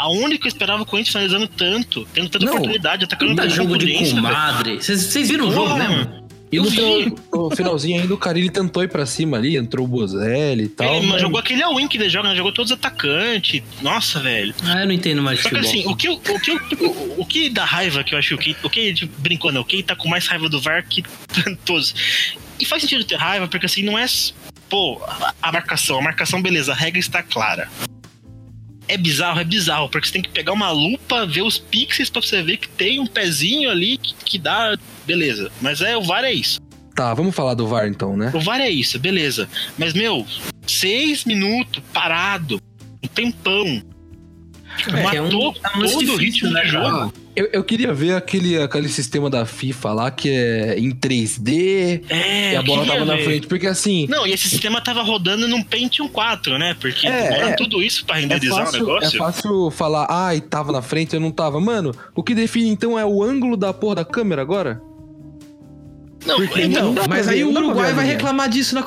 Aonde 0.00 0.38
que 0.38 0.46
eu 0.46 0.48
esperava 0.48 0.82
o 0.82 0.86
Corinthians 0.86 1.12
finalizando 1.12 1.46
tanto, 1.46 2.08
tendo 2.14 2.30
tanta 2.30 2.46
Não, 2.46 2.54
oportunidade, 2.54 3.04
atacando 3.04 3.36
com 3.36 3.48
jogo 3.50 3.76
de 3.76 4.10
comadre. 4.10 4.76
Vocês 4.76 5.28
viram 5.28 5.48
o 5.48 5.52
jogo 5.52 5.74
mesmo? 5.76 6.20
E 6.50 6.56
Eu 6.56 6.64
no, 6.64 7.50
finalzinho 7.54 8.00
ainda 8.00 8.14
o 8.14 8.16
Carilli 8.16 8.48
tentou 8.48 8.82
ir 8.82 8.88
pra 8.88 9.04
cima 9.04 9.36
ali, 9.36 9.58
entrou 9.58 9.84
o 9.84 9.88
Bozelli 9.88 10.64
e 10.64 10.68
tal. 10.68 10.94
Ele 10.94 11.06
mas- 11.06 11.20
jogou 11.20 11.38
aquele 11.38 11.62
all-in 11.62 11.86
que 11.86 11.98
ele 11.98 12.08
joga, 12.08 12.30
né? 12.30 12.34
jogou 12.34 12.50
todos 12.50 12.70
os 12.72 12.78
atacantes. 12.78 13.62
Nossa, 13.82 14.20
velho. 14.20 14.54
Ah, 14.64 14.80
eu 14.80 14.86
não 14.86 14.94
entendo 14.94 15.22
mais 15.22 15.40
Só 15.40 15.50
que 15.50 15.58
assim, 15.58 15.86
o 15.86 15.94
que, 15.94 16.08
o, 16.08 16.18
que, 16.18 16.50
o, 16.50 17.14
o 17.18 17.26
que 17.26 17.50
dá 17.50 17.66
raiva 17.66 18.02
que 18.02 18.14
eu 18.14 18.18
acho 18.18 18.38
que 18.38 18.56
o 18.64 18.70
que 18.70 18.80
a 18.80 18.84
gente 18.84 19.04
brincou, 19.18 19.52
não, 19.52 19.62
quem 19.62 19.82
tá 19.82 19.94
com 19.94 20.08
mais 20.08 20.26
raiva 20.26 20.48
do 20.48 20.58
VAR 20.60 20.82
que 20.88 21.04
todos. 21.64 21.94
E 22.58 22.64
faz 22.64 22.80
sentido 22.82 23.04
ter 23.04 23.16
raiva, 23.16 23.46
porque 23.46 23.66
assim, 23.66 23.82
não 23.82 23.98
é. 23.98 24.06
Pô, 24.70 24.98
a, 25.06 25.34
a 25.42 25.52
marcação, 25.52 25.98
a 25.98 26.02
marcação, 26.02 26.40
beleza, 26.40 26.72
a 26.72 26.74
regra 26.74 26.98
está 26.98 27.22
clara. 27.22 27.68
É 28.90 28.96
bizarro, 28.96 29.38
é 29.38 29.44
bizarro, 29.44 29.88
porque 29.88 30.08
você 30.08 30.14
tem 30.14 30.22
que 30.22 30.30
pegar 30.30 30.52
uma 30.52 30.72
lupa, 30.72 31.24
ver 31.24 31.42
os 31.42 31.56
pixels 31.56 32.10
pra 32.10 32.20
você 32.20 32.42
ver 32.42 32.56
que 32.56 32.68
tem 32.68 32.98
um 32.98 33.06
pezinho 33.06 33.70
ali 33.70 33.96
que, 33.96 34.14
que 34.24 34.36
dá. 34.36 34.76
Beleza. 35.06 35.48
Mas 35.60 35.80
é, 35.80 35.96
o 35.96 36.02
VAR 36.02 36.24
é 36.24 36.32
isso. 36.32 36.60
Tá, 36.92 37.14
vamos 37.14 37.32
falar 37.32 37.54
do 37.54 37.68
VAR 37.68 37.86
então, 37.86 38.16
né? 38.16 38.32
O 38.34 38.40
VAR 38.40 38.60
é 38.60 38.68
isso, 38.68 38.98
beleza. 38.98 39.48
Mas, 39.78 39.94
meu, 39.94 40.26
seis 40.66 41.24
minutos 41.24 41.80
parado, 41.92 42.60
um 43.00 43.06
tempão. 43.06 43.80
É, 44.88 45.16
é 45.16 45.20
um- 45.20 45.24
matou 45.24 45.54
é 45.62 45.76
um 45.76 45.80
lance 45.80 45.94
todo 45.94 46.12
o 46.12 46.16
ritmo 46.16 46.50
né, 46.50 46.62
do 46.62 46.68
jogo. 46.68 47.12
Eu, 47.36 47.48
eu 47.52 47.64
queria 47.64 47.92
ver 47.94 48.14
aquele, 48.14 48.60
aquele 48.60 48.88
sistema 48.88 49.30
da 49.30 49.46
FIFA 49.46 49.92
lá 49.92 50.10
que 50.10 50.28
é 50.28 50.78
em 50.78 50.90
3D 50.90 52.02
É, 52.08 52.52
e 52.52 52.56
a 52.56 52.62
bola 52.62 52.84
tava 52.84 53.04
na 53.04 53.16
ver. 53.16 53.24
frente. 53.24 53.46
Porque 53.46 53.66
assim, 53.66 54.06
Não, 54.08 54.26
e 54.26 54.32
esse 54.32 54.48
sistema 54.48 54.80
tava 54.80 55.00
rodando 55.02 55.46
num 55.46 55.62
Pentium 55.62 56.08
4, 56.08 56.58
né? 56.58 56.76
Porque 56.80 57.06
É, 57.06 57.22
demora 57.30 57.50
é. 57.50 57.56
tudo 57.56 57.82
isso 57.82 58.04
pra 58.04 58.18
é 58.18 58.22
renderizar 58.22 58.62
o 58.62 58.64
fácil, 58.66 58.76
é 58.78 58.80
negócio. 58.80 59.18
fácil 59.18 59.70
falar, 59.70 60.06
ai, 60.10 60.40
tava 60.40 60.72
na 60.72 60.82
frente, 60.82 61.14
eu 61.14 61.20
não 61.20 61.30
tava. 61.30 61.60
Mano, 61.60 61.94
o 62.14 62.22
que 62.22 62.34
define 62.34 62.68
então 62.68 62.98
é 62.98 63.04
o 63.06 63.22
ângulo 63.22 63.56
da 63.56 63.72
porra 63.72 63.96
da 63.96 64.04
câmera 64.04 64.42
agora? 64.42 64.80
Não, 66.26 66.36
Porque 66.36 66.62
então, 66.62 66.92
não 66.92 67.04
Mas 67.08 67.28
aí 67.28 67.42
o 67.44 67.50
Uruguai 67.50 67.94
vai 67.94 68.04
reclamar 68.06 68.48
disso 68.48 68.74
na. 68.74 68.84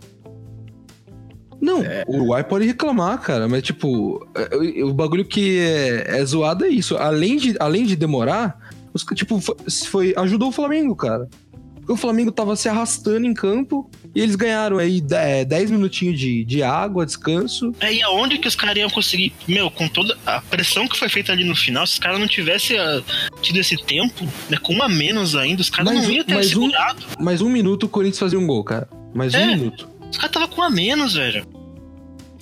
Não, 1.63 1.82
o 2.08 2.15
Uruguai 2.17 2.43
pode 2.43 2.65
reclamar, 2.65 3.19
cara, 3.21 3.47
mas 3.47 3.63
tipo, 3.63 4.28
é- 4.36 4.84
o 4.84 4.93
bagulho 4.93 5.23
que 5.26 5.60
é, 5.60 6.17
é 6.19 6.26
zoado 6.26 6.65
é 6.65 6.69
isso. 6.69 6.97
Além 6.97 7.38
de, 7.38 7.56
além 7.60 7.86
de 7.86 7.95
demorar, 7.95 8.58
os, 8.93 9.04
tipo, 9.15 9.39
foi, 9.39 9.56
foi- 9.88 10.13
ajudou 10.17 10.49
o 10.49 10.52
Flamengo, 10.52 10.95
cara. 10.95 11.30
Porque 11.76 11.91
o 11.91 11.97
Flamengo 11.97 12.32
tava 12.32 12.56
se 12.56 12.69
arrastando 12.69 13.26
em 13.28 13.34
campo 13.34 13.91
e 14.15 14.21
eles 14.21 14.38
ganharam 14.38 14.78
aí 14.78 15.02
10 15.02 15.69
minutinhos 15.69 16.17
de, 16.17 16.45
de 16.45 16.63
água, 16.63 17.06
descanso. 17.06 17.73
é, 17.82 17.93
e 17.93 18.02
aonde 18.02 18.38
que 18.38 18.47
os 18.47 18.56
caras 18.56 18.78
iam 18.78 18.89
conseguir? 18.89 19.34
Meu, 19.45 19.69
com 19.69 19.89
toda 19.89 20.17
a 20.26 20.39
pressão 20.39 20.88
que 20.88 20.97
foi 20.97 21.10
feita 21.10 21.34
ali 21.34 21.43
no 21.43 21.54
final, 21.54 21.86
se 21.86 21.93
os 21.93 21.99
caras 21.99 22.19
não 22.21 22.28
tivessem 22.28 22.80
ah, 22.80 23.02
tido 23.41 23.60
esse 23.60 23.76
tempo, 23.84 24.26
né, 24.49 24.58
com 24.63 24.71
uma 24.71 24.88
menos 24.88 25.36
ainda, 25.36 25.62
os 25.62 25.69
caras 25.69 25.93
não 25.93 26.02
um- 26.02 26.10
iam 26.10 26.23
ter 26.23 26.36
mas 26.36 26.47
um- 26.56 26.62
segurado. 26.62 27.06
Mais 27.19 27.41
um 27.41 27.49
minuto 27.49 27.84
o 27.84 27.89
Corinthians 27.89 28.19
fazia 28.19 28.39
um 28.39 28.47
gol, 28.47 28.63
cara. 28.63 28.88
Mais 29.13 29.34
um 29.34 29.38
É. 29.39 29.47
minuto. 29.47 29.89
Os 30.13 30.17
caras 30.17 30.32
tava 30.32 30.47
com 30.47 30.62
um 30.62 30.63
a 30.63 30.69
menos, 30.69 31.15
velho. 31.15 31.45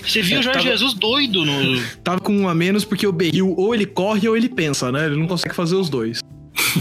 Você 0.05 0.21
viu 0.21 0.37
É, 0.37 0.39
o 0.39 0.43
Jorge 0.43 0.59
tava- 0.59 0.71
Jesus 0.71 0.93
doido 0.93 1.45
no. 1.45 1.81
Tava 2.03 2.19
com 2.19 2.35
um 2.35 2.47
a 2.49 2.53
menos 2.53 2.83
porque 2.85 3.07
o 3.07 3.11
Berril 3.11 3.53
ou 3.57 3.73
ele 3.73 3.85
corre 3.85 4.27
ou 4.27 4.35
ele 4.37 4.49
pensa, 4.49 4.91
né? 4.91 5.05
Ele 5.07 5.15
não 5.15 5.27
consegue 5.27 5.55
fazer 5.55 5.75
os 5.75 5.89
dois. 5.89 6.21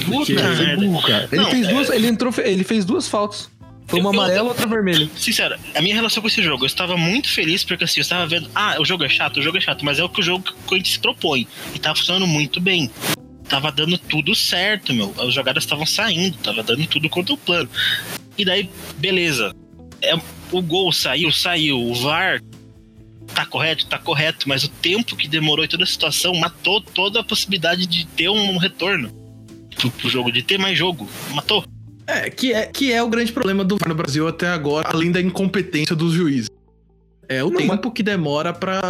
Puta 0.07 0.33
merda. 0.33 0.77
burro, 0.85 1.03
cara. 1.03 1.29
Ele 1.31 1.41
Não, 1.43 1.51
fez 1.51 1.67
é- 1.69 1.73
duas, 1.73 1.91
ele 1.91 2.07
entrou, 2.07 2.33
ele 2.39 2.65
fez 2.65 2.85
duas 2.85 3.09
faltas. 3.09 3.49
Foi 3.87 3.99
uma 4.01 4.11
amarela, 4.11 4.49
outra 4.51 4.67
vermelha. 4.69 5.11
Sincero, 5.17 5.57
a 5.75 5.83
minha 5.83 5.95
relação 5.95 6.21
com 6.21 6.29
esse 6.29 6.41
jogo, 6.43 6.63
eu 6.63 6.67
estava 6.67 6.97
muito 6.97 7.29
feliz 7.29 7.65
porque 7.65 7.83
assim, 7.85 7.99
eu 7.99 8.03
estava 8.03 8.25
vendo, 8.27 8.49
ah, 8.55 8.77
o 8.81 8.85
jogo 8.85 9.03
é 9.05 9.09
chato, 9.09 9.39
o 9.39 9.43
jogo 9.43 9.59
é 9.59 9.61
chato, 9.61 9.85
mas 9.85 9.99
é 9.99 10.05
o 10.05 10.09
que 10.09 10.21
o 10.21 10.23
jogo 10.23 10.45
que 10.45 10.53
o 10.53 10.57
Corinthians 10.67 10.95
se 10.95 11.01
propõe. 11.01 11.47
E 11.75 11.79
tava 11.79 11.97
funcionando 11.97 12.27
muito 12.27 12.61
bem. 12.61 12.89
Tava 13.49 13.73
dando 13.73 13.99
tudo 13.99 14.33
certo, 14.33 14.95
meu. 14.95 15.13
As 15.19 15.35
jogadas 15.35 15.65
estavam 15.65 15.85
saindo, 15.85 16.37
tava 16.39 16.63
dando 16.63 16.87
tudo 16.87 17.09
contra 17.09 17.35
o 17.35 17.37
plano. 17.37 17.69
E 18.39 18.45
daí, 18.45 18.71
beleza. 18.97 19.53
É, 20.03 20.15
o 20.53 20.63
gol 20.63 20.93
saiu, 20.93 21.31
saiu. 21.31 21.81
O 21.81 21.95
VAR 21.95 22.41
tá 23.35 23.47
correto, 23.47 23.87
tá 23.87 23.99
correto, 23.99 24.49
mas 24.49 24.65
o 24.65 24.69
tempo 24.69 25.17
que 25.17 25.29
demorou 25.29 25.65
e 25.65 25.69
toda 25.69 25.85
a 25.85 25.87
situação 25.87 26.35
matou 26.35 26.81
toda 26.81 27.21
a 27.21 27.25
possibilidade 27.25 27.87
de 27.87 28.07
ter 28.07 28.29
um 28.29 28.57
retorno 28.57 29.11
pro, 29.77 29.91
pro 29.91 30.09
jogo, 30.09 30.33
de 30.33 30.43
ter 30.43 30.59
mais 30.59 30.77
jogo. 30.77 31.09
Matou. 31.31 31.65
É, 32.07 32.29
que 32.29 32.53
é, 32.53 32.67
que 32.67 32.93
é 32.93 33.03
o 33.03 33.09
grande 33.09 33.31
problema 33.31 33.65
do 33.65 33.77
VAR 33.77 33.89
no 33.89 33.95
Brasil 33.95 34.27
até 34.27 34.49
agora, 34.49 34.89
além 34.89 35.13
da 35.13 35.21
incompetência 35.21 35.95
dos 35.95 36.13
juízes. 36.13 36.51
É 37.31 37.45
o 37.45 37.49
Não, 37.49 37.59
tempo 37.59 37.93
que 37.93 38.03
demora 38.03 38.53
pra, 38.53 38.83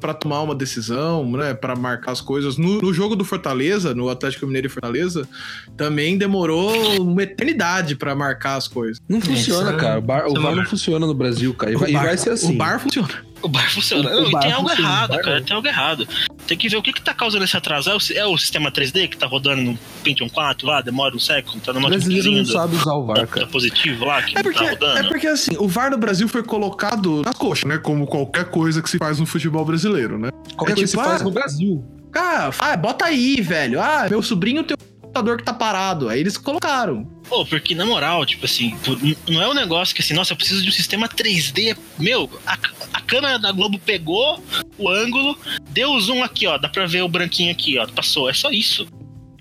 pra 0.00 0.14
tomar 0.14 0.42
uma 0.42 0.54
decisão, 0.54 1.28
né? 1.32 1.54
Pra 1.54 1.74
marcar 1.74 2.12
as 2.12 2.20
coisas. 2.20 2.56
No, 2.56 2.80
no 2.80 2.94
jogo 2.94 3.16
do 3.16 3.24
Fortaleza, 3.24 3.92
no 3.92 4.08
Atlético 4.08 4.46
Mineiro 4.46 4.68
e 4.68 4.70
Fortaleza, 4.70 5.28
também 5.76 6.16
demorou 6.16 6.72
uma 7.02 7.24
eternidade 7.24 7.96
pra 7.96 8.14
marcar 8.14 8.54
as 8.54 8.68
coisas. 8.68 9.02
Não 9.08 9.20
funciona, 9.20 9.70
isso 9.70 9.76
é- 9.76 9.80
cara. 9.80 9.98
O, 9.98 10.02
bar, 10.02 10.28
o 10.28 10.36
é 10.36 10.38
uma 10.38 10.54
não 10.54 10.64
funciona 10.64 11.04
no 11.04 11.12
Brasil, 11.14 11.52
cara. 11.52 11.72
E 11.72 11.76
vai, 11.76 11.90
e 11.90 11.92
bar, 11.92 12.04
vai 12.04 12.16
ser 12.16 12.30
assim. 12.30 12.54
O 12.54 12.56
bar 12.56 12.78
funciona. 12.78 13.08
O 13.42 13.48
bar 13.48 13.68
funciona. 13.72 14.10
O- 14.10 14.28
e 14.28 14.30
bar 14.30 14.40
tem 14.40 14.52
algo 14.52 14.68
funciona, 14.68 14.88
errado, 14.90 15.18
cara. 15.20 15.38
não. 15.38 15.44
Tem 15.46 15.56
algo 15.56 15.68
errado. 15.68 16.08
Tem 16.46 16.58
que 16.58 16.68
ver 16.68 16.76
o 16.76 16.82
que, 16.82 16.92
que 16.92 17.00
tá 17.02 17.14
causando 17.14 17.44
esse 17.44 17.56
atraso. 17.56 17.88
É 17.90 17.94
o, 17.94 17.98
é 18.14 18.26
o 18.26 18.36
sistema 18.38 18.70
3D 18.72 19.08
que 19.08 19.16
tá 19.16 19.26
rodando 19.26 19.62
no 19.62 19.78
Pentium 20.02 20.28
4 20.28 20.66
lá, 20.66 20.80
demora 20.80 21.14
um 21.14 21.18
século, 21.18 21.60
tá 21.60 21.72
no 21.72 21.78
O 21.78 21.88
brasileiro 21.88 22.30
não 22.32 22.42
do- 22.42 22.52
sabe 22.52 22.76
usar 22.76 22.94
o 22.94 23.06
VAR, 23.06 23.16
da 23.18 23.26
cara. 23.26 23.46
positivo 23.46 24.04
lá, 24.04 24.22
que 24.22 24.36
É 24.38 24.42
porque, 24.42 24.58
tá 24.58 24.64
é 24.64 24.70
rodando. 24.70 25.08
porque 25.08 25.26
assim, 25.26 25.56
o 25.58 25.68
VAR 25.68 25.90
no 25.90 25.98
Brasil 25.98 26.28
foi 26.28 26.42
colocado 26.42 27.22
nas 27.24 27.34
coxas, 27.36 27.68
né? 27.68 27.78
Como 27.78 28.06
qualquer 28.06 28.46
coisa 28.46 28.82
que 28.82 28.90
se 28.90 28.98
faz 28.98 29.18
no 29.20 29.26
futebol 29.26 29.64
brasileiro, 29.64 30.18
né? 30.18 30.30
Qualquer 30.56 30.72
É 30.72 30.76
coisa 30.76 30.90
tipo, 30.90 31.02
se 31.02 31.08
faz 31.08 31.20
ah, 31.20 31.24
no 31.24 31.30
Brasil. 31.30 31.84
Ah, 32.14 32.50
ah, 32.58 32.76
bota 32.76 33.04
aí, 33.04 33.40
velho. 33.40 33.80
Ah, 33.80 34.06
meu 34.10 34.20
sobrinho 34.22 34.64
tem 34.64 34.76
um 34.76 34.89
computador 35.10 35.36
que 35.38 35.44
tá 35.44 35.52
parado. 35.52 36.08
Aí 36.08 36.20
eles 36.20 36.36
colocaram. 36.36 37.04
Pô, 37.28 37.44
porque 37.44 37.74
na 37.74 37.84
moral, 37.84 38.24
tipo 38.24 38.44
assim, 38.46 38.76
por- 38.84 38.98
não 39.28 39.42
é 39.42 39.48
um 39.48 39.54
negócio 39.54 39.94
que 39.94 40.00
assim, 40.00 40.14
nossa, 40.14 40.32
eu 40.32 40.36
preciso 40.36 40.62
de 40.62 40.68
um 40.68 40.72
sistema 40.72 41.08
3D. 41.08 41.76
Meu, 41.98 42.30
a, 42.46 42.56
a 42.94 43.00
câmera 43.00 43.38
da 43.38 43.52
Globo 43.52 43.78
pegou 43.78 44.42
o 44.78 44.88
ângulo, 44.88 45.36
deu 45.70 45.90
o 45.90 46.00
zoom 46.00 46.22
aqui, 46.22 46.46
ó. 46.46 46.56
Dá 46.58 46.68
pra 46.68 46.86
ver 46.86 47.02
o 47.02 47.08
branquinho 47.08 47.50
aqui, 47.52 47.78
ó. 47.78 47.86
Passou. 47.88 48.28
É 48.30 48.32
só 48.32 48.50
isso. 48.50 48.86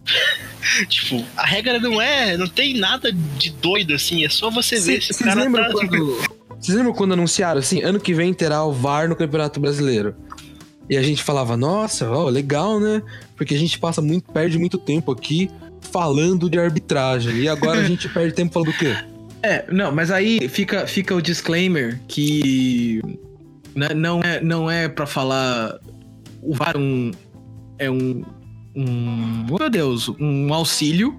tipo, 0.90 1.24
a 1.38 1.46
regra 1.46 1.80
não 1.80 2.02
é. 2.02 2.36
Não 2.38 2.48
tem 2.48 2.78
nada 2.78 3.12
de 3.12 3.52
doido 3.52 3.94
assim. 3.94 4.26
É 4.26 4.30
só 4.30 4.50
você 4.50 4.76
ver 4.80 5.02
se 5.02 5.12
o 5.12 5.14
Vocês 5.14 5.18
cara 5.30 5.42
lembram, 5.44 5.64
tá. 5.66 5.72
quando, 5.72 6.18
vocês 6.60 6.78
lembram 6.78 6.94
quando 6.94 7.14
anunciaram 7.14 7.60
assim, 7.60 7.82
ano 7.82 8.00
que 8.00 8.14
vem 8.14 8.34
terá 8.34 8.64
o 8.64 8.72
VAR 8.74 9.08
no 9.08 9.16
Campeonato 9.16 9.60
Brasileiro? 9.60 10.16
E 10.90 10.98
a 10.98 11.04
gente 11.04 11.22
falava, 11.22 11.56
nossa, 11.56 12.10
ó, 12.10 12.30
legal, 12.30 12.80
né? 12.80 13.04
Porque 13.40 13.56
a 13.56 13.58
gente 13.58 13.80
passa 13.80 14.02
muito, 14.02 14.30
perde 14.34 14.60
muito 14.60 14.78
tempo 14.78 15.14
aqui 15.14 15.50
falando 15.80 16.50
de 16.50 16.60
arbitragem. 16.60 17.38
E 17.38 17.48
agora 17.48 17.80
a 17.80 17.84
gente 17.86 18.10
perde 18.14 18.34
tempo 18.34 18.52
falando 18.52 18.74
do 18.74 18.78
quê? 18.78 18.94
É, 19.42 19.66
não, 19.72 19.94
mas 19.94 20.12
aí 20.12 20.50
fica, 20.50 20.86
fica 20.86 21.16
o 21.16 21.22
disclaimer 21.22 21.98
que 22.06 23.02
né, 23.74 23.94
não 23.96 24.20
é, 24.22 24.42
não 24.42 24.70
é 24.70 24.90
para 24.90 25.08
falar 25.08 25.80
o 26.42 26.54
VAR 26.54 26.76
é 26.76 26.78
um, 26.78 27.12
é 27.78 27.90
um, 27.90 28.26
um, 28.76 29.46
meu 29.58 29.70
Deus, 29.70 30.10
um 30.20 30.54
auxílio 30.54 31.18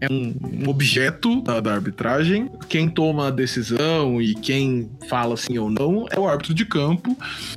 é 0.00 0.12
um, 0.12 0.34
um 0.64 0.68
objeto 0.68 1.40
da, 1.40 1.58
da 1.60 1.72
arbitragem. 1.74 2.50
Quem 2.68 2.88
toma 2.88 3.28
a 3.28 3.30
decisão 3.30 4.20
e 4.20 4.34
quem 4.34 4.90
fala 5.08 5.36
sim 5.36 5.56
ou 5.58 5.70
não 5.70 6.06
é 6.10 6.18
o 6.18 6.28
árbitro 6.28 6.52
de 6.52 6.64
campo, 6.66 7.16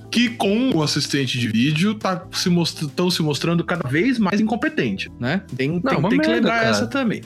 que 0.09 0.29
com 0.29 0.69
o 0.71 0.81
assistente 0.81 1.37
de 1.37 1.47
vídeo 1.49 1.95
tá 1.95 2.25
se 2.31 2.49
estão 2.49 3.09
se 3.11 3.21
mostrando 3.21 3.63
cada 3.63 3.87
vez 3.89 4.17
mais 4.17 4.39
incompetente, 4.39 5.11
né? 5.19 5.41
Tem, 5.55 5.69
Não, 5.69 5.81
tem, 5.81 6.01
tem 6.01 6.09
que 6.11 6.17
merda, 6.17 6.33
lembrar 6.35 6.57
cara. 6.59 6.69
essa 6.69 6.87
também. 6.87 7.21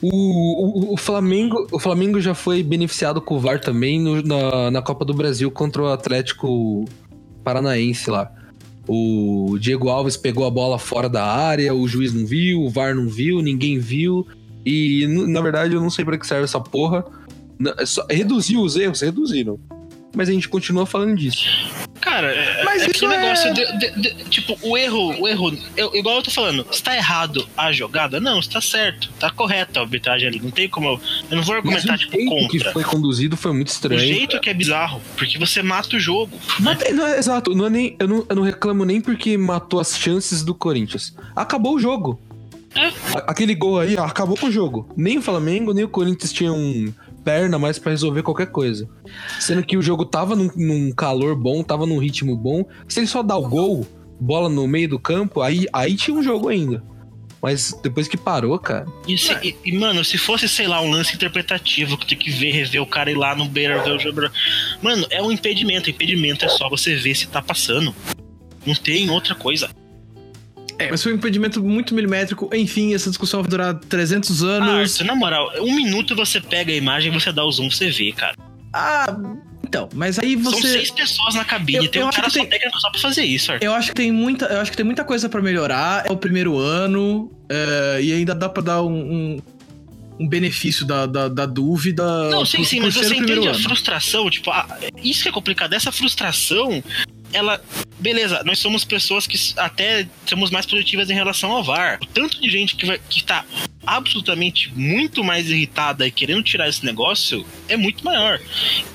O, 0.00 0.90
o, 0.90 0.94
o 0.94 0.96
Flamengo, 0.96 1.66
o 1.72 1.78
Flamengo 1.78 2.20
já 2.20 2.34
foi 2.34 2.62
beneficiado 2.62 3.20
com 3.22 3.36
o 3.36 3.40
VAR 3.40 3.60
também 3.60 4.00
no- 4.00 4.22
na, 4.22 4.70
na 4.70 4.82
Copa 4.82 5.04
do 5.04 5.14
Brasil 5.14 5.50
contra 5.50 5.82
o 5.82 5.86
Atlético 5.88 6.84
Paranaense 7.42 8.10
lá. 8.10 8.30
O 8.86 9.56
Diego 9.58 9.88
Alves 9.88 10.16
pegou 10.16 10.46
a 10.46 10.50
bola 10.50 10.78
fora 10.78 11.08
da 11.08 11.24
área, 11.24 11.74
o 11.74 11.88
juiz 11.88 12.12
não 12.12 12.26
viu, 12.26 12.62
o 12.62 12.70
VAR 12.70 12.94
não 12.94 13.08
viu, 13.08 13.40
ninguém 13.40 13.78
viu. 13.78 14.26
E 14.64 15.06
na 15.06 15.40
verdade 15.40 15.74
eu 15.74 15.80
não 15.80 15.90
sei 15.90 16.04
pra 16.04 16.18
que 16.18 16.26
serve 16.26 16.44
essa 16.44 16.60
porra. 16.60 17.04
Reduziu 18.10 18.60
os 18.60 18.76
erros, 18.76 19.00
reduziram. 19.00 19.58
Mas 20.14 20.28
a 20.28 20.32
gente 20.32 20.48
continua 20.48 20.86
falando 20.86 21.16
disso. 21.16 21.44
Cara, 22.00 22.28
é, 22.32 22.62
Mas 22.64 22.82
é 22.82 22.88
que 22.90 23.04
o 23.04 23.08
negócio. 23.08 23.48
é- 23.48 23.52
de- 23.52 23.78
de- 23.78 24.00
de- 24.14 24.24
tipo, 24.30 24.56
o 24.62 24.76
erro, 24.76 25.18
o 25.20 25.26
erro. 25.26 25.56
eu- 25.76 25.90
igual 25.94 26.16
eu 26.16 26.22
tô 26.22 26.30
falando, 26.30 26.66
está 26.70 26.94
errado 26.94 27.48
a 27.56 27.72
jogada? 27.72 28.20
Não, 28.20 28.38
está 28.38 28.60
certo. 28.60 29.10
Tá 29.18 29.30
correta 29.30 29.80
a 29.80 29.82
arbitragem 29.82 30.28
ali. 30.28 30.38
Não 30.40 30.50
tem 30.50 30.68
como 30.68 30.86
eu. 30.86 31.00
Eu 31.30 31.36
não 31.38 31.42
vou 31.42 31.54
Mas 31.64 31.64
argumentar, 31.64 31.94
o 31.94 31.98
tipo, 31.98 32.12
jeito 32.16 32.48
que 32.48 32.58
contra. 32.58 32.72
foi 32.72 32.84
conduzido 32.84 33.36
foi 33.36 33.52
muito 33.52 33.68
O 33.68 33.72
estranho. 33.72 34.00
jeito 34.00 34.38
que 34.40 34.50
é 34.50 34.54
bizarro, 34.54 35.00
porque 35.16 35.38
você 35.38 35.62
mata 35.62 35.96
o 35.96 36.00
jogo. 36.00 36.38
Não 36.60 36.74
tem- 36.76 36.92
não 36.92 37.06
é- 37.06 37.18
exato, 37.18 37.54
não 37.54 37.66
é 37.66 37.70
nem, 37.70 37.96
eu, 37.98 38.06
não, 38.06 38.26
eu 38.28 38.36
não 38.36 38.42
reclamo 38.42 38.84
nem 38.84 39.00
porque 39.00 39.36
matou 39.38 39.80
as 39.80 39.98
chances 39.98 40.42
do 40.44 40.54
Corinthians. 40.54 41.14
Acabou 41.34 41.74
o 41.74 41.80
jogo. 41.80 42.20
É. 42.76 42.92
Aquele 43.28 43.54
gol 43.54 43.78
aí, 43.78 43.96
ó, 43.96 44.04
acabou 44.04 44.36
com 44.36 44.46
o 44.46 44.50
jogo. 44.52 44.92
Nem 44.96 45.18
o 45.18 45.22
Flamengo, 45.22 45.72
nem 45.72 45.84
o 45.84 45.88
Corinthians 45.88 46.32
tinham 46.32 46.92
perna 47.24 47.58
mais 47.58 47.78
pra 47.78 47.90
resolver 47.90 48.22
qualquer 48.22 48.46
coisa. 48.46 48.88
Sendo 49.40 49.64
que 49.64 49.76
o 49.76 49.82
jogo 49.82 50.04
tava 50.04 50.36
num, 50.36 50.50
num 50.54 50.92
calor 50.92 51.34
bom, 51.34 51.62
tava 51.62 51.86
num 51.86 51.98
ritmo 51.98 52.36
bom. 52.36 52.64
Se 52.88 53.00
ele 53.00 53.06
só 53.06 53.22
dá 53.22 53.36
o 53.36 53.48
gol, 53.48 53.86
bola 54.20 54.48
no 54.48 54.68
meio 54.68 54.88
do 54.88 54.98
campo, 54.98 55.40
aí, 55.40 55.66
aí 55.72 55.96
tinha 55.96 56.16
um 56.16 56.22
jogo 56.22 56.48
ainda. 56.48 56.82
Mas 57.42 57.78
depois 57.82 58.08
que 58.08 58.16
parou, 58.16 58.58
cara. 58.58 58.86
E, 59.06 59.18
se- 59.18 59.36
e- 59.42 59.54
e, 59.66 59.72
mano, 59.76 60.02
se 60.02 60.16
fosse, 60.16 60.48
sei 60.48 60.66
lá, 60.66 60.80
um 60.80 60.90
lance 60.90 61.14
interpretativo 61.14 61.98
que 61.98 62.06
tem 62.06 62.16
que 62.16 62.30
ver, 62.30 62.52
rever 62.52 62.80
o 62.80 62.86
cara 62.86 63.10
ir 63.10 63.16
lá 63.18 63.34
no 63.36 63.44
beira, 63.46 63.82
ver 63.82 63.90
o 63.92 63.98
jogo. 63.98 64.22
Mano, 64.80 65.06
é 65.10 65.22
um 65.22 65.30
impedimento. 65.30 65.90
Impedimento 65.90 66.44
é 66.44 66.48
só 66.48 66.70
você 66.70 66.94
ver 66.96 67.14
se 67.14 67.26
tá 67.26 67.42
passando. 67.42 67.94
Não 68.66 68.74
tem 68.74 69.10
outra 69.10 69.34
coisa. 69.34 69.68
É, 70.78 70.90
mas 70.90 71.02
foi 71.02 71.12
um 71.12 71.16
impedimento 71.16 71.62
muito 71.62 71.94
milimétrico. 71.94 72.50
Enfim, 72.52 72.94
essa 72.94 73.08
discussão 73.08 73.42
vai 73.42 73.50
durar 73.50 73.74
300 73.74 74.42
Ah, 74.42 74.46
anos. 74.46 74.92
Arthur, 75.00 75.04
na 75.06 75.14
moral, 75.14 75.50
um 75.60 75.74
minuto 75.76 76.16
você 76.16 76.40
pega 76.40 76.72
a 76.72 76.76
imagem, 76.76 77.12
você 77.12 77.30
dá 77.32 77.44
o 77.44 77.50
zoom, 77.52 77.70
você 77.70 77.90
vê, 77.90 78.12
cara. 78.12 78.34
Ah, 78.72 79.16
então, 79.62 79.88
mas 79.94 80.18
aí 80.18 80.34
São 80.42 80.50
você. 80.52 80.68
seis 80.72 80.90
pessoas 80.90 81.34
na 81.36 81.44
cabine, 81.44 81.84
Eu- 81.84 81.90
tem 81.90 82.02
eu 82.02 82.08
um 82.08 82.10
cara 82.10 82.26
que 82.26 82.32
só 82.34 82.40
tem- 82.40 82.48
técnico 82.48 82.78
só 82.80 82.90
pra 82.90 83.00
fazer 83.00 83.22
isso, 83.24 83.52
Arthur. 83.52 83.64
Eu 83.64 83.72
acho 83.72 83.88
que 83.90 83.94
tem 83.94 84.10
muita, 84.10 84.46
eu 84.46 84.60
acho 84.60 84.70
que 84.72 84.76
tem 84.76 84.84
muita 84.86 85.04
coisa 85.04 85.28
pra 85.28 85.40
melhorar. 85.40 86.04
É 86.06 86.12
o 86.12 86.16
primeiro 86.16 86.58
ano 86.58 87.30
é, 87.48 88.00
e 88.02 88.12
ainda 88.12 88.34
dá 88.34 88.48
pra 88.48 88.62
dar 88.62 88.82
um, 88.82 88.88
um, 88.92 89.42
um 90.18 90.28
benefício 90.28 90.84
da, 90.84 91.06
da, 91.06 91.28
da 91.28 91.46
dúvida. 91.46 92.02
Não, 92.30 92.44
sim, 92.44 92.58
por- 92.58 92.64
sim, 92.66 92.76
por 92.78 92.84
mas 92.86 92.94
você 92.94 93.14
entende 93.14 93.46
a 93.46 93.50
ano. 93.52 93.58
frustração, 93.60 94.28
tipo, 94.28 94.50
ah, 94.50 94.66
isso 95.02 95.22
que 95.22 95.28
é 95.28 95.32
complicado, 95.32 95.72
essa 95.72 95.92
frustração, 95.92 96.82
ela. 97.34 97.60
Beleza, 97.98 98.42
nós 98.44 98.58
somos 98.58 98.84
pessoas 98.84 99.26
que 99.26 99.38
até 99.56 100.06
somos 100.26 100.50
mais 100.50 100.66
produtivas 100.66 101.10
em 101.10 101.14
relação 101.14 101.52
ao 101.52 101.62
VAR. 101.62 101.98
O 102.02 102.06
tanto 102.06 102.40
de 102.40 102.50
gente 102.50 102.76
que, 102.76 102.86
vai, 102.86 103.00
que 103.08 103.22
tá 103.22 103.44
absolutamente 103.86 104.72
muito 104.74 105.22
mais 105.22 105.48
irritada 105.48 106.06
e 106.06 106.10
querendo 106.10 106.42
tirar 106.42 106.68
esse 106.68 106.84
negócio 106.84 107.44
é 107.68 107.76
muito 107.76 108.04
maior. 108.04 108.40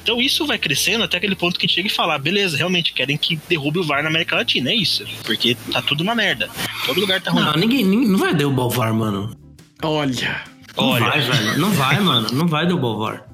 Então 0.03 0.21
isso 0.21 0.45
vai 0.45 0.57
crescendo 0.57 1.03
até 1.03 1.17
aquele 1.17 1.35
ponto 1.35 1.59
que 1.59 1.67
chega 1.67 1.87
e 1.87 1.91
falar, 1.91 2.17
beleza, 2.19 2.57
realmente 2.57 2.93
querem 2.93 3.17
que 3.17 3.35
derrube 3.47 3.79
o 3.79 3.83
VAR 3.83 4.03
na 4.03 4.09
América 4.09 4.35
Latina, 4.35 4.69
é 4.71 4.75
isso. 4.75 5.05
Porque 5.23 5.55
tá 5.71 5.81
tudo 5.81 6.01
uma 6.01 6.15
merda. 6.15 6.49
Todo 6.85 6.99
lugar 6.99 7.21
tá 7.21 7.31
ruim. 7.31 7.43
Não, 7.43 7.53
ninguém, 7.53 7.83
ninguém 7.83 8.09
não 8.09 8.19
vai 8.19 8.33
derrubar 8.33 8.65
o 8.65 8.69
VAR, 8.69 8.93
mano. 8.93 9.35
Olha. 9.81 10.43
Não 10.75 10.89
Olha. 10.89 11.05
vai, 11.05 11.21
velho. 11.21 11.57
Não 11.57 11.71
vai, 11.71 11.99
mano. 11.99 12.29
Não 12.31 12.47
vai 12.47 12.65
derrubar 12.65 12.87
o 12.87 12.99
VAR. 12.99 13.28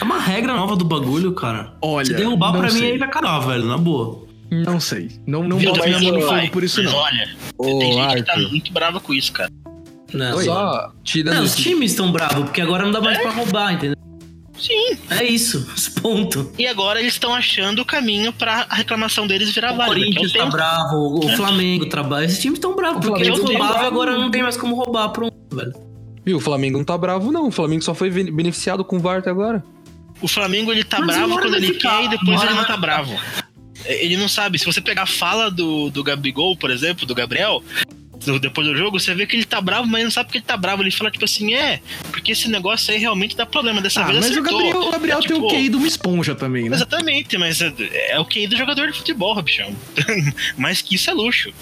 É 0.00 0.04
uma 0.04 0.18
regra 0.18 0.54
nova 0.54 0.76
do 0.76 0.84
bagulho, 0.84 1.32
cara. 1.32 1.74
Olha, 1.82 2.04
Se 2.06 2.14
derrubar 2.14 2.52
pra 2.52 2.62
mim 2.70 2.78
sei. 2.78 2.92
aí 2.92 2.98
vai 2.98 3.08
cagar, 3.08 3.40
velho, 3.46 3.64
na 3.64 3.78
boa. 3.78 4.26
Não 4.50 4.80
sei. 4.80 5.10
Não, 5.26 5.42
não 5.44 5.58
Viu, 5.58 5.72
boto 5.72 5.84
minha 5.86 6.00
mão 6.00 6.12
no 6.12 6.20
fogo 6.22 6.50
por 6.50 6.64
isso, 6.64 6.82
mas 6.82 6.92
não. 6.92 6.98
Olha, 6.98 7.28
Ô, 7.58 7.64
tem 7.78 7.92
gente 7.92 8.14
que 8.16 8.22
tá 8.22 8.32
Arthur. 8.32 8.48
muito 8.50 8.72
brava 8.72 9.00
com 9.00 9.12
isso, 9.14 9.32
cara. 9.32 9.50
Não, 10.12 10.40
Só 10.40 10.90
tirando. 11.04 11.34
Não, 11.36 11.44
os 11.44 11.54
times 11.54 11.90
estão 11.90 12.10
bravos, 12.10 12.44
porque 12.44 12.60
agora 12.62 12.84
não 12.84 12.92
dá 12.92 13.00
mais 13.00 13.18
pra 13.18 13.30
roubar, 13.30 13.74
entendeu? 13.74 13.96
Sim. 14.58 14.96
É 15.10 15.22
isso, 15.24 15.66
ponto. 16.02 16.50
E 16.58 16.66
agora 16.66 16.98
eles 17.00 17.12
estão 17.12 17.34
achando 17.34 17.80
o 17.82 17.84
caminho 17.84 18.32
pra 18.32 18.66
a 18.68 18.74
reclamação 18.74 19.26
deles 19.26 19.50
virar 19.54 19.72
válida. 19.72 19.84
é 20.06 20.10
o 20.10 20.14
Corinthians 20.14 20.32
tá 20.32 20.46
bravo, 20.46 20.96
o 20.96 21.26
o 21.26 21.28
Flamengo 21.36 21.86
tá 21.86 22.02
bravo. 22.02 22.24
Esses 22.24 22.40
times 22.40 22.56
estão 22.58 22.74
bravos, 22.74 23.04
porque 23.06 23.22
eles 23.24 23.38
roubavam 23.38 23.82
e 23.82 23.86
agora 23.86 24.18
não 24.18 24.30
tem 24.30 24.42
mais 24.42 24.56
como 24.56 24.74
roubar, 24.74 25.10
pronto, 25.10 25.34
velho. 25.52 25.74
Viu, 26.24 26.38
o 26.38 26.40
Flamengo 26.40 26.76
não 26.78 26.84
tá 26.84 26.96
bravo, 26.98 27.30
não. 27.30 27.46
O 27.48 27.50
Flamengo 27.50 27.82
só 27.82 27.94
foi 27.94 28.10
ben- 28.10 28.34
beneficiado 28.34 28.84
com 28.84 28.96
o 28.96 28.98
VAR 29.00 29.18
até 29.18 29.30
agora. 29.30 29.62
O 30.20 30.28
Flamengo 30.28 30.72
ele 30.72 30.84
tá 30.84 30.98
Mas 31.00 31.16
bravo 31.16 31.38
quando 31.38 31.56
ele 31.56 31.68
ficar, 31.68 31.98
quer 31.98 32.04
e 32.04 32.08
depois 32.08 32.42
ele 32.42 32.54
não 32.54 32.64
tá 32.64 32.76
bravo. 32.76 33.18
Ele 33.84 34.16
não 34.16 34.28
sabe. 34.28 34.58
Se 34.58 34.66
você 34.66 34.80
pegar 34.80 35.02
a 35.02 35.06
fala 35.06 35.50
do, 35.50 35.90
do 35.90 36.02
Gabigol, 36.02 36.56
por 36.56 36.70
exemplo, 36.70 37.06
do 37.06 37.14
Gabriel, 37.14 37.62
depois 38.40 38.66
do 38.66 38.76
jogo, 38.76 38.98
você 38.98 39.14
vê 39.14 39.26
que 39.26 39.36
ele 39.36 39.44
tá 39.44 39.60
bravo, 39.60 39.86
mas 39.86 40.04
não 40.04 40.10
sabe 40.10 40.26
porque 40.26 40.38
ele 40.38 40.44
tá 40.44 40.56
bravo. 40.56 40.82
Ele 40.82 40.90
fala 40.90 41.10
tipo 41.10 41.24
assim, 41.24 41.54
é, 41.54 41.80
porque 42.10 42.32
esse 42.32 42.48
negócio 42.48 42.92
aí 42.92 42.98
realmente 42.98 43.36
dá 43.36 43.46
problema. 43.46 43.80
Dessa 43.80 44.00
Ah, 44.02 44.06
vez 44.06 44.18
mas 44.18 44.26
o 44.26 44.32
acertou. 44.40 44.58
Gabriel, 44.58 44.80
o 44.80 44.90
Gabriel 44.90 45.18
É, 45.18 45.22
tem 45.22 45.36
o 45.36 45.40
tipo, 45.40 45.48
QI 45.48 45.68
de 45.68 45.76
uma 45.76 45.86
esponja 45.86 46.34
também, 46.34 46.68
né? 46.68 46.76
Exatamente, 46.76 47.38
mas 47.38 47.60
é, 47.60 47.72
é 48.10 48.18
o 48.18 48.24
QI 48.24 48.48
do 48.48 48.56
jogador 48.56 48.90
de 48.90 48.98
futebol, 48.98 49.40
bichão. 49.40 49.74
mais 50.58 50.82
que 50.82 50.96
isso 50.96 51.08
é 51.08 51.14
luxo. 51.14 51.52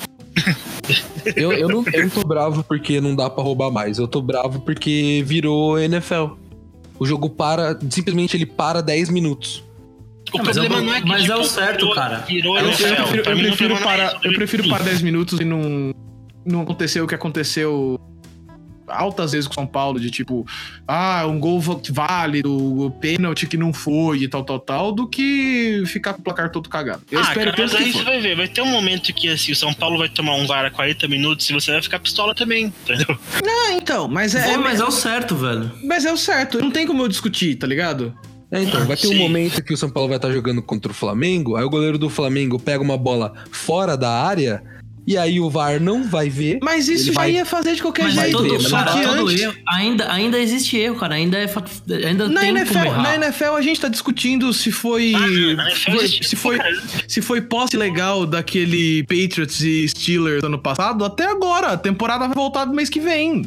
Eu, 1.34 1.52
eu, 1.52 1.68
não, 1.68 1.84
eu 1.92 2.02
não 2.02 2.10
tô 2.10 2.22
bravo 2.24 2.62
porque 2.64 3.00
não 3.00 3.14
dá 3.14 3.28
pra 3.28 3.42
roubar 3.42 3.70
mais. 3.70 3.98
Eu 3.98 4.06
tô 4.06 4.20
bravo 4.20 4.60
porque 4.60 5.22
virou 5.26 5.78
NFL. 5.78 6.34
O 6.98 7.06
jogo 7.06 7.28
para, 7.30 7.78
simplesmente 7.90 8.36
ele 8.36 8.46
para 8.46 8.80
10 8.82 9.08
minutos. 9.10 9.62
O 10.32 10.38
Não, 10.38 10.44
mas 10.44 10.56
problema 10.56 10.76
é 10.76 10.82
o- 10.82 10.84
não 10.86 10.94
é 10.94 11.00
que 11.00 11.06
mas 11.08 11.22
é 11.22 11.26
tipo, 11.26 11.38
o 11.38 11.44
certo, 11.44 11.78
virou- 11.80 11.94
cara. 11.94 12.16
Virou 12.18 12.58
É 12.58 12.62
o 12.62 12.64
Eu, 12.64 12.68
NFL. 12.68 12.84
eu 12.84 12.94
prefiro, 12.94 13.16
eu 13.16 13.36
prefiro 13.36 13.74
é 13.74 14.18
eu 14.24 14.32
prefiro 14.34 14.68
parar 14.68 14.84
10 14.84 15.02
minutos 15.02 15.40
e 15.40 15.44
não, 15.44 15.94
não 16.44 16.62
aconteceu 16.62 17.04
o 17.04 17.06
que 17.06 17.14
aconteceu 17.14 18.00
altas 18.86 19.32
vezes 19.32 19.46
com 19.46 19.54
São 19.54 19.66
Paulo, 19.66 20.00
de 20.00 20.10
tipo, 20.10 20.46
ah, 20.86 21.26
um 21.26 21.38
gol 21.38 21.60
válido, 21.90 22.52
o 22.52 22.90
pênalti 22.90 23.46
que 23.46 23.56
não 23.56 23.72
foi 23.72 24.18
e 24.18 24.28
tal, 24.28 24.44
tal, 24.44 24.58
tal, 24.58 24.92
do 24.92 25.08
que 25.08 25.82
ficar 25.86 26.14
com 26.14 26.20
o 26.20 26.22
placar 26.22 26.50
todo 26.50 26.68
cagado. 26.68 27.02
Eu 27.10 27.18
ah, 27.18 27.22
espero 27.22 27.52
cara, 27.52 27.62
mas 27.62 27.74
aí 27.74 27.92
você 27.92 28.02
vai 28.02 28.20
ver, 28.20 28.36
vai 28.36 28.48
ter 28.48 28.62
um 28.62 28.70
momento 28.70 29.12
que 29.12 29.28
assim, 29.28 29.52
o 29.52 29.56
São 29.56 29.72
Paulo 29.72 29.98
vai 29.98 30.08
tomar 30.08 30.34
um 30.34 30.46
VAR 30.46 30.64
a 30.64 30.70
40 30.70 31.08
minutos 31.08 31.48
e 31.48 31.52
você 31.52 31.72
vai 31.72 31.82
ficar 31.82 31.98
pistola 31.98 32.34
também, 32.34 32.66
entendeu? 32.66 33.18
Ah, 33.34 33.72
então, 33.72 34.08
mas 34.08 34.34
é, 34.34 34.54
Pô, 34.54 34.60
mas 34.60 34.80
é 34.80 34.84
o 34.84 34.90
certo, 34.90 35.34
velho. 35.34 35.70
mas 35.84 36.04
é 36.04 36.12
o 36.12 36.16
certo, 36.16 36.58
não 36.58 36.70
tem 36.70 36.86
como 36.86 37.02
eu 37.02 37.08
discutir, 37.08 37.56
tá 37.56 37.66
ligado? 37.66 38.14
É, 38.50 38.62
então, 38.62 38.84
vai 38.86 38.96
ter 38.96 39.08
um 39.08 39.10
Sim. 39.10 39.18
momento 39.18 39.62
que 39.62 39.74
o 39.74 39.76
São 39.76 39.90
Paulo 39.90 40.08
vai 40.08 40.18
estar 40.18 40.30
jogando 40.30 40.62
contra 40.62 40.92
o 40.92 40.94
Flamengo, 40.94 41.56
aí 41.56 41.64
o 41.64 41.70
goleiro 41.70 41.98
do 41.98 42.08
Flamengo 42.08 42.58
pega 42.58 42.82
uma 42.82 42.96
bola 42.96 43.32
fora 43.50 43.96
da 43.96 44.10
área, 44.10 44.62
e 45.06 45.16
aí 45.16 45.38
o 45.40 45.48
VAR 45.48 45.80
não 45.80 46.02
vai 46.04 46.28
ver. 46.28 46.58
Mas 46.62 46.88
isso 46.88 47.06
já 47.06 47.12
vai- 47.12 47.32
ia 47.32 47.44
fazer 47.44 47.74
de 47.76 47.82
qualquer 47.82 48.04
Mas 48.04 48.14
jeito. 48.14 48.26
ver, 48.42 48.48
todo, 48.48 48.52
mas 48.54 48.62
só 48.70 48.76
cara, 48.84 48.92
que 48.92 49.02
todo 49.06 49.28
antes, 49.28 49.40
erro, 49.42 49.54
ainda, 49.68 50.12
ainda 50.12 50.38
existe 50.38 50.76
erro, 50.76 50.96
cara. 50.96 51.14
Ainda 51.14 51.38
é 51.38 51.46
ainda 52.06 52.28
na 52.28 52.40
tem 52.40 52.48
como 52.50 52.58
NFL, 52.58 52.78
errar. 52.86 53.02
na 53.02 53.14
NFL 53.26 53.54
a 53.56 53.62
gente 53.62 53.80
tá 53.80 53.88
discutindo 53.88 54.52
se 54.52 54.72
foi, 54.72 55.12
Ah, 55.14 55.70
se 56.26 56.36
foi 56.36 56.58
se 57.06 57.22
foi 57.22 57.40
posse 57.40 57.76
legal 57.76 58.26
daquele 58.26 59.02
Patriots 59.04 59.60
e 59.60 59.86
Steelers 59.88 60.42
ano 60.42 60.58
passado 60.58 61.04
até 61.04 61.24
agora. 61.30 61.68
A 61.68 61.76
temporada 61.76 62.26
vai 62.26 62.34
voltar 62.34 62.66
no 62.66 62.74
mês 62.74 62.88
que 62.90 63.00
vem. 63.00 63.42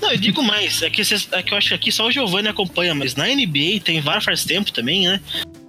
Não, 0.00 0.12
eu 0.12 0.16
digo 0.18 0.42
mais, 0.44 0.80
é 0.82 0.90
que, 0.90 1.04
vocês- 1.04 1.26
é 1.32 1.42
que 1.42 1.52
eu 1.52 1.58
acho 1.58 1.68
que 1.68 1.74
aqui 1.74 1.90
só 1.90 2.06
o 2.06 2.12
Giovanni 2.12 2.46
acompanha, 2.48 2.94
mas 2.94 3.16
na 3.16 3.28
NBA 3.28 3.80
tem 3.82 4.00
VAR 4.00 4.22
faz 4.22 4.44
tempo 4.44 4.70
também, 4.72 5.08
né? 5.08 5.20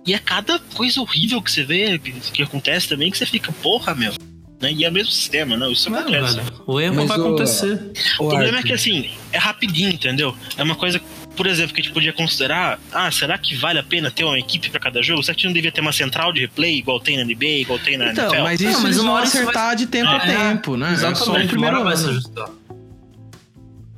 E 0.05 0.13
é 0.13 0.19
cada 0.19 0.59
coisa 0.59 1.01
horrível 1.01 1.41
que 1.41 1.51
você 1.51 1.63
vê, 1.63 1.97
que, 1.97 2.11
que 2.11 2.43
acontece 2.43 2.87
também, 2.87 3.09
que 3.09 3.17
você 3.17 3.25
fica, 3.25 3.51
porra, 3.51 3.95
meu. 3.95 4.13
Né? 4.61 4.73
E 4.73 4.83
é 4.83 4.89
o 4.89 4.91
mesmo 4.91 5.11
sistema, 5.11 5.55
não? 5.55 5.71
Isso 5.71 5.89
Não, 5.89 5.99
acontece. 5.99 6.35
velho. 6.35 6.63
O 6.67 6.79
erro 6.81 6.95
Mas 6.95 7.07
vai 7.07 7.17
o- 7.17 7.21
acontecer. 7.21 7.91
O 8.19 8.27
problema 8.27 8.59
é 8.59 8.63
que 8.63 8.73
assim, 8.73 9.09
é 9.31 9.37
rapidinho, 9.37 9.89
entendeu? 9.91 10.35
É 10.57 10.63
uma 10.63 10.75
coisa, 10.75 10.99
por 11.35 11.47
exemplo, 11.47 11.73
que 11.73 11.79
a 11.79 11.83
gente 11.83 11.93
podia 11.93 12.11
considerar, 12.11 12.77
ah, 12.91 13.09
será 13.09 13.37
que 13.37 13.55
vale 13.55 13.79
a 13.79 13.83
pena 13.83 14.11
ter 14.11 14.25
uma 14.25 14.37
equipe 14.37 14.69
pra 14.69 14.77
cada 14.79 15.01
jogo? 15.01 15.23
Será 15.23 15.33
que 15.33 15.45
não 15.45 15.53
devia 15.53 15.71
ter 15.71 15.79
uma 15.79 15.93
central 15.93 16.33
de 16.33 16.41
replay 16.41 16.77
igual 16.77 16.99
tem 16.99 17.15
na 17.15 17.23
NBA, 17.23 17.61
igual 17.61 17.79
tem 17.79 17.97
na 17.97 18.11
Então, 18.11 18.25
NFL? 18.25 18.43
mas 18.43 18.59
isso 18.59 18.71
Não, 18.73 18.79
mas 18.81 18.85
eles 18.85 18.97
uma 18.97 19.03
vão 19.05 19.13
hora 19.15 19.23
acertar 19.25 19.65
vai- 19.67 19.75
de 19.77 19.87
tempo 19.87 20.09
a 20.09 20.17
É, 20.17 20.37
tempo, 20.49 20.75
né? 20.75 20.91
É 20.93 20.97
só 20.97 21.07
o 21.07 21.11
Exatamente, 21.11 21.47
primeiro 21.49 21.83
vai 21.83 21.95
se 21.95 22.09
ajustar. 22.09 22.49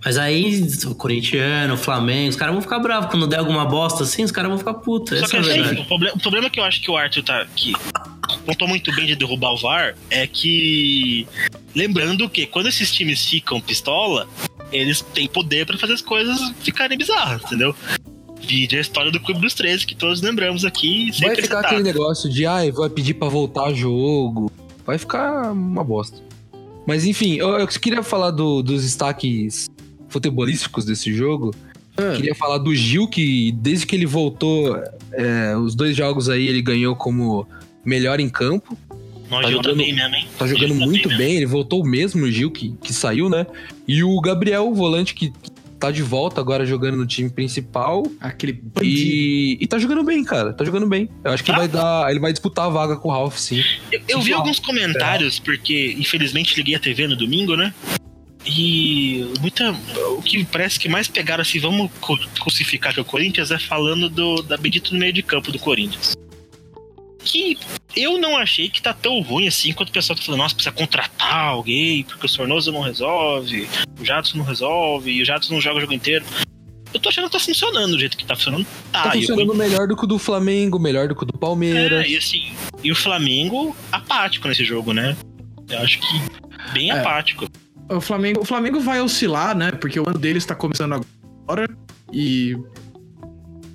Mas 0.03 0.17
aí, 0.17 0.67
o 0.85 0.95
corintiano, 0.95 1.75
o 1.75 1.77
Flamengo, 1.77 2.29
os 2.29 2.35
caras 2.35 2.53
vão 2.53 2.61
ficar 2.61 2.79
bravos. 2.79 3.09
Quando 3.11 3.27
der 3.27 3.37
alguma 3.37 3.65
bosta 3.65 4.03
assim, 4.03 4.23
os 4.23 4.31
caras 4.31 4.49
vão 4.49 4.57
ficar 4.57 4.73
putos. 4.75 5.19
Só 5.19 5.27
que 5.27 5.35
é 5.35 5.39
a 5.39 5.41
assim, 5.41 5.81
o, 5.81 5.85
problema, 5.85 6.15
o 6.15 6.19
problema 6.19 6.49
que 6.49 6.59
eu 6.59 6.63
acho 6.63 6.81
que 6.81 6.89
o 6.89 6.97
Arthur 6.97 7.21
tá. 7.23 7.45
que 7.55 7.73
contou 8.45 8.67
muito 8.67 8.93
bem 8.95 9.05
de 9.05 9.15
derrubar 9.15 9.53
o 9.53 9.57
VAR 9.57 9.95
é 10.09 10.25
que. 10.27 11.27
Lembrando 11.75 12.29
que 12.29 12.45
quando 12.45 12.67
esses 12.67 12.91
times 12.91 13.25
ficam 13.25 13.61
pistola, 13.61 14.27
eles 14.71 15.01
têm 15.01 15.27
poder 15.27 15.65
pra 15.65 15.77
fazer 15.77 15.93
as 15.93 16.01
coisas 16.01 16.37
ficarem 16.61 16.97
bizarras, 16.97 17.41
entendeu? 17.43 17.73
Vídeo 18.41 18.77
a 18.77 18.81
história 18.81 19.11
do 19.11 19.19
Clube 19.19 19.39
dos 19.41 19.53
13, 19.53 19.85
que 19.85 19.95
todos 19.95 20.21
lembramos 20.21 20.65
aqui. 20.65 21.11
Vai 21.19 21.35
ficar 21.35 21.41
citado. 21.43 21.65
aquele 21.67 21.83
negócio 21.83 22.29
de, 22.29 22.45
ai, 22.45 22.71
vai 22.71 22.89
pedir 22.89 23.13
pra 23.13 23.29
voltar 23.29 23.71
jogo. 23.73 24.51
Vai 24.85 24.97
ficar 24.97 25.51
uma 25.51 25.83
bosta. 25.83 26.17
Mas 26.85 27.05
enfim, 27.05 27.35
eu, 27.35 27.49
eu 27.59 27.67
queria 27.67 28.01
falar 28.03 28.31
do- 28.31 28.61
dos 28.63 28.83
destaques 28.83 29.69
futebolísticos 30.09 30.83
desse 30.83 31.13
jogo. 31.13 31.53
Ah. 31.95 32.13
Queria 32.15 32.33
falar 32.33 32.57
do 32.57 32.73
Gil, 32.73 33.07
que 33.07 33.51
desde 33.53 33.85
que 33.85 33.95
ele 33.95 34.05
voltou, 34.07 34.75
é, 35.13 35.55
os 35.55 35.75
dois 35.75 35.95
jogos 35.95 36.27
aí 36.27 36.47
ele 36.47 36.61
ganhou 36.61 36.95
como 36.95 37.47
melhor 37.85 38.19
em 38.19 38.29
campo. 38.29 38.77
Nós 39.29 39.43
Tá 39.43 39.47
Gil 39.47 39.57
jogando- 39.57 39.71
também 39.77 39.93
mesmo, 39.93 40.15
hein? 40.15 40.27
Tá 40.37 40.45
jogando 40.47 40.67
Gil 40.69 40.79
tá 40.79 40.85
muito 40.85 41.07
mesmo. 41.09 41.23
bem, 41.23 41.35
ele 41.37 41.45
voltou 41.45 41.85
mesmo, 41.85 42.23
o 42.25 42.31
Gil, 42.31 42.51
que, 42.51 42.75
que 42.83 42.93
saiu, 42.93 43.29
né? 43.29 43.45
E 43.87 44.03
o 44.03 44.19
Gabriel, 44.19 44.67
o 44.67 44.73
volante, 44.75 45.13
que 45.13 45.31
tá 45.79 45.89
de 45.89 46.01
volta 46.03 46.39
agora 46.41 46.65
jogando 46.65 46.97
no 46.97 47.07
time 47.07 47.29
principal. 47.29 48.03
Aquele 48.19 48.51
bandido. 48.53 48.85
E, 48.85 49.57
e 49.61 49.67
tá 49.67 49.79
jogando 49.79 50.03
bem, 50.03 50.23
cara. 50.23 50.51
Tá 50.53 50.63
jogando 50.65 50.85
bem. 50.85 51.09
Eu 51.23 51.31
acho 51.31 51.43
que 51.43 51.51
Tá? 51.51 51.57
vai 51.57 51.67
dar. 51.67 52.11
Ele 52.11 52.19
vai 52.19 52.31
disputar 52.31 52.65
a 52.65 52.69
vaga 52.69 52.97
com 52.97 53.07
o 53.09 53.11
Ralph, 53.11 53.37
sim. 53.37 53.63
Eu, 53.91 54.01
eu 54.09 54.21
vi 54.21 54.33
alguns 54.33 54.59
comentários, 54.59 55.39
porque 55.39 55.95
infelizmente 55.97 56.55
liguei 56.57 56.75
a 56.75 56.79
TV 56.79 57.07
no 57.07 57.15
domingo, 57.15 57.55
né? 57.55 57.73
E 58.45 59.25
muita. 59.39 59.71
O 60.17 60.21
que 60.21 60.43
parece 60.45 60.79
que 60.79 60.89
mais 60.89 61.07
pegaram 61.07 61.41
assim, 61.41 61.59
vamos 61.59 61.89
crucificar 62.39 62.93
que 62.93 62.99
é 62.99 63.01
o 63.01 63.05
Corinthians, 63.05 63.51
é 63.51 63.59
falando 63.59 64.09
do, 64.09 64.41
da 64.41 64.57
Benedito 64.57 64.93
no 64.93 64.99
meio 64.99 65.13
de 65.13 65.21
campo 65.23 65.51
do 65.51 65.59
Corinthians. 65.59 66.13
Que 67.31 67.57
eu 67.95 68.17
não 68.19 68.35
achei 68.35 68.67
que 68.69 68.81
tá 68.81 68.93
tão 68.93 69.21
ruim 69.21 69.47
assim 69.47 69.71
quanto 69.71 69.89
o 69.89 69.91
pessoal 69.93 70.17
tá 70.17 70.23
falando, 70.23 70.41
nossa, 70.41 70.53
precisa 70.55 70.75
contratar 70.75 71.33
alguém, 71.45 72.03
porque 72.03 72.25
o 72.25 72.29
Sornoso 72.29 72.71
não 72.73 72.81
resolve, 72.81 73.69
o 73.99 74.03
Jadson 74.03 74.37
não 74.39 74.43
resolve, 74.45 75.11
e 75.11 75.21
o 75.21 75.25
Jadson 75.25 75.53
não 75.53 75.61
joga 75.61 75.77
o 75.77 75.81
jogo 75.81 75.93
inteiro. 75.93 76.25
Eu 76.93 76.99
tô 76.99 77.07
achando 77.07 77.27
que 77.27 77.31
tá 77.31 77.39
funcionando 77.39 77.91
do 77.93 77.99
jeito 77.99 78.17
que 78.17 78.25
tá 78.25 78.35
funcionando. 78.35 78.65
Tá, 78.91 79.03
Tá 79.03 79.11
funcionando 79.13 79.55
melhor 79.55 79.87
do 79.87 79.95
que 79.95 80.03
o 80.03 80.07
do 80.07 80.19
Flamengo, 80.19 80.77
melhor 80.77 81.07
do 81.07 81.15
que 81.15 81.23
o 81.23 81.25
do 81.25 81.31
Palmeiras. 81.37 82.03
é, 82.05 82.09
e 82.09 82.17
assim, 82.17 82.51
e 82.83 82.91
o 82.91 82.95
Flamengo 82.95 83.73
apático 83.93 84.47
nesse 84.49 84.65
jogo, 84.65 84.91
né? 84.91 85.15
Eu 85.69 85.79
acho 85.79 85.99
que 86.01 86.07
bem 86.73 86.91
É. 86.91 86.99
apático. 86.99 87.47
O 87.89 88.01
Flamengo, 88.01 88.41
o 88.41 88.45
Flamengo 88.45 88.81
vai 88.81 88.99
oscilar, 88.99 89.55
né? 89.55 89.71
Porque 89.71 89.97
o 90.01 90.09
ano 90.09 90.19
deles 90.19 90.45
tá 90.45 90.53
começando 90.53 91.01
agora 91.47 91.69
e 92.11 92.57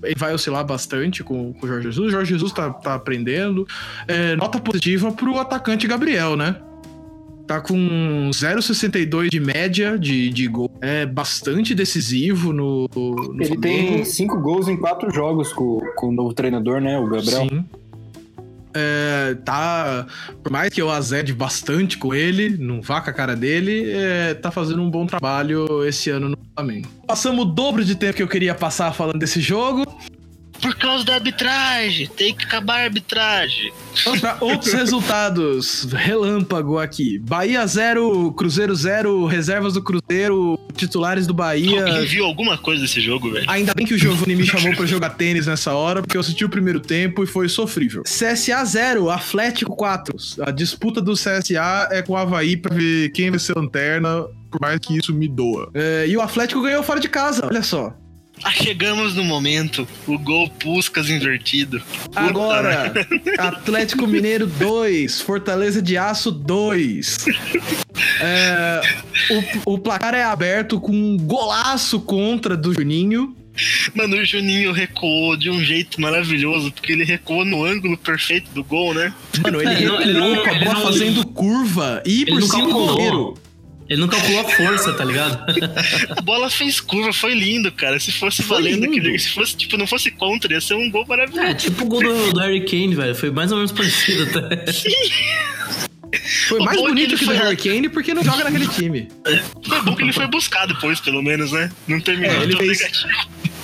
ele 0.02 0.14
vai 0.16 0.34
oscilar 0.34 0.64
bastante 0.64 1.22
com, 1.22 1.52
com 1.52 1.66
o 1.66 1.68
Jorge 1.68 1.84
Jesus. 1.88 2.08
O 2.08 2.10
Jorge 2.10 2.32
Jesus 2.32 2.52
tá, 2.52 2.70
tá 2.70 2.94
aprendendo. 2.94 3.66
É, 4.06 4.36
nota 4.36 4.58
positiva 4.58 5.10
pro 5.12 5.38
atacante 5.38 5.86
Gabriel, 5.86 6.36
né? 6.36 6.56
Tá 7.46 7.60
com 7.60 7.76
0,62 8.32 9.28
de 9.28 9.38
média 9.38 9.96
de, 9.96 10.30
de 10.30 10.48
gol. 10.48 10.70
É 10.80 11.06
bastante 11.06 11.76
decisivo 11.76 12.52
no, 12.52 12.88
no 12.94 13.36
Ele 13.40 13.56
tem 13.56 13.86
Flamengo. 13.86 14.04
cinco 14.06 14.40
gols 14.40 14.66
em 14.66 14.76
quatro 14.76 15.12
jogos 15.14 15.52
com, 15.52 15.80
com 15.94 16.08
o 16.08 16.12
novo 16.12 16.34
treinador, 16.34 16.80
né? 16.80 16.98
O 16.98 17.06
Gabriel. 17.06 17.46
Sim. 17.48 17.64
É, 18.78 19.34
tá. 19.44 20.06
Por 20.42 20.52
mais 20.52 20.68
que 20.72 20.82
eu 20.82 20.90
azede 20.90 21.32
bastante 21.32 21.96
com 21.96 22.14
ele, 22.14 22.56
não 22.58 22.82
vá 22.82 23.00
com 23.00 23.08
a 23.08 23.12
cara 23.12 23.34
dele, 23.34 23.90
é, 23.90 24.34
tá 24.34 24.50
fazendo 24.50 24.82
um 24.82 24.90
bom 24.90 25.06
trabalho 25.06 25.82
esse 25.84 26.10
ano 26.10 26.28
no 26.28 26.38
Flamengo. 26.54 26.88
Passamos 27.06 27.46
o 27.46 27.48
dobro 27.48 27.82
de 27.82 27.94
tempo 27.94 28.14
que 28.14 28.22
eu 28.22 28.28
queria 28.28 28.54
passar 28.54 28.92
falando 28.92 29.18
desse 29.18 29.40
jogo. 29.40 29.84
Por 30.66 30.74
causa 30.74 31.04
da 31.04 31.14
arbitragem, 31.14 32.08
tem 32.08 32.34
que 32.34 32.44
acabar 32.44 32.80
a 32.80 32.84
arbitragem. 32.84 33.72
Vamos 34.04 34.20
pra 34.20 34.36
outros 34.40 34.72
resultados. 34.72 35.86
Relâmpago 35.92 36.76
aqui. 36.76 37.20
Bahia 37.20 37.64
0, 37.64 38.32
Cruzeiro 38.32 38.74
0, 38.74 39.26
reservas 39.26 39.74
do 39.74 39.82
Cruzeiro, 39.82 40.58
titulares 40.74 41.24
do 41.24 41.32
Bahia. 41.32 41.86
Alguém 41.86 42.06
viu 42.06 42.26
alguma 42.26 42.58
coisa 42.58 42.82
desse 42.82 43.00
jogo, 43.00 43.30
velho? 43.30 43.48
Ainda 43.48 43.72
bem 43.74 43.86
que 43.86 43.94
o 43.94 43.98
Giovanni 43.98 44.34
me 44.34 44.44
chamou 44.44 44.74
pra 44.74 44.84
jogar 44.86 45.10
tênis 45.10 45.46
nessa 45.46 45.72
hora, 45.72 46.02
porque 46.02 46.16
eu 46.16 46.20
assisti 46.20 46.44
o 46.44 46.48
primeiro 46.48 46.80
tempo 46.80 47.22
e 47.22 47.28
foi 47.28 47.48
sofrível. 47.48 48.02
CSA 48.02 48.64
0, 48.64 49.08
Atlético 49.08 49.76
4. 49.76 50.16
A 50.40 50.50
disputa 50.50 51.00
do 51.00 51.12
CSA 51.12 51.90
é 51.92 52.02
com 52.02 52.14
o 52.14 52.16
Havaí 52.16 52.56
pra 52.56 52.74
ver 52.74 53.10
quem 53.10 53.30
vai 53.30 53.38
ser 53.38 53.54
lanterna, 53.56 54.24
por 54.50 54.60
mais 54.60 54.80
que 54.80 54.98
isso 54.98 55.14
me 55.14 55.28
doa. 55.28 55.70
É, 55.72 56.06
e 56.08 56.16
o 56.16 56.20
Atlético 56.20 56.60
ganhou 56.60 56.82
fora 56.82 56.98
de 56.98 57.08
casa, 57.08 57.46
olha 57.46 57.62
só. 57.62 57.96
Ah, 58.44 58.52
chegamos 58.52 59.14
no 59.14 59.24
momento, 59.24 59.88
o 60.06 60.18
gol 60.18 60.48
Puscas 60.50 61.08
invertido. 61.10 61.80
Puta 62.04 62.20
Agora, 62.20 62.92
merda. 62.94 63.08
Atlético 63.38 64.06
Mineiro 64.06 64.46
2, 64.46 65.20
Fortaleza 65.20 65.82
de 65.82 65.96
Aço 65.96 66.30
2. 66.30 67.24
É, 68.20 68.80
o, 69.66 69.74
o 69.74 69.78
placar 69.78 70.14
é 70.14 70.22
aberto 70.22 70.78
com 70.80 70.92
um 70.92 71.16
golaço 71.16 71.98
contra 72.00 72.56
do 72.56 72.72
Juninho. 72.74 73.34
Mano, 73.94 74.16
o 74.18 74.24
Juninho 74.24 74.70
recuou 74.70 75.34
de 75.36 75.48
um 75.50 75.64
jeito 75.64 75.98
maravilhoso, 76.00 76.70
porque 76.70 76.92
ele 76.92 77.04
recuou 77.04 77.42
no 77.44 77.64
ângulo 77.64 77.96
perfeito 77.96 78.50
do 78.52 78.62
gol, 78.62 78.92
né? 78.92 79.12
Mano, 79.42 79.62
ele 79.62 79.70
É, 79.70 79.76
ele 79.78 79.86
não- 79.86 80.00
ele 80.02 80.12
recuou 80.12 80.34
não- 80.36 80.44
com 80.44 80.50
a 80.50 80.54
bola 80.58 80.74
não- 80.74 80.82
fazendo 80.82 81.26
curva 81.28 82.02
e 82.04 82.26
por 82.26 82.38
não 82.40 82.46
cima 82.46 82.66
do 82.68 82.72
goleiro. 82.74 83.34
Ele 83.88 84.00
não 84.00 84.08
calculou 84.08 84.40
a 84.40 84.44
força, 84.44 84.92
tá 84.94 85.04
ligado? 85.04 85.44
A 86.16 86.20
bola 86.20 86.50
fez 86.50 86.80
curva, 86.80 87.12
foi 87.12 87.34
lindo, 87.34 87.70
cara. 87.70 88.00
Se 88.00 88.10
fosse 88.10 88.42
Foi 88.42 88.56
valendo 88.58 88.84
lindo. 88.86 88.98
aquele. 88.98 89.18
Se 89.18 89.30
fosse, 89.30 89.56
tipo, 89.56 89.76
não 89.76 89.86
fosse 89.86 90.10
contra, 90.10 90.52
ia 90.52 90.60
ser 90.60 90.74
um 90.74 90.90
gol 90.90 91.06
maravilhoso. 91.06 91.46
É, 91.46 91.54
tipo 91.54 91.84
o 91.84 91.86
gol 91.88 92.02
do, 92.02 92.32
do 92.32 92.40
Harry 92.40 92.64
Kane, 92.64 92.94
velho. 92.94 93.14
Foi 93.14 93.30
mais 93.30 93.50
ou 93.52 93.58
menos 93.58 93.70
parecido 93.72 94.24
até. 94.38 94.72
Foi 96.48 96.58
O 96.60 96.64
mais 96.64 96.78
é 96.78 96.80
que 96.80 96.88
bonito 96.88 97.10
ele 97.10 97.16
que 97.18 97.24
o 97.24 97.28
do 97.28 97.34
foi- 97.34 97.36
Harry 97.44 97.56
Kane 97.56 97.88
porque 97.88 98.14
não 98.14 98.24
joga 98.24 98.44
naquele 98.44 98.66
time. 98.68 99.08
Foi 99.66 99.82
bom 99.82 99.94
que 99.94 100.02
ele 100.02 100.12
foi 100.12 100.26
buscar 100.28 100.66
depois, 100.66 100.98
pelo 101.00 101.22
menos, 101.22 101.52
né? 101.52 101.70
Não 101.86 102.00
terminou 102.00 102.34
É, 102.36 102.42
ele 102.42 102.52
tão 102.56 102.60
fez- 102.60 102.78
negativo. 102.80 103.08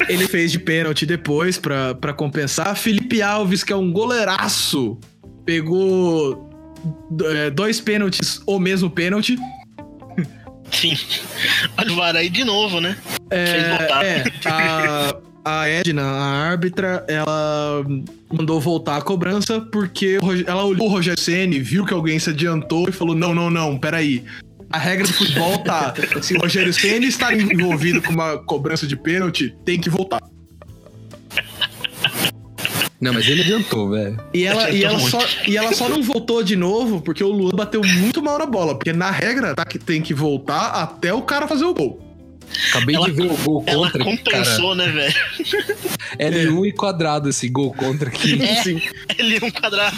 Ele 0.08 0.26
fez 0.28 0.50
de 0.52 0.58
pênalti 0.58 1.06
depois 1.06 1.58
pra, 1.58 1.94
pra 1.94 2.12
compensar. 2.12 2.76
Felipe 2.76 3.22
Alves, 3.22 3.62
que 3.64 3.72
é 3.72 3.76
um 3.76 3.90
goleiraço, 3.92 4.98
pegou 5.44 6.50
é, 7.26 7.50
dois 7.50 7.80
pênaltis, 7.80 8.40
ou 8.46 8.58
mesmo 8.58 8.90
pênalti. 8.90 9.36
Sim. 10.72 10.96
Aí 12.14 12.28
de 12.28 12.44
novo, 12.44 12.80
né? 12.80 12.96
Fez 13.30 13.68
voltar. 13.68 14.04
É, 14.04 14.24
a, 14.46 15.14
a 15.44 15.68
Edna, 15.68 16.02
a 16.02 16.48
árbitra, 16.48 17.04
ela 17.08 17.84
mandou 18.32 18.60
voltar 18.60 18.96
a 18.96 19.02
cobrança 19.02 19.60
porque 19.60 20.18
ela 20.46 20.64
olhou 20.64 20.86
o 20.86 20.90
Rogério 20.90 21.20
Ceni, 21.20 21.60
viu 21.60 21.84
que 21.84 21.94
alguém 21.94 22.18
se 22.18 22.30
adiantou 22.30 22.88
e 22.88 22.92
falou: 22.92 23.14
não, 23.14 23.34
não, 23.34 23.50
não, 23.50 23.78
peraí. 23.78 24.24
A 24.70 24.78
regra 24.78 25.06
do 25.06 25.12
futebol 25.12 25.58
tá. 25.58 25.92
Se 26.22 26.34
o 26.34 26.40
Rogério 26.40 26.72
Ceni 26.72 27.06
está 27.06 27.34
envolvido 27.34 28.00
com 28.00 28.12
uma 28.12 28.38
cobrança 28.38 28.86
de 28.86 28.96
pênalti, 28.96 29.54
tem 29.64 29.78
que 29.78 29.90
voltar. 29.90 30.20
Não, 33.02 33.12
mas 33.12 33.26
ele 33.28 33.42
adiantou, 33.42 33.90
velho. 33.90 34.16
E 34.32 34.44
ela, 34.44 34.70
e, 34.70 34.84
ela 34.84 34.96
Muito. 34.96 35.10
só, 35.10 35.18
e 35.48 35.56
ela 35.56 35.72
só 35.74 35.88
não 35.88 36.00
voltou 36.02 36.40
de 36.42 36.54
novo 36.54 37.00
porque 37.02 37.22
o 37.24 37.28
Luan 37.32 37.50
bateu 37.52 37.82
muito 37.82 38.22
mal 38.22 38.38
na 38.38 38.46
bola. 38.46 38.76
Porque 38.76 38.92
na 38.92 39.10
regra 39.10 39.54
tá 39.56 39.64
que 39.64 39.76
tem 39.78 40.00
que 40.00 40.14
voltar 40.14 40.68
até 40.68 41.12
o 41.12 41.20
cara 41.22 41.48
fazer 41.48 41.64
o 41.64 41.74
gol. 41.74 42.00
Acabei 42.70 42.94
Ela- 42.94 43.06
de 43.06 43.12
ver 43.12 43.32
o 43.32 43.36
gol 43.38 43.64
Ela 43.66 43.86
contra. 43.90 44.04
compensou, 44.04 44.74
né, 44.76 44.86
velho? 44.88 45.14
Cara, 46.16 46.36
L1 46.44 46.66
e 46.68 46.72
quadrado 46.72 47.28
esse 47.28 47.48
gol 47.48 47.74
contra 47.74 48.08
aqui. 48.08 48.38
Sim, 48.62 48.80
Ele 49.18 49.38
é 49.42 49.44
um 49.46 49.50
quadrado. 49.50 49.96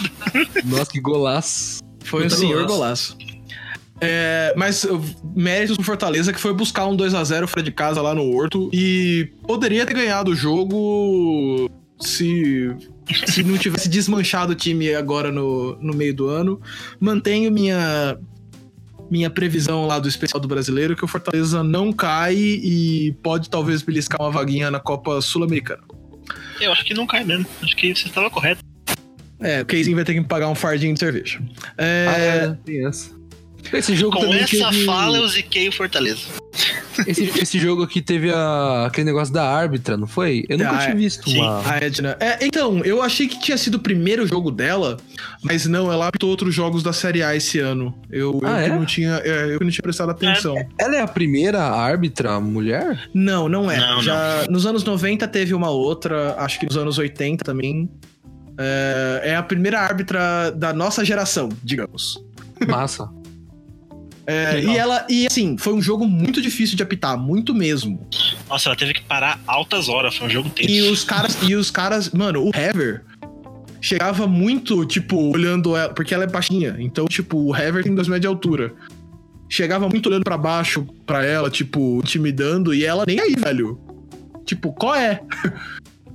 Nossa, 0.65 0.91
que 0.91 0.99
golaço. 0.99 1.83
foi 2.03 2.21
um 2.21 2.23
Puta 2.23 2.35
senhor 2.37 2.65
golaço. 2.65 3.15
golaço. 3.17 3.35
É, 4.01 4.53
mas 4.57 4.85
méritos 5.35 5.77
do 5.77 5.83
Fortaleza 5.83 6.33
que 6.33 6.39
foi 6.39 6.53
buscar 6.53 6.85
um 6.87 6.95
2 6.95 7.13
a 7.13 7.23
0 7.23 7.47
fora 7.47 7.61
de 7.63 7.71
casa 7.71 8.01
lá 8.01 8.13
no 8.15 8.23
Horto 8.35 8.69
e 8.73 9.29
poderia 9.47 9.85
ter 9.85 9.93
ganhado 9.93 10.31
o 10.31 10.35
jogo 10.35 11.69
se, 11.99 12.69
se 13.27 13.43
não 13.43 13.57
tivesse 13.57 13.89
desmanchado 13.89 14.53
o 14.53 14.55
time 14.55 14.93
agora 14.93 15.31
no, 15.31 15.75
no 15.81 15.93
meio 15.93 16.13
do 16.13 16.27
ano. 16.27 16.61
Mantenho 16.99 17.51
minha 17.51 18.17
minha 19.09 19.29
previsão 19.29 19.85
lá 19.85 19.99
do 19.99 20.07
especial 20.07 20.39
do 20.39 20.47
brasileiro 20.47 20.95
que 20.95 21.05
o 21.05 21.07
Fortaleza 21.07 21.63
não 21.63 21.93
cai 21.93 22.35
e 22.35 23.15
pode 23.21 23.51
talvez 23.51 23.83
beliscar 23.83 24.19
uma 24.19 24.31
vaguinha 24.31 24.71
na 24.71 24.79
Copa 24.79 25.21
Sul-Americana. 25.21 25.83
Eu 26.59 26.71
acho 26.71 26.83
que 26.83 26.93
não 26.93 27.05
cai 27.05 27.23
mesmo. 27.23 27.45
Acho 27.61 27.75
que 27.75 27.93
você 27.93 28.07
estava 28.07 28.31
correto. 28.31 28.63
É, 29.39 29.61
o 29.61 29.65
Keizinho 29.65 29.95
vai 29.95 30.05
ter 30.05 30.13
que 30.13 30.21
me 30.21 30.25
pagar 30.25 30.49
um 30.49 30.55
fardinho 30.55 30.93
de 30.93 30.99
cerveja. 30.99 31.39
É, 31.77 32.07
Ah, 32.07 32.17
é, 32.17 32.57
tem 32.65 32.85
essa. 32.85 33.11
Esse 33.73 33.95
jogo 33.95 34.17
Com 34.17 34.33
essa 34.33 34.69
teve... 34.69 34.85
fala, 34.85 35.17
eu 35.17 35.27
ziquei 35.27 35.67
o 35.67 35.71
Fortaleza. 35.71 36.21
Esse, 37.07 37.23
esse 37.41 37.59
jogo 37.59 37.83
aqui 37.83 38.01
teve 38.01 38.31
a- 38.31 38.85
aquele 38.87 39.05
negócio 39.05 39.33
da 39.33 39.43
árbitra, 39.49 39.95
não 39.97 40.07
foi? 40.07 40.45
Eu 40.49 40.57
nunca 40.57 40.71
Ah, 40.71 40.77
tinha 40.79 40.91
é. 40.91 40.95
visto 40.95 41.29
Sim. 41.29 41.39
uma... 41.41 41.61
A 41.69 41.77
Edna. 41.77 42.17
É, 42.19 42.45
então, 42.45 42.79
eu 42.85 43.01
achei 43.01 43.27
que 43.27 43.39
tinha 43.39 43.57
sido 43.57 43.75
o 43.75 43.79
primeiro 43.79 44.25
jogo 44.27 44.51
dela, 44.51 44.97
mas 45.43 45.65
não, 45.65 45.91
ela 45.91 46.07
apitou 46.07 46.29
outros 46.29 46.53
jogos 46.53 46.81
da 46.83 46.93
Série 46.93 47.21
A 47.23 47.35
esse 47.35 47.59
ano. 47.59 47.93
Eu, 48.11 48.39
eu 48.41 48.47
Ah, 48.47 48.57
que 48.63 48.65
é? 48.65 48.69
não 48.69 48.85
tinha, 48.85 49.21
é, 49.23 49.53
eu 49.53 49.57
que 49.59 49.63
não 49.65 49.71
tinha 49.71 49.83
prestado 49.83 50.09
atenção. 50.11 50.55
Ela 50.79 50.95
é 50.95 51.01
a 51.01 51.07
primeira 51.07 51.61
árbitra 51.63 52.39
mulher? 52.39 53.09
Não, 53.13 53.49
não 53.49 53.69
é. 53.69 53.77
Não, 53.77 54.01
Já 54.01 54.45
nos 54.49 54.65
anos 54.65 54.83
90 54.83 55.27
teve 55.27 55.53
uma 55.53 55.69
outra, 55.69 56.35
acho 56.39 56.59
que 56.59 56.65
nos 56.65 56.77
anos 56.77 56.97
80 56.97 57.43
também. 57.43 57.89
É, 58.57 59.21
é 59.31 59.35
a 59.35 59.43
primeira 59.43 59.79
árbitra 59.81 60.49
da 60.51 60.71
nossa 60.71 61.03
geração, 61.03 61.49
digamos. 61.63 62.23
Massa. 62.67 63.09
É, 64.27 64.59
e 64.59 64.75
ela, 64.75 65.05
e 65.07 65.27
assim, 65.27 65.55
foi 65.57 65.73
um 65.73 65.81
jogo 65.81 66.07
muito 66.07 66.41
difícil 66.41 66.75
de 66.75 66.81
apitar, 66.81 67.17
muito 67.17 67.53
mesmo. 67.53 68.07
Nossa, 68.49 68.69
ela 68.69 68.75
teve 68.75 68.93
que 68.93 69.01
parar 69.01 69.39
altas 69.45 69.87
horas, 69.87 70.15
foi 70.15 70.27
um 70.27 70.29
jogo 70.29 70.49
tenso. 70.49 70.69
E 70.69 70.81
os 70.81 71.03
caras, 71.03 71.37
e 71.43 71.53
os 71.55 71.69
caras, 71.69 72.09
mano, 72.09 72.43
o 72.43 72.51
Hever 72.55 73.03
chegava 73.79 74.25
muito, 74.25 74.83
tipo, 74.85 75.31
olhando 75.31 75.75
ela, 75.75 75.93
porque 75.93 76.13
ela 76.13 76.23
é 76.23 76.27
baixinha. 76.27 76.75
Então, 76.79 77.05
tipo, 77.05 77.37
o 77.37 77.55
Hever 77.55 77.83
tem 77.83 77.93
dois 77.93 78.07
metros 78.07 78.21
de 78.21 78.27
altura. 78.27 78.73
Chegava 79.47 79.87
muito 79.87 80.09
olhando 80.09 80.23
pra 80.23 80.39
baixo 80.39 80.87
pra 81.05 81.23
ela, 81.23 81.51
tipo, 81.51 81.99
intimidando, 82.03 82.73
e 82.73 82.83
ela 82.83 83.03
nem 83.05 83.19
aí, 83.19 83.35
velho. 83.37 83.79
Tipo, 84.43 84.73
qual 84.73 84.95
é? 84.95 85.21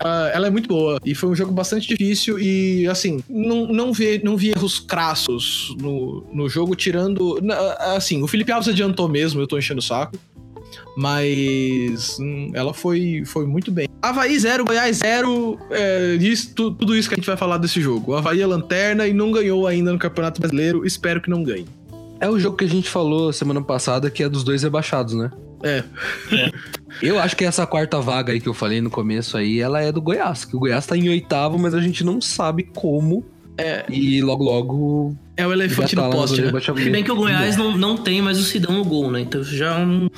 Ah, 0.02 0.30
ela 0.32 0.46
é 0.46 0.50
muito 0.50 0.68
boa. 0.68 0.98
E 1.04 1.14
foi 1.14 1.28
um 1.28 1.34
jogo 1.34 1.52
bastante 1.52 1.86
difícil 1.88 2.38
e, 2.38 2.86
assim, 2.88 3.22
não, 3.28 3.66
não, 3.66 3.92
vi, 3.92 4.20
não 4.24 4.36
vi 4.36 4.48
erros 4.50 4.78
crassos 4.80 5.74
no, 5.80 6.24
no 6.32 6.48
jogo, 6.48 6.74
tirando. 6.74 7.38
Assim, 7.94 8.22
o 8.22 8.26
Felipe 8.26 8.50
Alves 8.50 8.68
adiantou 8.68 9.08
mesmo, 9.08 9.40
eu 9.40 9.46
tô 9.46 9.58
enchendo 9.58 9.80
o 9.80 9.82
saco. 9.82 10.16
Mas 10.96 12.18
hum, 12.20 12.50
ela 12.54 12.72
foi, 12.72 13.22
foi 13.24 13.46
muito 13.46 13.70
bem. 13.70 13.88
Havaí 14.02 14.38
0, 14.38 14.64
Goiás 14.64 14.98
0. 14.98 15.58
É, 15.70 16.16
isso, 16.20 16.54
tu- 16.54 16.72
tudo 16.72 16.96
isso 16.96 17.08
que 17.08 17.14
a 17.14 17.18
gente 17.18 17.26
vai 17.26 17.36
falar 17.36 17.58
desse 17.58 17.80
jogo. 17.80 18.14
Havaí 18.14 18.40
é 18.40 18.46
lanterna 18.46 19.06
e 19.06 19.12
não 19.12 19.30
ganhou 19.30 19.66
ainda 19.66 19.92
no 19.92 19.98
Campeonato 19.98 20.40
Brasileiro. 20.40 20.86
Espero 20.86 21.20
que 21.20 21.28
não 21.30 21.42
ganhe. 21.42 21.66
É 22.20 22.28
o 22.28 22.38
jogo 22.38 22.56
que 22.56 22.64
a 22.64 22.68
gente 22.68 22.88
falou 22.88 23.32
semana 23.32 23.62
passada, 23.62 24.10
que 24.10 24.22
é 24.22 24.28
dos 24.28 24.44
dois 24.44 24.62
rebaixados, 24.62 25.14
né? 25.14 25.30
É. 25.62 25.82
Eu 27.02 27.18
acho 27.18 27.36
que 27.36 27.44
essa 27.44 27.66
quarta 27.66 28.00
vaga 28.00 28.32
aí 28.32 28.40
que 28.40 28.48
eu 28.48 28.54
falei 28.54 28.80
no 28.80 28.90
começo 28.90 29.36
aí, 29.36 29.60
ela 29.60 29.80
é 29.80 29.92
do 29.92 30.00
Goiás. 30.02 30.44
Que 30.44 30.56
o 30.56 30.58
Goiás 30.60 30.86
tá 30.86 30.96
em 30.96 31.08
oitavo, 31.08 31.58
mas 31.58 31.74
a 31.74 31.80
gente 31.80 32.02
não 32.04 32.20
sabe 32.20 32.64
como. 32.74 33.24
É. 33.58 33.84
E 33.88 34.22
logo, 34.22 34.42
logo. 34.44 35.16
É 35.36 35.46
o 35.46 35.52
elefante 35.52 35.94
tá 35.94 36.02
no 36.02 36.08
na 36.08 36.14
poste, 36.14 36.40
né? 36.40 36.52
Se 36.60 36.90
bem 36.90 37.04
que 37.04 37.12
o 37.12 37.16
Goiás 37.16 37.56
não, 37.56 37.76
não 37.76 37.96
tem 37.96 38.22
mais 38.22 38.38
o 38.38 38.42
Sidão 38.42 38.72
no 38.74 38.84
gol, 38.84 39.10
né? 39.10 39.20
Então 39.20 39.42
já 39.42 39.78
é, 39.78 39.84
um- 39.84 40.08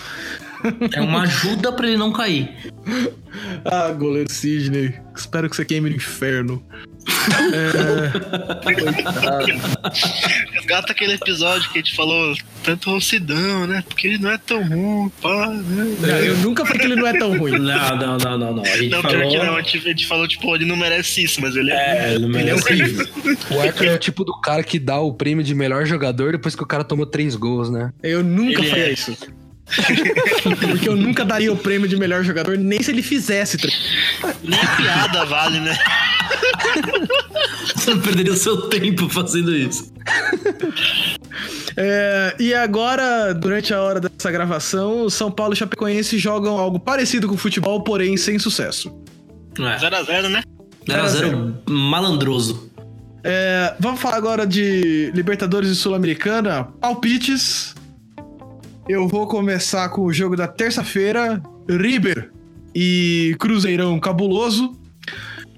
é 0.92 1.00
uma 1.00 1.22
ajuda 1.22 1.72
pra 1.72 1.86
ele 1.86 1.96
não 1.96 2.12
cair. 2.12 2.50
Ah, 3.64 3.90
goleiro 3.92 4.30
Sidney. 4.30 4.94
Espero 5.16 5.48
que 5.48 5.56
você 5.56 5.64
queime 5.64 5.88
no 5.88 5.96
inferno. 5.96 6.62
Resgata 10.52 10.92
aquele 10.92 11.14
episódio 11.14 11.70
que 11.70 11.78
a 11.78 11.82
gente 11.82 11.96
falou 11.96 12.34
tanto 12.62 12.90
o 12.90 13.00
Sidão, 13.00 13.66
né? 13.66 13.82
Porque 13.88 14.06
ele 14.06 14.18
não 14.18 14.30
é 14.30 14.38
tão 14.38 14.62
ruim, 14.62 15.10
pá, 15.20 15.48
né? 15.48 15.96
Não, 16.00 16.18
eu 16.18 16.36
nunca 16.38 16.64
falei 16.64 16.80
que 16.80 16.86
ele 16.86 16.96
não 16.96 17.06
é 17.06 17.18
tão 17.18 17.36
ruim. 17.36 17.58
Não, 17.58 17.96
não, 17.96 18.18
não, 18.18 18.38
não, 18.38 18.56
não. 18.56 18.62
A 18.62 18.76
gente 18.76 18.90
Não, 18.90 19.02
falou... 19.02 19.18
pior 19.18 19.30
que 19.30 19.38
não, 19.38 19.56
a 19.56 19.62
gente, 19.62 19.78
a 19.78 19.90
gente 19.90 20.06
falou, 20.06 20.28
tipo, 20.28 20.54
ele 20.54 20.64
não 20.64 20.76
merece 20.76 21.24
isso, 21.24 21.40
mas 21.40 21.56
ele 21.56 21.70
é. 21.70 22.10
É, 22.10 22.14
ele 22.14 22.38
Ele 22.38 22.50
é 22.50 22.54
horrível. 22.54 23.06
O 23.50 23.60
Arthur 23.60 23.86
é 23.86 23.94
o 23.94 23.98
tipo 23.98 24.24
do 24.24 24.38
cara 24.40 24.62
que 24.62 24.78
dá 24.78 25.00
o 25.00 25.14
prêmio 25.14 25.44
de 25.44 25.54
melhor 25.54 25.86
jogador 25.86 26.32
depois 26.32 26.54
que 26.54 26.62
o 26.62 26.66
cara 26.66 26.84
tomou 26.84 27.06
três 27.06 27.34
gols, 27.34 27.70
né? 27.70 27.92
Eu 28.02 28.22
nunca 28.22 28.60
Ele 28.60 28.70
faria 28.70 28.88
é. 28.88 28.92
isso. 28.92 29.16
Porque 30.60 30.88
eu 30.88 30.96
nunca 30.96 31.24
daria 31.24 31.52
o 31.52 31.56
prêmio 31.56 31.88
de 31.88 31.96
melhor 31.96 32.22
jogador, 32.22 32.56
nem 32.58 32.82
se 32.82 32.90
ele 32.90 33.02
fizesse. 33.02 33.56
Nem 34.42 34.60
a 34.60 34.76
piada 34.76 35.24
vale, 35.24 35.60
né? 35.60 35.78
Você 37.74 37.96
perderia 37.96 38.32
o 38.32 38.36
seu 38.36 38.68
tempo 38.68 39.08
fazendo 39.08 39.54
isso. 39.54 39.92
É, 41.76 42.36
e 42.38 42.54
agora, 42.54 43.32
durante 43.32 43.72
a 43.72 43.80
hora 43.80 44.00
dessa 44.00 44.30
gravação, 44.30 45.02
o 45.02 45.10
São 45.10 45.30
Paulo 45.30 45.54
e 45.54 45.56
Chapecoense 45.56 46.18
jogam 46.18 46.58
algo 46.58 46.78
parecido 46.78 47.28
com 47.28 47.36
futebol, 47.36 47.82
porém 47.82 48.16
sem 48.16 48.38
sucesso. 48.38 48.94
É. 49.58 49.78
0x0, 49.78 50.28
né? 50.28 50.42
0x0 50.86 51.54
malandroso. 51.68 52.70
É, 53.24 53.74
vamos 53.78 54.00
falar 54.00 54.16
agora 54.16 54.46
de 54.46 55.12
Libertadores 55.14 55.70
e 55.70 55.76
Sul-Americana. 55.76 56.64
Palpites. 56.80 57.74
Eu 58.92 59.08
vou 59.08 59.26
começar 59.26 59.88
com 59.88 60.02
o 60.02 60.12
jogo 60.12 60.36
da 60.36 60.46
terça-feira. 60.46 61.42
River 61.66 62.30
e 62.74 63.34
Cruzeirão 63.38 63.98
cabuloso. 63.98 64.78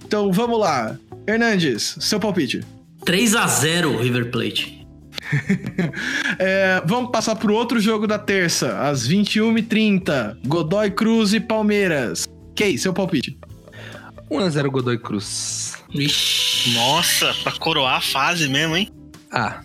Então 0.06 0.30
vamos 0.30 0.60
lá. 0.60 0.96
Hernandes, 1.26 1.96
seu 1.98 2.20
palpite. 2.20 2.60
3x0 3.04 3.98
River 4.00 4.30
Plate. 4.30 4.86
É, 6.38 6.80
vamos 6.86 7.10
passar 7.10 7.34
pro 7.34 7.54
outro 7.54 7.80
jogo 7.80 8.06
da 8.06 8.20
terça, 8.20 8.78
às 8.78 9.08
21h30. 9.08 10.36
Godoy 10.46 10.92
Cruz 10.92 11.34
e 11.34 11.40
Palmeiras. 11.40 12.28
Key, 12.54 12.78
seu 12.78 12.92
palpite. 12.92 13.36
1x0 14.30 14.68
Godoy 14.68 14.98
Cruz. 14.98 15.74
Ixi. 15.92 16.74
Nossa, 16.74 17.34
pra 17.42 17.50
coroar 17.52 17.96
a 17.96 18.00
fase 18.00 18.48
mesmo, 18.48 18.76
hein? 18.76 18.88
Ah. 19.32 19.60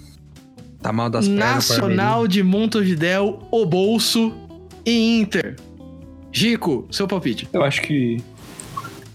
Tá 0.82 0.94
mal 0.94 1.10
das 1.10 1.28
pernas. 1.28 1.46
Nacional 1.70 2.28
de 2.28 2.42
Montevidéu, 2.44 3.40
O 3.52 3.66
Bolso 3.66 4.34
e 4.86 5.20
Inter. 5.20 5.56
Gico, 6.32 6.88
seu 6.92 7.08
palpite. 7.08 7.48
Eu 7.52 7.64
acho 7.64 7.82
que. 7.82 8.18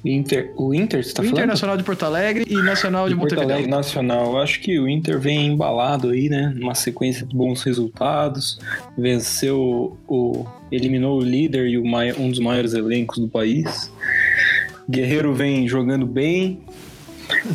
Inter, 0.04 0.52
o 0.58 0.74
Inter, 0.74 1.02
você 1.02 1.14
tá 1.14 1.22
falando? 1.22 1.32
Internacional 1.32 1.76
de 1.78 1.82
Porto 1.82 2.02
Alegre 2.04 2.44
e 2.46 2.56
Nacional 2.56 3.08
de 3.08 3.14
De 3.14 3.18
Porto 3.18 3.30
Montevidéu. 3.32 3.54
Alegre 3.56 3.70
Nacional. 3.70 4.32
Eu 4.32 4.38
acho 4.38 4.60
que 4.60 4.78
o 4.78 4.86
Inter 4.86 5.18
vem 5.18 5.46
embalado 5.46 6.10
aí, 6.10 6.28
né? 6.28 6.52
Numa 6.54 6.74
sequência 6.74 7.24
de 7.24 7.34
bons 7.34 7.62
resultados. 7.62 8.58
Venceu 8.98 9.96
o. 10.06 10.44
eliminou 10.70 11.18
o 11.18 11.22
líder 11.24 11.68
e 11.68 11.78
o 11.78 11.84
mai- 11.86 12.12
um 12.12 12.28
dos 12.28 12.38
maiores 12.38 12.74
elencos 12.74 13.16
do 13.18 13.28
país. 13.28 13.90
Guerreiro 14.90 15.32
vem 15.32 15.66
jogando 15.66 16.04
bem. 16.04 16.60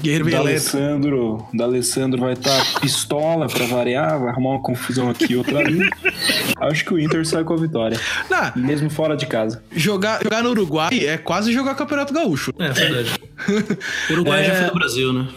Guerreiro 0.02 0.26
O 0.26 0.30
bem 0.30 0.36
lento. 0.36 0.46
D'Alessandro, 0.46 1.48
D'Alessandro 1.54 2.22
vai 2.22 2.34
estar 2.34 2.80
pistola 2.82 3.48
pra 3.48 3.66
variar, 3.66 4.20
vai 4.20 4.30
arrumar 4.30 4.52
uma 4.52 4.62
confusão 4.62 5.10
aqui 5.10 5.34
e 5.34 5.36
outra 5.38 5.60
ali. 5.60 5.80
Acho 6.62 6.86
que 6.86 6.94
o 6.94 7.00
Inter 7.00 7.26
sai 7.26 7.44
com 7.44 7.54
a 7.54 7.58
vitória, 7.58 8.00
Não, 8.30 8.62
mesmo 8.64 8.90
fora 8.90 9.16
de 9.16 9.26
casa. 9.26 9.64
jogar, 9.76 10.22
jogar 10.24 10.44
no 10.44 10.50
Uruguai 10.52 10.90
é 11.06 11.18
quase 11.18 11.52
jogar 11.54 11.76
Campeonato 11.76 12.14
Gaúcho. 12.14 12.52
É 12.60 12.70
verdade. 12.70 13.14
O 14.10 14.14
Uruguai 14.14 14.44
já 14.46 14.54
É. 14.54 14.56
foi 14.62 14.68
do 14.70 14.74
Brasil, 14.74 15.14
né? 15.14 15.28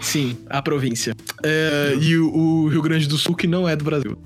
Sim, 0.00 0.36
a 0.50 0.60
província. 0.60 1.14
É, 1.42 1.96
e 2.00 2.16
o, 2.18 2.30
o 2.34 2.68
Rio 2.68 2.82
Grande 2.82 3.06
do 3.08 3.16
Sul, 3.16 3.34
que 3.34 3.46
não 3.46 3.68
é 3.68 3.74
do 3.76 3.84
Brasil. 3.84 4.16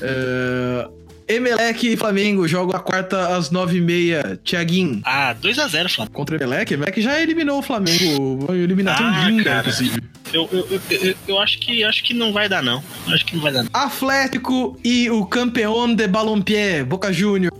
É, 0.00 0.88
Emelec 1.28 1.86
e 1.92 1.96
Flamengo 1.96 2.46
jogam 2.48 2.74
a 2.76 2.80
quarta 2.80 3.36
às 3.36 3.50
nove 3.50 3.78
e 3.78 3.80
meia. 3.80 4.38
Tiaguinho 4.42 5.00
Ah, 5.04 5.34
2x0, 5.40 5.88
Flamengo. 5.88 6.14
contra 6.14 6.36
o 6.36 6.38
Emelec. 6.42 6.72
Emelec 6.74 7.00
já 7.00 7.20
eliminou 7.20 7.58
o 7.58 7.62
Flamengo. 7.62 8.44
Uma 8.44 8.56
eliminação 8.56 9.06
Ah, 9.06 9.28
linda, 9.28 9.44
cara. 9.44 9.58
inclusive. 9.60 10.00
Eu, 10.32 10.48
eu, 10.50 10.80
eu, 10.90 11.14
eu, 11.28 11.38
acho, 11.40 11.58
que, 11.58 11.84
acho 11.84 12.02
que 12.02 12.14
não 12.14 12.32
vai 12.32 12.48
dar, 12.48 12.62
não. 12.62 12.82
Acho 13.08 13.24
que 13.26 13.34
não 13.36 13.42
vai 13.42 13.52
dar, 13.52 13.62
não. 13.64 13.70
Atlético 13.72 14.78
e 14.82 15.10
o 15.10 15.26
campeão 15.26 15.94
de 15.94 16.06
Ballonpié, 16.08 16.82
Boca 16.84 17.12
Juniors. 17.12 17.52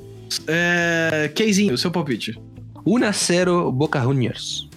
É, 0.47 1.31
Keizinho, 1.35 1.77
seu 1.77 1.91
palpite. 1.91 2.39
1x0 2.87 3.71
Boca 3.71 4.01
Juniors. 4.01 4.69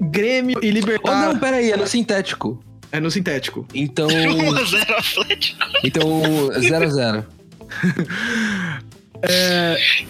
Grêmio 0.00 0.58
e 0.62 0.68
Oh, 0.68 0.72
Libertar. 0.72 1.20
não, 1.26 1.38
pera 1.38 1.56
aí, 1.56 1.70
é 1.70 1.76
no 1.76 1.86
sintético. 1.86 2.62
É 2.90 3.00
no 3.00 3.10
sintético. 3.10 3.66
Então. 3.74 4.06
1x0 4.08 4.90
Atlético. 4.90 5.66
então, 5.84 6.22
0x0. 6.58 7.24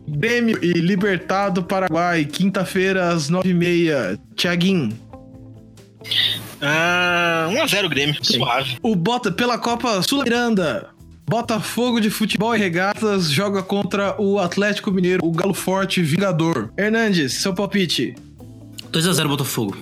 Grêmio 0.07 0.59
e 0.63 0.73
Libertar 0.75 1.49
do 1.51 1.63
Paraguai, 1.63 2.25
quinta-feira 2.25 3.09
às 3.09 3.29
nove 3.29 3.51
e 3.51 3.55
meia. 3.55 4.19
Tiaguinho. 4.37 4.97
Ah, 6.61 7.49
1x0 7.51 7.89
Grêmio, 7.89 8.17
suave. 8.25 8.79
O 8.83 8.95
Bota 8.95 9.31
pela 9.33 9.59
Copa 9.59 10.03
Sul-Miranda. 10.03 10.91
Botafogo 11.29 12.01
de 12.01 12.09
Futebol 12.09 12.57
e 12.57 12.59
Regatas 12.59 13.31
joga 13.31 13.63
contra 13.63 14.19
o 14.19 14.39
Atlético 14.39 14.91
Mineiro, 14.91 15.21
o 15.23 15.31
Galo 15.31 15.53
Forte 15.53 16.03
Vingador. 16.03 16.71
Hernandes, 16.77 17.35
seu 17.35 17.55
palpite. 17.55 18.15
2x0 18.91 19.29
Botafogo. 19.29 19.77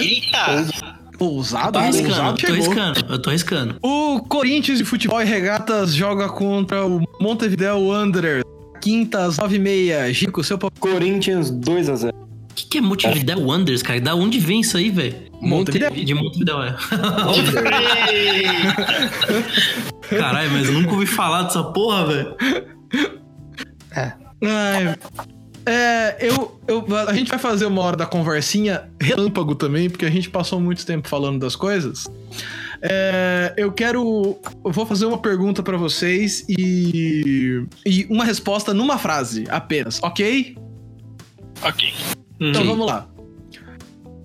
Eita! 0.00 0.97
Ousado, 1.18 1.72
Tô 1.72 1.78
arriscando, 1.80 2.08
ousado 2.08 2.38
tô 2.38 2.46
arriscando, 2.46 3.00
eu 3.08 3.18
tô 3.22 3.30
arriscando. 3.30 3.76
O 3.82 4.20
Corinthians 4.28 4.78
de 4.78 4.84
Futebol 4.84 5.20
e 5.20 5.24
Regatas 5.24 5.92
joga 5.94 6.28
contra 6.28 6.86
o 6.86 7.02
Montevideo 7.20 7.76
Wanderers. 7.88 8.44
Quinta 8.80 9.24
às 9.24 9.36
nove 9.38 9.56
e 9.56 9.58
meia. 9.58 10.12
Gico, 10.12 10.44
seu 10.44 10.56
palpite. 10.56 10.80
Corinthians 10.80 11.50
2x0. 11.50 12.12
O 12.12 12.54
que, 12.54 12.66
que 12.66 12.78
é 12.78 12.80
Montevideo 12.80 13.40
Wonders, 13.40 13.82
cara? 13.82 14.00
Da 14.00 14.14
onde 14.14 14.38
vem 14.38 14.60
isso 14.60 14.76
aí, 14.76 14.90
velho? 14.90 15.16
Montevideo. 15.40 16.04
De 16.04 16.14
Montevideo, 16.14 16.62
é. 16.62 16.76
Caralho, 20.18 20.50
mas 20.52 20.66
eu 20.68 20.74
nunca 20.74 20.92
ouvi 20.92 21.06
falar 21.06 21.44
dessa 21.44 21.62
porra, 21.64 22.06
velho. 22.06 22.36
Ai, 23.94 24.96
é, 25.68 26.16
eu, 26.20 26.58
eu, 26.66 26.96
a 26.96 27.12
gente 27.12 27.28
vai 27.28 27.38
fazer 27.38 27.66
uma 27.66 27.82
hora 27.82 27.94
da 27.94 28.06
conversinha 28.06 28.88
relâmpago 28.98 29.54
também, 29.54 29.90
porque 29.90 30.06
a 30.06 30.10
gente 30.10 30.30
passou 30.30 30.58
muito 30.58 30.86
tempo 30.86 31.06
falando 31.06 31.38
das 31.38 31.54
coisas. 31.54 32.06
É, 32.80 33.52
eu 33.54 33.70
quero. 33.70 34.38
Eu 34.64 34.72
vou 34.72 34.86
fazer 34.86 35.04
uma 35.04 35.18
pergunta 35.18 35.62
pra 35.62 35.76
vocês 35.76 36.42
e, 36.48 37.66
e 37.84 38.06
uma 38.08 38.24
resposta 38.24 38.72
numa 38.72 38.96
frase 38.96 39.44
apenas, 39.50 40.00
ok? 40.02 40.56
Ok. 41.62 41.92
Então 42.40 42.64
vamos 42.64 42.86
lá. 42.86 43.06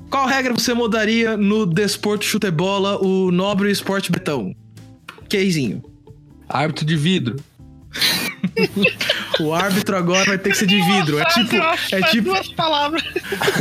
Qual 0.10 0.26
regra 0.26 0.54
você 0.54 0.74
mudaria 0.74 1.36
no 1.36 1.66
Desporto 1.66 2.24
Chutebola, 2.24 3.04
o 3.04 3.32
Nobre 3.32 3.70
Esporte 3.70 4.12
Betão? 4.12 4.56
Keizinho. 5.28 5.84
Árbitro 6.48 6.86
de 6.86 6.96
vidro. 6.96 7.36
O 9.40 9.54
árbitro 9.54 9.98
agora 9.98 10.26
vai 10.26 10.38
ter 10.38 10.52
que 10.52 10.58
ser 10.58 10.68
de 10.68 10.82
vidro. 10.82 11.20
É 11.20 11.26
tipo, 11.26 11.56
é 11.92 12.02
tipo, 12.10 12.30
duas 12.30 12.48
palavras. 12.50 13.04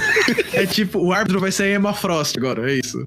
é 0.52 0.66
tipo, 0.66 0.98
o 0.98 1.12
árbitro 1.12 1.40
vai 1.40 1.50
ser 1.50 1.74
Emma 1.74 1.94
Frost 1.94 2.36
agora, 2.36 2.70
é 2.70 2.74
isso. 2.74 3.06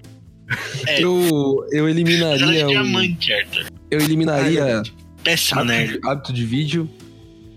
É. 0.88 1.04
Eu, 1.04 1.66
eu 1.72 1.88
é 1.88 1.92
eliminaria. 1.92 2.66
diamante, 2.66 3.34
Arthur. 3.34 3.66
eu 3.90 4.00
eliminaria 4.00 4.84
Péssima 5.24 5.64
nerd. 5.64 5.92
hábito, 5.92 6.10
hábito 6.10 6.34
de 6.34 6.46
vídeo, 6.46 6.90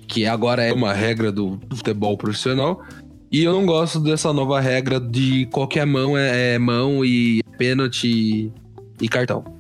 que 0.07 0.27
agora 0.27 0.63
é 0.63 0.73
uma 0.73 0.93
regra 0.93 1.31
do, 1.31 1.57
do 1.57 1.77
futebol 1.77 2.17
profissional. 2.17 2.83
E 3.31 3.43
eu 3.43 3.53
não 3.53 3.67
gosto 3.67 4.01
dessa 4.01 4.33
nova 4.33 4.59
regra 4.59 4.99
de 4.99 5.47
qualquer 5.47 5.85
mão 5.85 6.17
é, 6.17 6.55
é 6.55 6.59
mão 6.59 7.05
e 7.05 7.43
pênalti 7.59 8.51
e 9.01 9.09
cartão. 9.09 9.58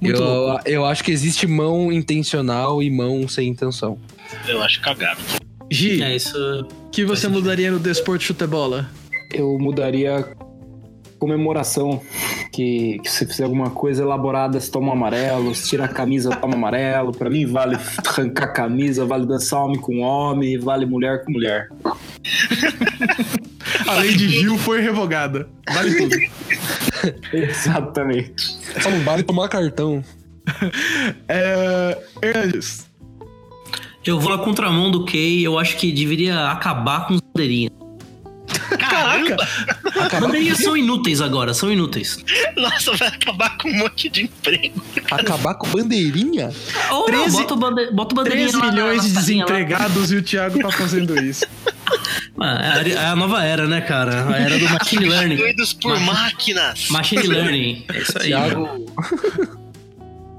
Muito 0.00 0.20
eu, 0.22 0.26
louco. 0.28 0.68
eu 0.68 0.84
acho 0.84 1.02
que 1.02 1.10
existe 1.10 1.46
mão 1.46 1.90
intencional 1.90 2.82
e 2.82 2.90
mão 2.90 3.26
sem 3.28 3.48
intenção. 3.48 3.98
Eu 4.46 4.62
acho 4.62 4.80
cagado. 4.80 5.20
Gi, 5.70 6.02
É 6.02 6.14
isso. 6.14 6.36
o 6.86 6.90
que 6.90 7.04
você 7.04 7.28
mudaria 7.28 7.70
no 7.70 7.78
desporto 7.78 8.20
de 8.20 8.26
futebola? 8.26 8.88
Eu 9.32 9.58
mudaria 9.58 10.35
comemoração. 11.26 12.00
Que, 12.52 12.98
que 13.00 13.10
se 13.10 13.26
fizer 13.26 13.44
alguma 13.44 13.70
coisa 13.70 14.02
elaborada, 14.02 14.58
se 14.58 14.70
toma 14.70 14.92
amarelo, 14.92 15.54
se 15.54 15.68
tira 15.68 15.84
a 15.84 15.88
camisa, 15.88 16.30
toma 16.30 16.54
amarelo. 16.54 17.12
Pra 17.12 17.28
mim, 17.28 17.44
vale 17.44 17.76
arrancar 18.06 18.44
a 18.44 18.52
camisa, 18.52 19.04
vale 19.04 19.26
dançar 19.26 19.64
homem 19.64 19.78
com 19.78 20.00
homem, 20.00 20.58
vale 20.58 20.86
mulher 20.86 21.24
com 21.24 21.32
mulher. 21.32 21.68
A 23.86 23.94
lei 23.94 24.14
de 24.14 24.28
Gil 24.28 24.56
foi 24.58 24.80
revogada. 24.80 25.48
Vale 25.72 25.94
tudo. 25.96 26.16
Exatamente. 27.32 28.56
Só 28.80 28.90
não 28.90 29.00
vale 29.00 29.22
tomar 29.22 29.48
cartão. 29.48 30.02
É... 31.28 31.98
Hernandes. 32.22 32.86
Eu 34.04 34.20
vou 34.20 34.30
na 34.30 34.42
contramão 34.42 34.90
do 34.90 35.04
Kay, 35.04 35.44
eu 35.44 35.58
acho 35.58 35.76
que 35.76 35.90
deveria 35.90 36.48
acabar 36.48 37.08
com 37.08 37.14
os 37.14 37.20
bandeirinhas. 37.20 37.75
Caraca! 38.78 39.36
Bandeirinhas 40.20 40.58
são 40.58 40.76
inúteis 40.76 41.20
agora, 41.20 41.54
são 41.54 41.70
inúteis. 41.72 42.18
Nossa, 42.56 42.96
vai 42.96 43.08
acabar 43.08 43.56
com 43.58 43.68
um 43.68 43.76
monte 43.78 44.08
de 44.08 44.22
emprego. 44.24 44.82
Acabar 45.10 45.54
com 45.54 45.68
bandeirinha? 45.68 46.50
Ou 46.90 47.04
13 47.06 47.26
não, 47.26 47.32
bota, 47.42 47.54
o 47.54 47.56
bande... 47.56 47.90
bota 47.92 48.14
o 48.14 48.16
bandeirinha 48.16 48.48
3 48.48 48.54
lá 48.60 48.66
na- 48.66 48.72
milhões 48.72 49.02
de 49.02 49.10
salinha 49.10 49.44
lá. 49.44 49.50
desempregados 49.52 50.12
e 50.12 50.16
o 50.16 50.22
Thiago 50.22 50.58
tá 50.60 50.70
fazendo 50.70 51.18
isso. 51.22 51.44
Ah, 52.38 52.82
É 52.84 52.92
a, 52.98 53.02
é 53.02 53.06
a 53.06 53.16
nova 53.16 53.42
era, 53.42 53.66
né, 53.66 53.80
cara? 53.80 54.28
A 54.28 54.36
era 54.38 54.58
do 54.58 54.68
machine 54.68 55.06
learning. 55.08 55.36
Doidos 55.36 55.72
por 55.72 55.98
máquinas. 56.00 56.88
Machine 56.90 57.22
learning. 57.22 57.84
É 57.94 57.98
isso 57.98 58.18
aí. 58.18 58.26
Thiago. 58.26 58.84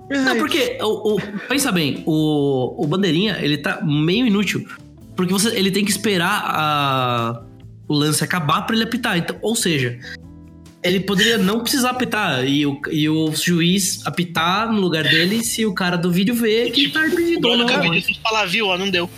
Não, 0.10 0.38
porque, 0.38 0.78
o, 0.82 1.16
o- 1.16 1.22
pensa 1.50 1.72
bem, 1.72 2.04
o, 2.06 2.84
o 2.84 2.88
bandeirinha, 2.88 3.38
ele 3.42 3.58
tá 3.58 3.80
meio 3.84 4.28
inútil. 4.28 4.68
Porque 5.16 5.34
você, 5.34 5.50
ele 5.58 5.72
tem 5.72 5.84
que 5.84 5.90
esperar 5.92 6.44
a, 6.46 7.42
o 7.88 7.94
lance 7.94 8.24
acabar 8.24 8.62
pra 8.64 8.76
ele 8.76 8.84
apitar. 8.84 9.18
Então, 9.18 9.38
ou 9.42 9.56
seja, 9.56 9.98
ele 10.84 11.00
poderia 11.00 11.38
não 11.38 11.62
precisar 11.62 11.90
apitar 11.92 12.46
e 12.48 12.66
o, 12.66 12.80
e 12.92 13.10
o 13.10 13.32
juiz 13.34 14.06
apitar 14.06 14.72
no 14.72 14.80
lugar 14.80 15.04
dele 15.04 15.44
se 15.44 15.66
o 15.66 15.74
cara 15.74 15.98
do 15.98 16.12
vídeo 16.12 16.36
vê 16.36 16.70
que 16.70 16.90
tá 16.90 17.02
O 17.02 17.06
impedido 17.08 17.48
ou 17.48 17.58
dono 17.58 17.70
não. 17.70 17.82
vídeo 17.82 18.04
tem 18.06 18.14
que 18.16 18.22
falar, 18.22 18.46
viu, 18.46 18.68
ó, 18.68 18.78
não 18.78 18.90
deu. 18.90 19.10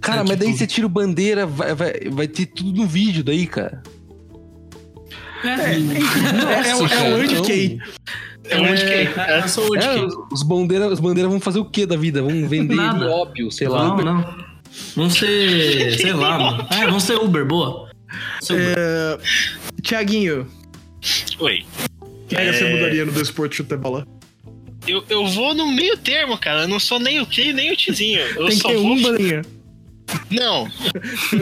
Cara, 0.00 0.20
É, 0.20 0.24
mas 0.24 0.36
daí 0.38 0.48
tipo- 0.48 0.58
você 0.58 0.66
tira 0.66 0.86
o 0.86 0.90
bandeira, 0.90 1.46
vai, 1.46 1.74
vai, 1.74 1.92
vai 2.10 2.28
ter 2.28 2.46
tudo 2.46 2.80
no 2.82 2.86
vídeo 2.86 3.24
daí, 3.24 3.46
cara. 3.46 3.82
É, 5.44 5.48
É, 5.48 6.68
é, 6.68 6.76
o- 6.76 6.84
é 6.86 6.88
cara, 6.88 7.08
o 7.08 7.10
não. 7.10 7.16
anti-Kay. 7.20 7.78
É 8.44 8.60
um 8.60 8.74
de 8.74 8.82
é, 8.82 9.06
que. 9.06 9.20
é, 9.20 9.48
sou 9.48 9.70
o 9.70 9.76
É, 9.76 9.98
de 9.98 10.04
os- 10.32 10.42
bandeiras 10.42 10.92
os 10.92 11.00
bandeira 11.00 11.28
vão 11.28 11.40
fazer 11.40 11.58
o 11.58 11.64
que 11.64 11.86
da 11.86 11.96
vida? 11.96 12.20
Vão 12.22 12.48
vender 12.48 12.74
Nada. 12.74 13.08
óbvio, 13.08 13.50
sei 13.50 13.68
lá. 13.68 13.88
Não, 13.88 13.96
não. 13.98 14.36
Vão 14.96 15.08
ser, 15.10 15.94
sei 15.98 16.12
lá, 16.12 16.38
mano. 16.38 16.66
É, 16.70 16.86
vão 16.88 17.00
ser 17.00 17.16
Uber, 17.18 17.44
boa. 17.46 17.90
É... 18.50 19.18
Tiaguinho, 19.82 20.46
Oi. 21.38 21.64
que 22.28 22.34
regra 22.36 22.52
você 22.52 22.64
É. 22.64 22.74
mudaria 22.74 23.04
no 23.04 23.12
desporto 23.12 23.50
de 23.52 23.56
futebola? 23.58 24.06
Eu, 24.86 25.04
eu 25.08 25.26
vou 25.28 25.54
no 25.54 25.70
meio 25.70 25.96
termo, 25.96 26.36
cara. 26.36 26.62
Eu 26.62 26.68
não 26.68 26.80
sou 26.80 26.98
nem 26.98 27.20
o 27.20 27.26
K, 27.26 27.52
nem 27.52 27.72
o 27.72 27.76
Tzinho. 27.76 28.18
Eu 28.20 28.46
Tem 28.46 28.56
que 28.56 28.62
só 28.62 28.68
ter 28.68 28.76
vou. 28.76 28.92
um 28.92 29.00
bandeirinha. 29.02 29.42
Não. 30.30 30.68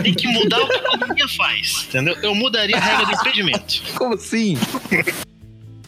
Tem 0.02 0.12
que 0.14 0.28
mudar 0.28 0.60
o 0.60 0.68
que 0.68 0.74
a 0.76 0.78
academia 0.94 1.26
faz. 1.28 1.86
Entendeu? 1.88 2.16
Eu 2.22 2.34
mudaria 2.34 2.76
a 2.76 2.80
regra 2.80 3.06
do 3.06 3.12
impedimento. 3.12 3.82
Como 3.96 4.14
assim? 4.14 4.56
O 4.56 4.88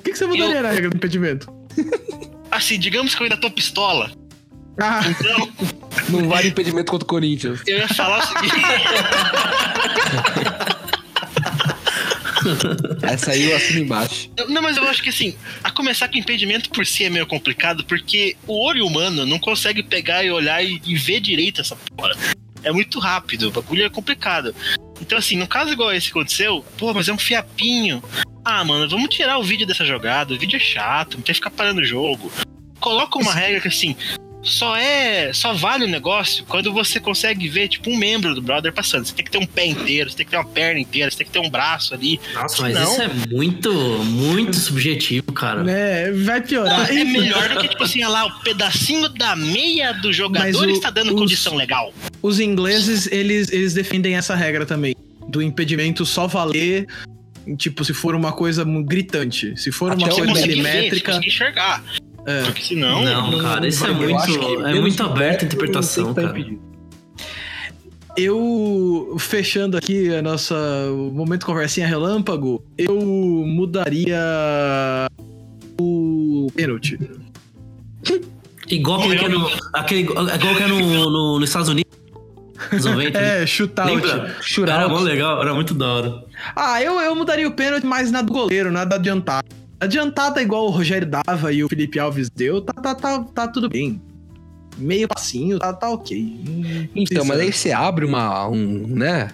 que, 0.02 0.12
que 0.12 0.16
você 0.16 0.26
mudaria 0.26 0.62
na 0.62 0.70
regra 0.70 0.88
do 0.90 0.96
impedimento? 0.96 1.46
Assim, 2.50 2.78
digamos 2.78 3.14
que 3.14 3.20
eu 3.22 3.24
ainda 3.24 3.36
tô 3.36 3.50
pistola. 3.50 4.10
Ah, 4.80 5.00
Então, 5.06 5.52
Não 6.08 6.28
vale 6.28 6.48
impedimento 6.48 6.90
contra 6.90 7.04
o 7.04 7.08
Corinthians. 7.08 7.60
eu 7.66 7.76
ia 7.78 7.88
falar 7.88 8.18
o 8.18 8.26
seguinte. 8.26 8.56
Essa 13.02 13.32
aí 13.32 13.50
eu 13.50 13.56
assino 13.56 13.80
embaixo. 13.80 14.30
Não, 14.48 14.62
mas 14.62 14.76
eu 14.76 14.84
acho 14.84 15.02
que 15.02 15.08
assim, 15.08 15.34
a 15.62 15.70
começar 15.70 16.08
com 16.08 16.16
impedimento 16.16 16.70
por 16.70 16.86
si 16.86 17.04
é 17.04 17.10
meio 17.10 17.26
complicado, 17.26 17.84
porque 17.84 18.36
o 18.46 18.64
olho 18.64 18.86
humano 18.86 19.26
não 19.26 19.38
consegue 19.38 19.82
pegar 19.82 20.24
e 20.24 20.30
olhar 20.30 20.64
e, 20.64 20.80
e 20.84 20.96
ver 20.96 21.20
direito 21.20 21.60
essa 21.60 21.76
porra. 21.76 22.12
É 22.64 22.70
muito 22.70 22.98
rápido, 22.98 23.48
o 23.48 23.50
bagulho 23.50 23.84
é 23.84 23.90
complicado. 23.90 24.54
Então, 25.00 25.18
assim, 25.18 25.36
no 25.36 25.48
caso 25.48 25.72
igual 25.72 25.92
esse 25.92 26.06
que 26.06 26.18
aconteceu, 26.18 26.64
pô, 26.78 26.94
mas 26.94 27.08
é 27.08 27.12
um 27.12 27.18
fiapinho. 27.18 28.02
Ah, 28.44 28.64
mano, 28.64 28.88
vamos 28.88 29.14
tirar 29.14 29.38
o 29.38 29.42
vídeo 29.42 29.66
dessa 29.66 29.84
jogada, 29.84 30.32
o 30.32 30.38
vídeo 30.38 30.56
é 30.56 30.60
chato, 30.60 31.14
não 31.14 31.22
tem 31.22 31.32
que 31.32 31.34
ficar 31.34 31.50
parando 31.50 31.80
o 31.80 31.84
jogo. 31.84 32.30
Coloca 32.78 33.18
uma 33.18 33.32
regra 33.32 33.60
que 33.60 33.68
assim. 33.68 33.96
Só 34.42 34.76
é. 34.76 35.32
Só 35.32 35.52
vale 35.52 35.84
o 35.84 35.88
negócio 35.88 36.44
quando 36.48 36.72
você 36.72 36.98
consegue 36.98 37.48
ver, 37.48 37.68
tipo, 37.68 37.88
um 37.90 37.96
membro 37.96 38.34
do 38.34 38.42
brother 38.42 38.72
passando. 38.72 39.04
Você 39.06 39.14
tem 39.14 39.24
que 39.24 39.30
ter 39.30 39.38
um 39.38 39.46
pé 39.46 39.66
inteiro, 39.66 40.10
você 40.10 40.16
tem 40.16 40.26
que 40.26 40.32
ter 40.32 40.36
uma 40.36 40.44
perna 40.44 40.80
inteira, 40.80 41.10
você 41.10 41.18
tem 41.18 41.26
que 41.26 41.32
ter 41.32 41.38
um 41.38 41.48
braço 41.48 41.94
ali. 41.94 42.20
Nossa, 42.34 42.62
mas 42.62 42.74
Não. 42.74 42.82
isso 42.92 43.02
é 43.02 43.08
muito, 43.30 43.72
muito 43.72 44.56
subjetivo, 44.56 45.32
cara. 45.32 45.62
né? 45.62 46.10
Vai 46.10 46.40
piorar. 46.40 46.90
É 46.90 46.94
Enfim, 46.94 47.12
melhor 47.20 47.48
do 47.50 47.60
que, 47.60 47.68
tipo 47.68 47.84
assim, 47.84 48.02
olha 48.02 48.08
lá, 48.12 48.26
o 48.26 48.40
pedacinho 48.40 49.08
da 49.10 49.36
meia 49.36 49.92
do 49.92 50.12
jogador 50.12 50.44
Mas 50.44 50.56
o- 50.60 50.68
está 50.70 50.90
dando 50.90 51.14
os- 51.14 51.20
condição 51.20 51.54
legal. 51.54 51.94
Os 52.20 52.40
ingleses, 52.40 53.06
eles, 53.12 53.50
eles 53.52 53.74
defendem 53.74 54.16
essa 54.16 54.34
regra 54.34 54.66
também. 54.66 54.94
Do 55.28 55.40
impedimento 55.40 56.04
só 56.04 56.26
valer, 56.26 56.86
tipo, 57.56 57.84
se 57.84 57.94
for 57.94 58.14
uma 58.14 58.32
coisa 58.32 58.64
gritante. 58.84 59.56
Se 59.56 59.70
for 59.70 59.92
uma 59.92 60.04
Até 60.06 60.14
o 60.14 60.16
coisa 60.26 60.32
ver, 60.34 60.48
milimétrica. 60.48 61.12
conseguir 61.12 61.28
enxergar. 61.28 61.84
É. 62.26 62.42
Porque 62.44 62.62
senão. 62.62 63.02
Não, 63.02 63.38
cara, 63.40 63.66
isso 63.66 63.84
é 63.84 63.92
muito, 63.92 64.64
é 64.66 64.80
muito 64.80 65.02
aberta 65.02 65.44
a 65.44 65.46
interpretação, 65.46 66.06
não 66.06 66.14
cara. 66.14 66.28
tá 66.28 66.38
impedido. 66.38 66.60
Eu, 68.16 69.16
fechando 69.18 69.76
aqui 69.76 70.14
a 70.14 70.20
nossa 70.20 70.54
o 70.90 71.10
momento 71.14 71.46
conversinha 71.46 71.86
relâmpago, 71.86 72.62
eu 72.76 73.00
mudaria 73.00 74.20
o 75.80 76.46
pênalti. 76.54 76.98
Igual 78.68 79.00
aquele 79.00 79.18
que 79.18 79.24
é 79.24 79.28
no, 79.28 79.50
aquele, 79.72 80.00
igual 80.02 80.54
que 80.56 80.62
é 80.62 80.66
no, 80.66 80.78
no- 81.10 81.38
nos 81.40 81.48
Estados 81.48 81.68
Unidos. 81.70 81.90
Nos 82.70 82.84
90. 82.84 83.18
É, 83.18 83.46
shootout. 83.46 83.90
Lembra? 83.94 84.36
Shootout. 84.42 84.78
Era 84.78 84.88
mó 84.88 84.98
legal, 85.00 85.40
era 85.42 85.54
muito 85.54 85.74
da 85.74 85.86
hora. 85.86 86.24
Ah, 86.54 86.82
eu, 86.82 87.00
eu 87.00 87.14
mudaria 87.14 87.48
o 87.48 87.52
pênalti, 87.52 87.84
mas 87.84 88.10
na 88.10 88.22
do 88.22 88.32
goleiro, 88.32 88.70
nada 88.70 88.96
adiantada. 88.96 89.46
Adiantada 89.82 90.40
igual 90.40 90.66
o 90.66 90.70
Rogério 90.70 91.08
dava 91.08 91.52
e 91.52 91.64
o 91.64 91.68
Felipe 91.68 91.98
Alves 91.98 92.30
deu, 92.30 92.60
tá, 92.60 92.72
tá, 92.72 92.94
tá, 92.94 93.18
tá 93.34 93.48
tudo 93.48 93.68
bem. 93.68 94.00
Meio 94.78 95.08
passinho, 95.08 95.58
tá, 95.58 95.72
tá 95.72 95.90
ok. 95.90 96.40
Não 96.46 96.88
Então, 96.94 97.24
mas 97.24 97.40
aí 97.40 97.52
você 97.52 97.72
abre 97.72 98.04
uma. 98.06 98.46
Um, 98.48 98.86
né? 98.86 99.30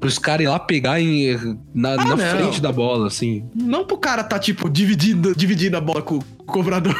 Pros 0.00 0.18
caras 0.18 0.46
ir 0.46 0.48
lá 0.48 0.58
pegar 0.58 0.98
em- 1.00 1.36
na, 1.74 1.96
na 1.96 2.04
não. 2.04 2.16
frente 2.16 2.62
da 2.62 2.72
bola, 2.72 3.08
assim. 3.08 3.44
Não 3.54 3.84
pro 3.84 3.98
cara 3.98 4.24
tá, 4.24 4.38
tipo, 4.38 4.70
dividindo, 4.70 5.34
dividindo 5.36 5.76
a 5.76 5.80
bola 5.82 6.00
com 6.00 6.16
o 6.16 6.24
cobrador. 6.46 6.96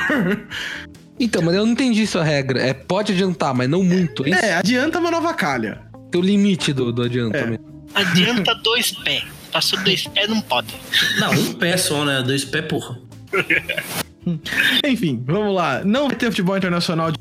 Então, 1.18 1.42
mas 1.42 1.54
eu 1.54 1.64
não 1.64 1.72
entendi 1.72 2.06
sua 2.06 2.22
regra. 2.22 2.62
É 2.62 2.72
pode 2.74 3.12
adiantar, 3.12 3.54
mas 3.54 3.68
não 3.68 3.82
muito. 3.82 4.26
Esse 4.28 4.44
É, 4.44 4.54
adianta 4.56 4.98
uma 4.98 5.10
nova 5.10 5.32
calha. 5.34 5.82
é 6.12 6.16
o 6.16 6.20
limite 6.20 6.72
do, 6.72 6.92
do 6.92 7.02
adiantamento. 7.02 7.64
Adianta 7.94 8.54
dois 8.62 8.92
pés. 8.92 9.24
Passou 9.52 9.78
dois 9.80 10.06
pés, 10.06 10.28
não 10.28 10.40
pode. 10.40 10.74
Não, 11.18 11.30
um 11.32 11.52
pé 11.54 11.76
só, 11.76 12.04
né? 12.04 12.22
Dois 12.22 12.44
pés, 12.44 12.64
porra. 12.66 12.98
Enfim, 14.84 15.22
vamos 15.24 15.54
lá. 15.54 15.82
Não 15.84 16.08
vai 16.08 16.16
ter 16.16 16.26
futebol 16.26 16.56
internacional 16.56 17.12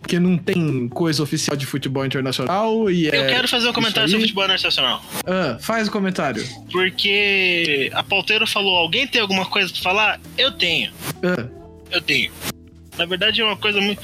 porque 0.00 0.20
não 0.20 0.36
tem 0.36 0.86
coisa 0.88 1.22
oficial 1.22 1.56
de 1.56 1.64
futebol 1.64 2.04
internacional 2.04 2.90
e 2.90 3.08
é... 3.08 3.16
Eu 3.16 3.26
quero 3.26 3.48
fazer 3.48 3.70
um 3.70 3.72
comentário 3.72 4.06
sobre 4.06 4.24
futebol 4.26 4.46
nacional. 4.46 5.02
Ah, 5.26 5.56
faz 5.58 5.88
o 5.88 5.90
comentário. 5.90 6.46
Porque 6.70 7.90
a 7.94 8.02
pauteira 8.02 8.46
falou: 8.46 8.76
alguém 8.76 9.06
tem 9.06 9.22
alguma 9.22 9.46
coisa 9.46 9.72
pra 9.72 9.82
falar? 9.82 10.20
Eu 10.36 10.52
tenho. 10.52 10.92
Ah, 11.22 11.48
Eu 11.90 12.02
tenho. 12.02 12.30
Na 12.98 13.06
verdade 13.06 13.40
é 13.40 13.44
uma 13.44 13.56
coisa 13.56 13.80
muito. 13.80 14.00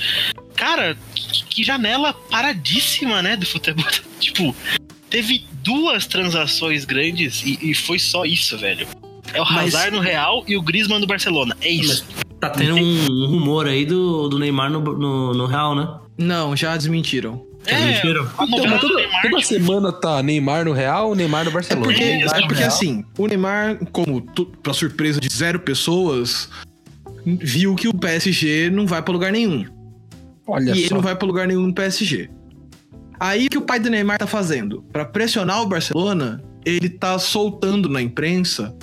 Cara, 0.57 0.97
que, 1.15 1.45
que 1.45 1.65
janela 1.65 2.15
paradíssima, 2.15 3.21
né, 3.23 3.37
do 3.37 3.45
futebol. 3.45 3.85
tipo, 4.19 4.57
teve 5.11 5.45
duas 5.71 6.07
transações 6.07 6.85
grandes 6.85 7.43
e, 7.45 7.59
e 7.71 7.75
foi 7.75 7.99
só 7.99 8.25
isso, 8.25 8.59
velho. 8.59 8.87
É 9.33 9.41
o 9.41 9.45
Mas- 9.45 9.75
Hazard 9.75 9.97
no 9.97 10.01
Real 10.03 10.45
e 10.49 10.57
o 10.57 10.63
Griezmann 10.63 10.99
no 11.01 11.07
Barcelona. 11.07 11.57
É 11.61 11.71
isso. 11.71 12.05
Tá 12.41 12.51
tendo 12.51 12.75
um, 12.77 13.07
um 13.11 13.27
rumor 13.27 13.67
aí 13.69 13.85
do, 13.87 14.29
do 14.29 14.39
Neymar 14.39 14.71
no, 14.71 14.81
no, 14.81 15.35
no 15.35 15.47
Real, 15.47 15.75
né? 15.77 15.87
Não, 16.19 16.57
já 16.57 16.77
desmentiram. 16.77 17.47
É, 17.67 17.79
mentira. 17.79 18.23
a 18.39 18.45
Então, 18.45 18.65
mas 18.67 18.81
toda, 18.81 18.95
Neymar, 18.97 19.23
toda 19.23 19.37
tipo, 19.37 19.43
semana 19.43 19.93
tá 19.93 20.23
Neymar 20.23 20.65
no 20.65 20.73
Real, 20.73 21.15
Neymar 21.15 21.45
no 21.45 21.51
É 21.51 21.53
Barcelona. 21.53 21.87
porque, 21.87 22.03
Neymar 22.05 22.37
é 22.39 22.47
porque 22.47 22.63
assim, 22.63 23.05
o 23.19 23.27
Neymar, 23.27 23.79
como 23.93 24.21
tu, 24.23 24.47
pra 24.47 24.73
surpresa 24.73 25.21
de 25.21 25.29
zero 25.31 25.61
pessoas, 25.61 26.49
viu 27.25 27.75
que 27.75 27.87
o 27.87 27.95
PSG 27.95 28.71
não 28.71 28.87
vai 28.87 29.03
pra 29.03 29.13
lugar 29.13 29.31
nenhum. 29.31 29.67
Olha 30.47 30.71
e 30.73 30.79
ele 30.81 30.89
só. 30.89 30.95
não 30.97 31.03
vai 31.03 31.15
pra 31.15 31.27
lugar 31.29 31.47
nenhum 31.47 31.67
no 31.67 31.75
PSG. 31.75 32.31
Aí 33.21 33.47
o 33.47 33.51
que 33.51 33.59
o 33.59 33.63
pai 33.63 33.79
do 33.79 33.91
Neymar 33.91 34.19
tá 34.19 34.27
fazendo? 34.27 34.83
Pra 34.91 35.05
pressionar 35.05 35.61
o 35.63 35.67
Barcelona, 35.67 36.43
ele 36.65 36.89
tá 36.89 37.19
soltando 37.19 37.87
na 37.89 38.01
imprensa 38.01 38.75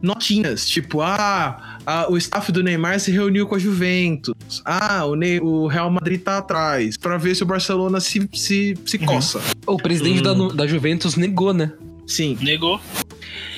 notinhas, 0.00 0.68
tipo, 0.68 1.00
ah, 1.00 1.76
ah, 1.84 2.06
o 2.08 2.16
staff 2.16 2.52
do 2.52 2.62
Neymar 2.62 3.00
se 3.00 3.10
reuniu 3.10 3.48
com 3.48 3.56
a 3.56 3.58
Juventus. 3.58 4.32
Ah, 4.64 5.04
o, 5.04 5.16
Ney- 5.16 5.40
o 5.40 5.66
Real 5.66 5.90
Madrid 5.90 6.20
tá 6.22 6.38
atrás, 6.38 6.96
pra 6.96 7.16
ver 7.16 7.34
se 7.34 7.42
o 7.42 7.46
Barcelona 7.46 7.98
se, 7.98 8.28
se, 8.32 8.78
se 8.86 8.98
coça. 8.98 9.40
O 9.66 9.76
presidente 9.76 10.22
da, 10.22 10.32
Hum. 10.34 10.54
da 10.54 10.66
Juventus 10.68 11.16
negou, 11.16 11.52
né? 11.52 11.72
Sim. 12.06 12.38
Negou. 12.40 12.80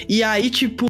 E 0.09 0.23
aí, 0.23 0.49
tipo, 0.49 0.87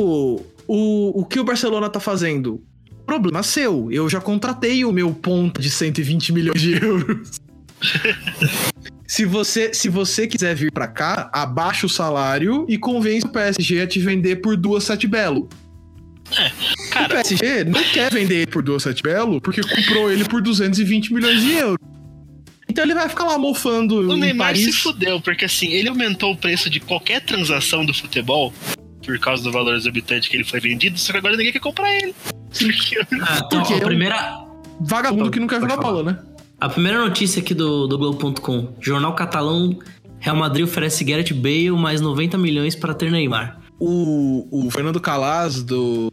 o, 0.68 1.20
o 1.20 1.24
que 1.24 1.40
o 1.40 1.44
Barcelona 1.44 1.88
tá 1.90 1.98
fazendo? 1.98 2.62
Problema 3.04 3.42
seu. 3.42 3.90
Eu 3.90 4.08
já 4.08 4.20
contratei 4.20 4.84
o 4.84 4.92
meu 4.92 5.12
ponto 5.12 5.60
de 5.60 5.68
120 5.68 6.32
milhões 6.32 6.60
de 6.60 6.74
euros. 6.80 7.40
se, 9.06 9.24
você, 9.24 9.72
se 9.74 9.88
você 9.88 10.26
quiser 10.26 10.54
vir 10.54 10.70
pra 10.72 10.86
cá, 10.88 11.30
abaixa 11.32 11.86
o 11.86 11.88
salário 11.88 12.64
e 12.68 12.78
convence 12.78 13.26
o 13.26 13.30
PSG 13.30 13.80
a 13.82 13.86
te 13.86 13.98
vender 14.00 14.36
por 14.36 14.56
duas 14.56 14.84
sete 14.84 15.06
belo. 15.06 15.48
O 16.30 16.90
Cara, 16.90 17.08
PSG 17.08 17.64
não 17.64 17.82
quer 17.92 18.12
vender 18.12 18.34
ele 18.42 18.46
por 18.46 18.62
duas 18.62 18.82
sete 18.84 19.02
belo 19.02 19.40
porque 19.40 19.60
comprou 19.62 20.12
ele 20.12 20.24
por 20.24 20.40
220 20.40 21.12
milhões 21.12 21.40
de 21.42 21.52
euros. 21.54 21.78
Então 22.68 22.84
ele 22.84 22.94
vai 22.94 23.08
ficar 23.08 23.24
lá 23.24 23.36
mofando 23.36 23.96
o 23.96 24.14
em 24.16 24.20
Neymar 24.20 24.54
se 24.54 24.62
Paris. 24.62 24.76
fudeu, 24.78 25.20
porque 25.20 25.44
assim, 25.46 25.72
ele 25.72 25.88
aumentou 25.88 26.32
o 26.32 26.36
preço 26.36 26.70
de 26.70 26.78
qualquer 26.78 27.20
transação 27.20 27.84
do 27.84 27.92
futebol 27.92 28.54
por 29.04 29.18
causa 29.18 29.42
do 29.42 29.50
valor 29.50 29.74
exorbitante 29.74 30.30
que 30.30 30.36
ele 30.36 30.44
foi 30.44 30.60
vendido, 30.60 30.96
só 30.96 31.10
que 31.10 31.18
agora 31.18 31.36
ninguém 31.36 31.52
quer 31.52 31.58
comprar 31.58 31.92
ele. 31.96 32.14
Porque 32.56 33.00
Ah, 33.22 33.40
então, 33.44 33.48
Porque 33.60 33.72
a 33.74 33.78
eu- 33.78 33.82
primeira, 33.86 34.38
Vagabundo 34.82 35.30
que 35.32 35.40
não 35.40 35.48
quer 35.48 35.60
jogar 35.60 35.78
bola, 35.78 36.04
né? 36.12 36.18
A 36.60 36.68
primeira 36.68 36.98
notícia 36.98 37.40
aqui 37.40 37.54
do, 37.54 37.86
do 37.86 37.96
Globo.com. 37.96 38.74
Jornal 38.80 39.14
catalão, 39.14 39.78
Real 40.18 40.36
Madrid 40.36 40.64
oferece 40.64 41.02
Gareth 41.02 41.32
Bale 41.32 41.70
mais 41.70 42.00
90 42.00 42.36
milhões 42.36 42.74
para 42.74 42.92
ter 42.92 43.10
Neymar. 43.10 43.60
o, 43.78 44.46
o 44.50 44.70
Fernando 44.70 45.00
Calaz, 45.00 45.62
do, 45.62 46.12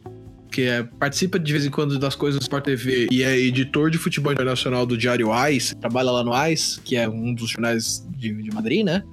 que 0.52 0.62
é, 0.62 0.84
participa 0.84 1.38
de 1.38 1.52
vez 1.52 1.66
em 1.66 1.70
quando 1.70 2.00
das 2.00 2.16
coisas 2.16 2.40
do 2.40 2.44
Sport 2.44 2.64
TV 2.64 3.08
e 3.12 3.22
é 3.24 3.38
editor 3.38 3.92
de 3.92 3.98
futebol 3.98 4.32
internacional 4.32 4.86
do 4.86 4.98
Diário 4.98 5.32
AIS, 5.32 5.76
trabalha 5.80 6.12
lá 6.12 6.24
no 6.24 6.34
AIS, 6.34 6.80
que 6.84 6.96
é 6.96 7.08
um 7.08 7.34
dos 7.34 7.50
jornais 7.50 8.08
de, 8.18 8.34
de 8.42 8.50
Madrid, 8.52 8.86
né? 8.86 9.04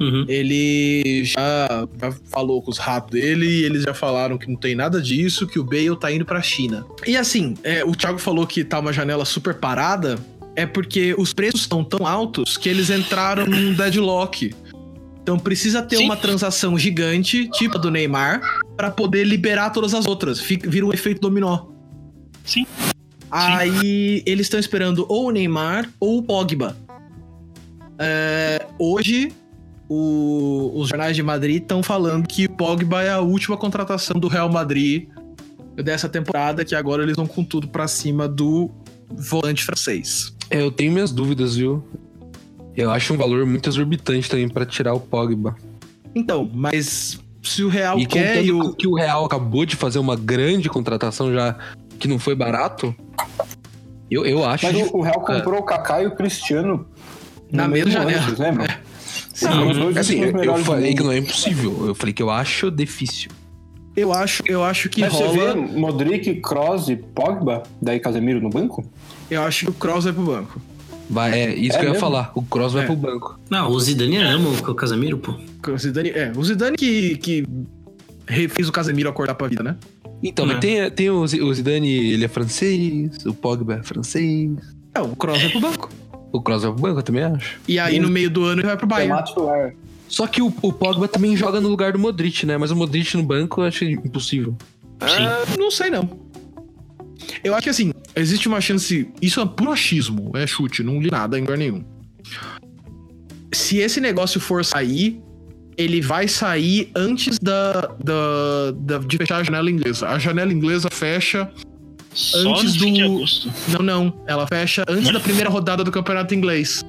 Uhum. 0.00 0.24
Ele 0.26 1.24
já, 1.24 1.86
já 2.00 2.12
falou 2.30 2.60
com 2.60 2.70
os 2.70 2.78
ratos 2.78 3.12
dele 3.12 3.46
e 3.46 3.64
eles 3.64 3.82
já 3.82 3.94
falaram 3.94 4.36
que 4.36 4.48
não 4.48 4.56
tem 4.56 4.74
nada 4.74 5.00
disso, 5.00 5.46
que 5.46 5.58
o 5.58 5.64
Bale 5.64 5.96
tá 5.96 6.10
indo 6.10 6.24
pra 6.24 6.42
China. 6.42 6.84
E 7.06 7.16
assim, 7.16 7.54
é, 7.62 7.84
o 7.84 7.94
Thiago 7.94 8.18
falou 8.18 8.46
que 8.46 8.64
tá 8.64 8.80
uma 8.80 8.92
janela 8.92 9.24
super 9.24 9.54
parada, 9.54 10.18
é 10.56 10.66
porque 10.66 11.14
os 11.18 11.32
preços 11.32 11.62
estão 11.62 11.82
tão 11.82 12.06
altos 12.06 12.56
que 12.56 12.68
eles 12.68 12.90
entraram 12.90 13.46
num 13.46 13.72
deadlock. 13.74 14.54
Então 15.22 15.38
precisa 15.38 15.80
ter 15.82 15.96
Sim. 15.98 16.04
uma 16.04 16.16
transação 16.16 16.76
gigante, 16.78 17.48
tipo 17.50 17.78
a 17.78 17.80
do 17.80 17.90
Neymar, 17.90 18.40
pra 18.76 18.90
poder 18.90 19.24
liberar 19.24 19.70
todas 19.70 19.94
as 19.94 20.06
outras. 20.06 20.40
Fica, 20.40 20.68
vira 20.68 20.84
um 20.84 20.92
efeito 20.92 21.20
dominó. 21.20 21.66
Sim. 22.44 22.66
Aí 23.30 24.22
eles 24.26 24.46
estão 24.46 24.58
esperando 24.60 25.06
ou 25.08 25.28
o 25.28 25.30
Neymar 25.30 25.88
ou 26.00 26.18
o 26.18 26.22
Pogba. 26.22 26.76
É, 27.98 28.66
hoje, 28.78 29.32
o- 29.88 30.72
os 30.74 30.88
jornais 30.88 31.14
de 31.14 31.22
Madrid 31.22 31.62
estão 31.62 31.82
falando 31.82 32.26
que 32.26 32.46
o 32.46 32.50
Pogba 32.50 33.02
é 33.02 33.10
a 33.10 33.20
última 33.20 33.56
contratação 33.56 34.18
do 34.18 34.28
Real 34.28 34.50
Madrid 34.50 35.08
dessa 35.76 36.08
temporada, 36.08 36.64
que 36.64 36.74
agora 36.74 37.02
eles 37.02 37.16
vão 37.16 37.26
com 37.26 37.44
tudo 37.44 37.68
pra 37.68 37.86
cima 37.88 38.26
do 38.28 38.70
volante 39.08 39.64
francês. 39.64 40.34
É, 40.52 40.60
eu 40.60 40.70
tenho 40.70 40.92
minhas 40.92 41.10
dúvidas, 41.10 41.56
viu? 41.56 41.82
Eu 42.76 42.90
acho 42.90 43.14
um 43.14 43.16
valor 43.16 43.46
muito 43.46 43.68
exorbitante 43.68 44.28
também 44.28 44.48
pra 44.48 44.66
tirar 44.66 44.92
o 44.92 45.00
Pogba. 45.00 45.56
Então, 46.14 46.48
mas 46.52 47.18
se 47.42 47.64
o 47.64 47.68
Real 47.68 47.98
e 47.98 48.04
quer 48.04 48.36
contando 48.36 48.46
e 48.46 48.52
o, 48.52 48.74
que 48.74 48.86
o 48.86 48.94
Real 48.94 49.24
acabou 49.24 49.64
de 49.64 49.76
fazer 49.76 49.98
uma 49.98 50.14
grande 50.14 50.68
contratação 50.68 51.32
já 51.32 51.56
que 51.98 52.06
não 52.06 52.18
foi 52.18 52.34
barato, 52.34 52.94
eu, 54.10 54.26
eu 54.26 54.44
acho... 54.44 54.66
Mas 54.66 54.90
o, 54.92 55.00
Real 55.00 55.20
comprou 55.20 55.60
o 55.60 55.62
Kaká 55.62 56.02
e 56.02 56.06
o 56.06 56.14
Cristiano 56.14 56.86
Na 57.50 57.66
mesma 57.66 57.90
janela. 57.90 58.22
vocês 58.22 58.38
lembram? 58.38 58.66
Sim, 59.32 59.46
Não, 59.46 59.88
Assim, 59.98 60.20
eu, 60.20 60.56
falei 60.58 60.94
que 60.94 61.02
não 61.02 61.12
é 61.12 61.18
impossível. 61.18 61.86
Eu 61.86 61.94
falei 61.94 62.12
que 62.12 62.22
eu 62.22 62.28
acho 62.28 62.70
difícil. 62.70 63.30
Eu 63.96 64.12
acho, 64.12 64.42
eu 64.46 64.62
acho 64.64 64.88
que 64.88 65.00
Mas 65.00 65.12
você 65.12 65.28
vê 65.28 65.38
rola. 65.50 65.56
Modric, 65.56 66.34
Kroos 66.36 66.88
e 66.88 66.96
Pogba, 66.96 67.62
daí 67.80 68.00
Casemiro 68.00 68.40
no 68.40 68.48
banco? 68.50 68.84
Eu 69.30 69.42
acho 69.42 69.66
que 69.66 69.70
o 69.70 69.74
Kroos 69.74 70.04
vai 70.04 70.12
pro 70.12 70.22
banco. 70.24 70.60
Vai, 71.10 71.38
é 71.38 71.54
isso 71.54 71.76
É 71.76 71.80
que 71.80 71.84
eu 71.84 71.88
ia 71.88 71.92
mesmo? 71.92 72.00
falar. 72.00 72.32
O 72.34 72.42
Cross 72.42 72.72
vai 72.72 72.84
É. 72.84 72.86
pro 72.86 72.96
banco. 72.96 73.38
Não, 73.50 73.70
o 73.70 73.78
Zidane 73.78 74.16
ama 74.16 74.48
o 74.48 74.74
Casemiro, 74.74 75.18
pô. 75.18 75.34
O 75.70 75.76
Zidane, 75.78 76.08
é, 76.10 76.32
o 76.34 76.42
Zidane 76.42 76.76
que, 76.76 77.16
que 77.18 77.44
fez 78.48 78.66
o 78.68 78.72
Casemiro 78.72 79.10
acordar 79.10 79.34
pra 79.34 79.46
vida, 79.46 79.62
né? 79.62 79.76
Então, 80.22 80.44
É. 80.46 80.48
mas 80.48 80.60
tem, 80.60 80.90
tem 80.90 81.10
o, 81.10 81.26
Zi- 81.26 81.42
o 81.42 81.52
Zidane, 81.52 82.12
ele 82.12 82.24
é 82.24 82.28
francês, 82.28 83.26
o 83.26 83.34
Pogba 83.34 83.74
é 83.74 83.82
francês. 83.82 84.52
É, 84.94 85.00
o 85.00 85.08
Kroos 85.16 85.38
vai 85.40 85.50
pro 85.50 85.60
banco. 85.60 85.90
O 86.32 86.40
Cross 86.40 86.62
vai 86.62 86.72
pro 86.72 86.80
banco, 86.80 86.98
eu 87.00 87.02
também 87.02 87.24
acho. 87.24 87.60
E 87.68 87.78
aí, 87.78 87.98
no 87.98 88.08
meio 88.08 88.30
do 88.30 88.44
ano, 88.44 88.60
ele 88.60 88.68
vai 88.68 88.76
pro 88.78 88.86
Bayern. 88.86 89.22
Titular. 89.24 89.74
Só 90.12 90.26
que 90.26 90.42
o, 90.42 90.52
o 90.60 90.70
Pogba 90.70 91.08
também 91.08 91.34
joga 91.34 91.58
no 91.58 91.68
lugar 91.70 91.92
do 91.94 91.98
Modric, 91.98 92.44
né? 92.44 92.58
Mas 92.58 92.70
o 92.70 92.76
Modric 92.76 93.16
no 93.16 93.22
banco 93.22 93.62
eu 93.62 93.64
acho 93.64 93.82
impossível. 93.86 94.54
Ah, 95.00 95.44
não 95.58 95.70
sei, 95.70 95.88
não. 95.88 96.06
Eu 97.42 97.54
acho 97.54 97.62
que, 97.64 97.70
assim, 97.70 97.94
existe 98.14 98.46
uma 98.46 98.60
chance... 98.60 99.08
Isso 99.22 99.40
é 99.40 99.46
puro 99.46 99.72
achismo, 99.72 100.30
é 100.34 100.46
chute, 100.46 100.82
não 100.82 101.00
li 101.00 101.10
nada 101.10 101.38
em 101.38 101.40
lugar 101.40 101.56
nenhum. 101.56 101.82
Se 103.54 103.78
esse 103.78 104.02
negócio 104.02 104.38
for 104.38 104.62
sair, 104.62 105.18
ele 105.78 106.02
vai 106.02 106.28
sair 106.28 106.90
antes 106.94 107.38
da, 107.38 107.72
da, 108.04 108.70
da- 108.76 108.98
de 108.98 109.16
fechar 109.16 109.38
a 109.38 109.42
janela 109.42 109.70
inglesa. 109.70 110.08
A 110.08 110.18
janela 110.18 110.52
inglesa 110.52 110.90
fecha... 110.90 111.50
Só 112.14 112.50
Antes 112.50 112.76
do-. 112.76 112.86
Não, 113.68 113.82
não. 113.82 114.22
Ela 114.26 114.46
fecha 114.46 114.84
antes 114.86 115.10
da 115.10 115.18
primeira 115.18 115.48
rodada 115.48 115.82
do 115.82 115.90
campeonato 115.90 116.34
inglês. 116.34 116.84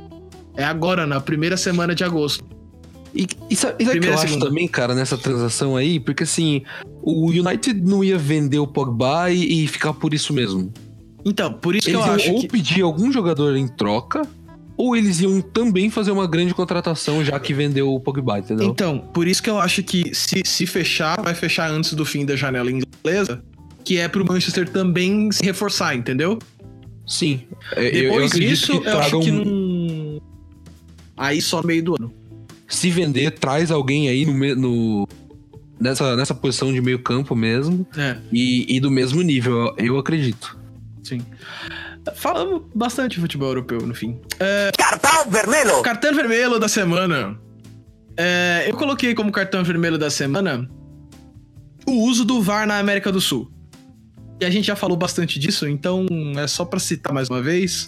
É 0.58 0.66
agora, 0.66 1.08
na 1.08 1.22
primeira 1.22 1.56
semana 1.56 1.96
de 1.96 2.04
agosto. 2.04 2.44
E, 3.16 3.28
e 3.50 3.56
sabe, 3.56 3.76
e 3.84 3.86
sabe 3.86 4.00
que 4.00 4.08
eu 4.08 4.14
acho 4.14 4.28
segunda. 4.28 4.46
também, 4.48 4.68
cara, 4.68 4.96
nessa 4.96 5.18
transação 5.18 5.76
aí? 5.76 6.00
Porque 6.00 6.24
assim, 6.24 6.64
o 7.02 7.28
United 7.30 7.80
não 7.82 8.04
ia 8.04 8.18
vender 8.18 8.58
o 8.60 8.66
Pogba 8.68 9.30
e, 9.32 9.64
e 9.64 9.68
ficar 9.68 9.94
por 9.94 10.14
isso 10.14 10.34
mesmo. 10.34 10.74
Então, 11.24 11.54
por 11.54 11.76
isso 11.76 11.90
Eles 11.90 12.02
que 12.02 12.08
eu 12.10 12.14
acho 12.14 12.32
ou 12.32 12.40
que... 12.42 12.48
pedir 12.48 12.82
algum 12.82 13.12
jogador 13.12 13.56
em 13.56 13.68
troca, 13.68 14.24
ou 14.76 14.96
eles 14.96 15.22
iam 15.22 15.40
também 15.42 15.90
fazer 15.92 16.12
uma 16.12 16.26
grande 16.28 16.54
contratação, 16.56 17.24
já 17.24 17.40
que 17.40 17.54
vendeu 17.54 17.94
o 17.94 18.00
Pogba, 18.00 18.40
entendeu? 18.40 18.68
Então, 18.68 18.98
por 18.98 19.28
isso 19.28 19.42
que 19.44 19.50
eu 19.50 19.60
acho 19.60 19.84
que 19.84 20.14
se, 20.14 20.42
se 20.44 20.66
fechar, 20.66 21.22
vai 21.22 21.36
fechar 21.36 21.70
antes 21.70 21.94
do 21.94 22.04
fim 22.04 22.26
da 22.26 22.36
janela 22.36 22.70
inglesa, 22.72 23.44
que 23.86 24.00
é 24.00 24.08
pro 24.08 24.26
Manchester 24.26 24.68
também 24.68 25.32
se 25.32 25.44
reforçar, 25.46 25.96
entendeu? 25.96 26.40
Sim. 27.06 27.42
É, 27.76 27.88
eu- 27.90 28.04
eu 28.06 28.12
Depois 28.12 28.32
disso, 28.32 28.82
eu 28.84 29.00
acho 29.00 29.20
que 29.20 29.30
não. 29.32 30.20
Aí 31.16 31.40
só 31.42 31.62
meio 31.62 31.84
do 31.84 31.96
ano. 31.96 32.12
Se 32.74 32.90
vender, 32.90 33.32
traz 33.32 33.72
alguém 33.72 34.10
aí 34.10 34.26
no, 34.26 34.56
no- 34.56 35.08
nessa, 35.80 36.16
nessa 36.16 36.34
posição 36.34 36.74
de 36.74 36.82
meio 36.82 37.00
campo 37.00 37.36
mesmo. 37.36 37.86
É, 37.98 38.18
E, 38.32 38.76
e 38.76 38.80
do 38.80 38.90
mesmo 38.92 39.22
nível, 39.22 39.74
eu 39.78 39.98
acredito. 39.98 40.58
sim. 41.04 41.22
Falamos 42.16 42.64
bastante 42.76 43.16
de 43.16 43.22
futebol 43.22 43.48
europeu 43.48 43.80
no 43.80 43.96
fim. 43.96 44.20
cartão 44.78 45.32
vermelho! 45.32 45.82
Cartão 45.84 46.14
vermelho 46.14 46.60
da 46.60 46.68
semana. 46.68 47.40
É, 48.18 48.66
eu 48.68 48.76
coloquei 48.76 49.16
como 49.16 49.32
cartão 49.32 49.64
vermelho 49.64 49.98
da 49.98 50.10
semana 50.10 50.70
o 51.88 51.92
uso 52.04 52.26
do 52.26 52.42
VAR 52.42 52.68
na 52.68 52.78
América 52.78 53.10
do 53.12 53.22
Sul. 53.22 53.50
E 54.42 54.44
a 54.46 54.50
gente 54.50 54.66
já 54.66 54.76
falou 54.76 54.98
bastante 54.98 55.40
disso, 55.40 55.66
então 55.68 56.06
é 56.38 56.46
só 56.48 56.66
pra 56.66 56.78
citar 56.80 57.14
mais 57.14 57.30
uma 57.30 57.42
vez. 57.42 57.88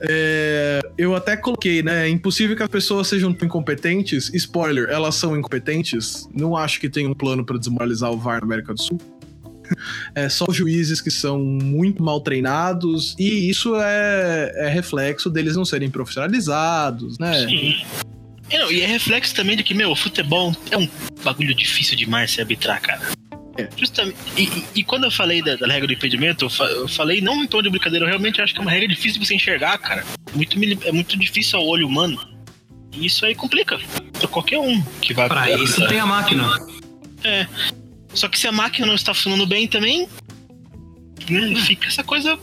É, 0.00 0.80
eu 0.96 1.14
até 1.14 1.36
coloquei, 1.36 1.82
né? 1.82 2.06
É 2.06 2.08
impossível 2.08 2.56
que 2.56 2.62
as 2.62 2.68
pessoas 2.68 3.08
sejam 3.08 3.30
incompetentes. 3.30 4.32
Spoiler, 4.34 4.88
elas 4.88 5.14
são 5.14 5.36
incompetentes. 5.36 6.28
Não 6.32 6.56
acho 6.56 6.80
que 6.80 6.88
tem 6.88 7.06
um 7.06 7.14
plano 7.14 7.44
pra 7.44 7.58
desmoralizar 7.58 8.10
o 8.12 8.18
VAR 8.18 8.40
na 8.40 8.46
América 8.46 8.74
do 8.74 8.80
Sul. 8.80 9.00
É 10.14 10.28
só 10.28 10.46
juízes 10.50 11.00
que 11.00 11.10
são 11.10 11.38
muito 11.38 12.02
mal 12.02 12.22
treinados, 12.22 13.14
e 13.18 13.50
isso 13.50 13.76
é, 13.76 14.52
é 14.56 14.68
reflexo 14.68 15.28
deles 15.28 15.56
não 15.56 15.64
serem 15.64 15.90
profissionalizados, 15.90 17.18
né? 17.18 17.46
Sim. 17.46 17.76
É, 18.50 18.72
e 18.72 18.80
é 18.80 18.86
reflexo 18.86 19.34
também 19.34 19.56
de 19.56 19.62
que, 19.62 19.74
meu, 19.74 19.90
o 19.90 19.96
futebol 19.96 20.54
é 20.70 20.78
um 20.78 20.88
bagulho 21.22 21.54
difícil 21.54 21.96
demais 21.96 22.30
se 22.30 22.40
arbitrar, 22.40 22.80
cara. 22.80 23.00
Justamente. 23.76 24.16
E, 24.36 24.64
e- 24.80 24.84
quando 24.84 25.04
eu 25.04 25.10
falei 25.10 25.42
da, 25.42 25.56
da 25.56 25.66
regra 25.66 25.86
do 25.86 25.92
impedimento, 25.92 26.44
eu, 26.44 26.50
fa- 26.50 26.64
eu 26.66 26.88
falei 26.88 27.20
não 27.20 27.42
em 27.42 27.46
tom 27.46 27.62
de 27.62 27.70
brincadeira, 27.70 28.04
eu 28.04 28.08
realmente 28.08 28.40
acho 28.40 28.52
que 28.54 28.58
é 28.60 28.62
uma 28.62 28.70
regra 28.70 28.88
difícil 28.88 29.20
de 29.20 29.26
você 29.26 29.34
enxergar, 29.34 29.76
cara. 29.78 30.04
Muito, 30.34 30.56
é 30.86 30.92
muito 30.92 31.18
difícil 31.18 31.58
ao 31.58 31.66
olho 31.66 31.86
humano. 31.86 32.20
E 32.92 33.06
isso 33.06 33.24
aí 33.26 33.34
complica. 33.34 33.78
Pra 34.18 34.28
qualquer 34.28 34.58
um 34.58 34.82
que 35.00 35.14
vai 35.14 35.28
Pra 35.28 35.50
isso 35.50 35.86
tem 35.88 36.00
a 36.00 36.06
máquina. 36.06 36.44
Só 38.14 38.28
que 38.28 38.38
se 38.38 38.46
a 38.48 38.52
máquina 38.52 38.86
não 38.86 38.94
está 38.94 39.12
funcionando 39.14 39.46
bem 39.46 39.68
também, 39.68 40.08
né, 41.28 41.54
fica 41.66 41.86
essa 41.88 42.02
coisa 42.02 42.38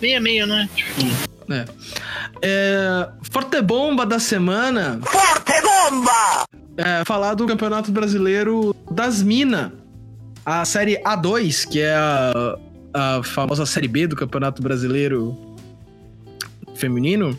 meia-meia, 0.00 0.46
né? 0.46 0.68
Tipo, 0.74 1.00
É, 2.42 3.08
Forte 3.30 3.60
Bomba 3.60 4.06
da 4.06 4.18
semana. 4.18 5.00
Forte 5.04 5.52
Bomba! 5.62 6.44
É, 6.76 7.04
falar 7.04 7.34
do 7.34 7.46
Campeonato 7.46 7.90
Brasileiro 7.90 8.74
das 8.90 9.22
Minas. 9.22 9.72
A 10.44 10.64
série 10.64 10.96
A2, 11.02 11.68
que 11.68 11.80
é 11.80 11.94
a, 11.94 12.58
a 12.94 13.22
famosa 13.22 13.66
série 13.66 13.88
B 13.88 14.06
do 14.06 14.16
Campeonato 14.16 14.62
Brasileiro 14.62 15.36
Feminino, 16.74 17.36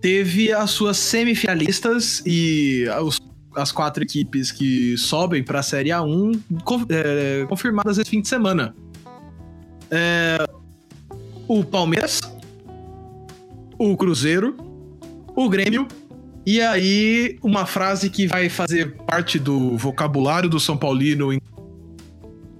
teve 0.00 0.52
as 0.52 0.70
suas 0.70 0.96
semifinalistas 0.96 2.22
e 2.24 2.84
os- 3.02 3.20
as 3.56 3.72
quatro 3.72 4.02
equipes 4.02 4.52
que 4.52 4.96
sobem 4.98 5.42
para 5.42 5.60
a 5.60 5.62
Série 5.62 5.88
A1 5.90 6.38
con- 6.62 6.84
é, 6.90 7.44
confirmadas 7.48 7.98
esse 7.98 8.08
fim 8.10 8.20
de 8.20 8.28
semana. 8.28 8.74
É, 9.90 10.46
o 11.48 11.64
Palmeiras, 11.64 12.20
o 13.78 13.96
Cruzeiro, 13.96 14.56
o 15.34 15.48
Grêmio, 15.48 15.88
e 16.44 16.60
aí 16.60 17.38
uma 17.42 17.66
frase 17.66 18.08
que 18.10 18.26
vai 18.26 18.48
fazer 18.48 18.94
parte 19.06 19.38
do 19.38 19.76
vocabulário 19.76 20.48
do 20.48 20.60
São 20.60 20.76
Paulino 20.76 21.32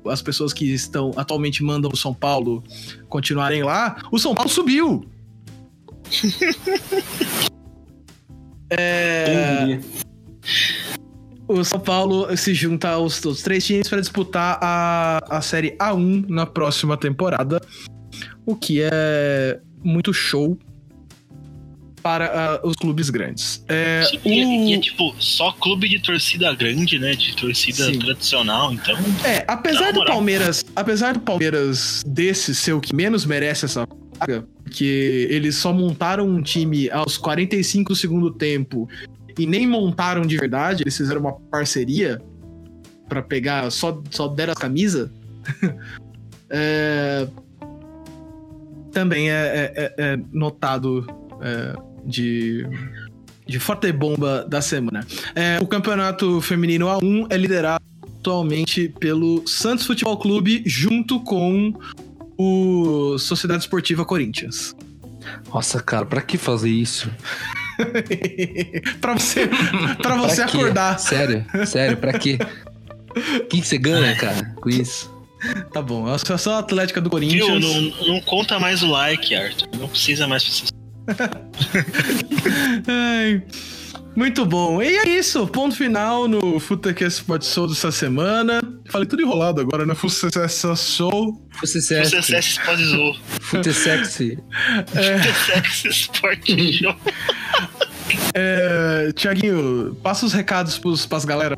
as 0.09 0.22
pessoas 0.22 0.52
que 0.52 0.72
estão 0.72 1.12
atualmente 1.16 1.62
mandam 1.62 1.90
o 1.92 1.96
São 1.96 2.14
Paulo 2.14 2.62
continuarem 3.09 3.62
lá, 3.62 3.96
o 4.11 4.18
São 4.18 4.34
Paulo 4.34 4.50
subiu. 4.50 5.07
Diria? 9.24 9.80
O 11.48 11.62
São 11.62 11.78
Paulo 11.78 12.36
se 12.36 12.52
junta 12.54 12.88
aos, 12.88 13.24
aos 13.24 13.40
três 13.40 13.64
times 13.64 13.88
para 13.88 14.00
disputar 14.00 14.59
a, 14.61 15.20
a 15.28 15.40
Série 15.40 15.76
A1 15.76 16.28
na 16.28 16.44
próxima 16.44 16.96
temporada, 16.96 17.61
o 18.44 18.57
que 18.57 18.82
é 18.82 19.61
muito 19.84 20.12
show 20.12 20.59
para 22.07 22.26
ah, 22.32 22.61
os 22.64 22.76
clubes 22.76 23.11
grandes. 23.11 23.64
É, 23.66 24.04
sim, 24.09 24.20
é- 24.30 24.68
e 24.68 24.74
é 24.74 24.78
o- 24.78 24.80
tipo, 24.80 25.12
só 25.18 25.50
clube 25.50 25.88
de 25.88 25.98
torcida 25.98 26.54
grande, 26.54 27.00
né? 27.00 27.16
De 27.16 27.34
torcida 27.34 27.84
Sim. 27.86 27.98
tradicional, 27.98 28.72
então. 28.72 28.96
É, 29.24 29.44
apesar 29.48 29.92
do. 29.92 30.04
Palmeiras, 30.04 30.64
apesar 30.76 31.14
do 31.14 31.20
Palmeiras 31.20 32.04
desse 32.07 32.54
ser 32.54 32.74
o 32.74 32.80
que 32.80 32.94
menos 32.94 33.26
merece 33.26 33.64
essa 33.64 33.88
vaga, 34.20 34.46
porque 34.62 35.26
eles 35.28 35.57
só 35.57 35.72
montaram 35.72 36.28
um 36.28 36.40
time 36.40 36.88
aos 36.90 37.18
45 37.18 37.88
do 37.92 37.96
segundo 37.96 38.30
tempo 38.30 38.88
e 39.36 39.44
nem 39.44 39.66
montaram 39.66 40.22
de 40.22 40.36
verdade, 40.36 40.84
eles 40.84 40.96
fizeram 40.96 41.20
uma 41.22 41.32
parceria 41.32 42.22
pra 43.09 43.20
pegar, 43.20 43.68
só, 43.72 44.00
só 44.12 44.28
deram 44.28 44.52
as 44.52 44.59
camisas. 44.59 45.11
É, 46.48 47.26
também 48.92 49.28
é, 49.32 49.34
é- 49.34 49.72
é- 49.74 49.94
é 50.12 50.18
notado 50.32 51.04
é, 51.42 51.76
de, 52.07 52.66
de 53.46 53.59
forte 53.59 53.90
bomba 53.92 54.46
da 54.48 54.61
semana. 54.61 55.07
É, 55.34 55.59
o 55.61 55.66
campeonato 55.66 56.40
feminino 56.40 56.86
A1 56.86 57.26
é 57.30 57.36
liderado 57.36 57.84
atualmente 58.20 58.88
pelo 58.88 59.46
Santos 59.46 59.86
Futebol 59.86 60.16
Clube 60.16 60.62
junto 60.66 61.20
com 61.20 61.72
o 62.36 63.18
Sociedade 63.18 63.61
Esportiva 63.61 64.04
Corinthians. 64.04 64.74
Nossa, 65.52 65.82
cara, 65.82 66.07
pra 66.07 66.20
que 66.20 66.36
fazer 66.38 66.70
isso? 66.70 67.11
pra 69.00 69.14
você, 69.14 69.48
pra 70.02 70.16
você 70.16 70.36
Pra 70.36 70.44
acordar. 70.44 70.98
Sério, 70.98 71.44
sério, 71.66 71.96
pra 71.96 72.18
quê? 72.18 72.38
O 73.11 73.46
que, 73.46 73.61
que 73.61 73.66
você 73.66 73.78
ganha, 73.78 74.14
cara, 74.16 74.54
com 74.61 74.68
isso? 74.68 75.14
Tá 75.72 75.80
bom, 75.80 76.07
a 76.07 76.14
Associação 76.14 76.57
Atlética 76.57 77.00
do 77.00 77.11
Viu? 77.11 77.46
Corinthians. 77.46 77.64
Não, 77.64 78.14
não 78.14 78.20
conta 78.20 78.59
mais 78.59 78.82
o 78.82 78.90
like, 78.90 79.34
Arthur. 79.34 79.68
Não 79.78 79.88
precisa 79.88 80.26
mais 80.26 80.44
fazer 80.44 80.72
Ai, 82.88 83.42
muito 84.16 84.46
bom. 84.46 84.82
E 84.82 84.96
é 84.96 85.09
isso, 85.09 85.46
ponto 85.46 85.74
final 85.76 86.26
no 86.26 86.59
Futecast 86.59 87.20
Sport 87.20 87.44
Show 87.44 87.68
dessa 87.68 87.92
semana. 87.92 88.61
Falei 88.88 89.07
tudo 89.07 89.22
enrolado 89.22 89.61
agora, 89.61 89.84
né? 89.84 89.94
Futecast 89.94 90.66
Show. 90.76 91.46
Você 91.61 91.80
Você 91.80 92.02
sexy. 92.02 92.16
acessa 92.16 92.61
Spotizou. 92.61 93.14
Fute 93.40 93.72
sexy. 93.72 94.38
Sexy 95.46 95.88
Sport 95.88 96.48
Show. 96.48 96.94
É, 98.34 99.12
Tiaguinho, 99.14 99.96
passa 100.02 100.24
os 100.26 100.32
recados 100.32 100.78
pros, 100.78 101.04
pras 101.07 101.24
galera. 101.24 101.57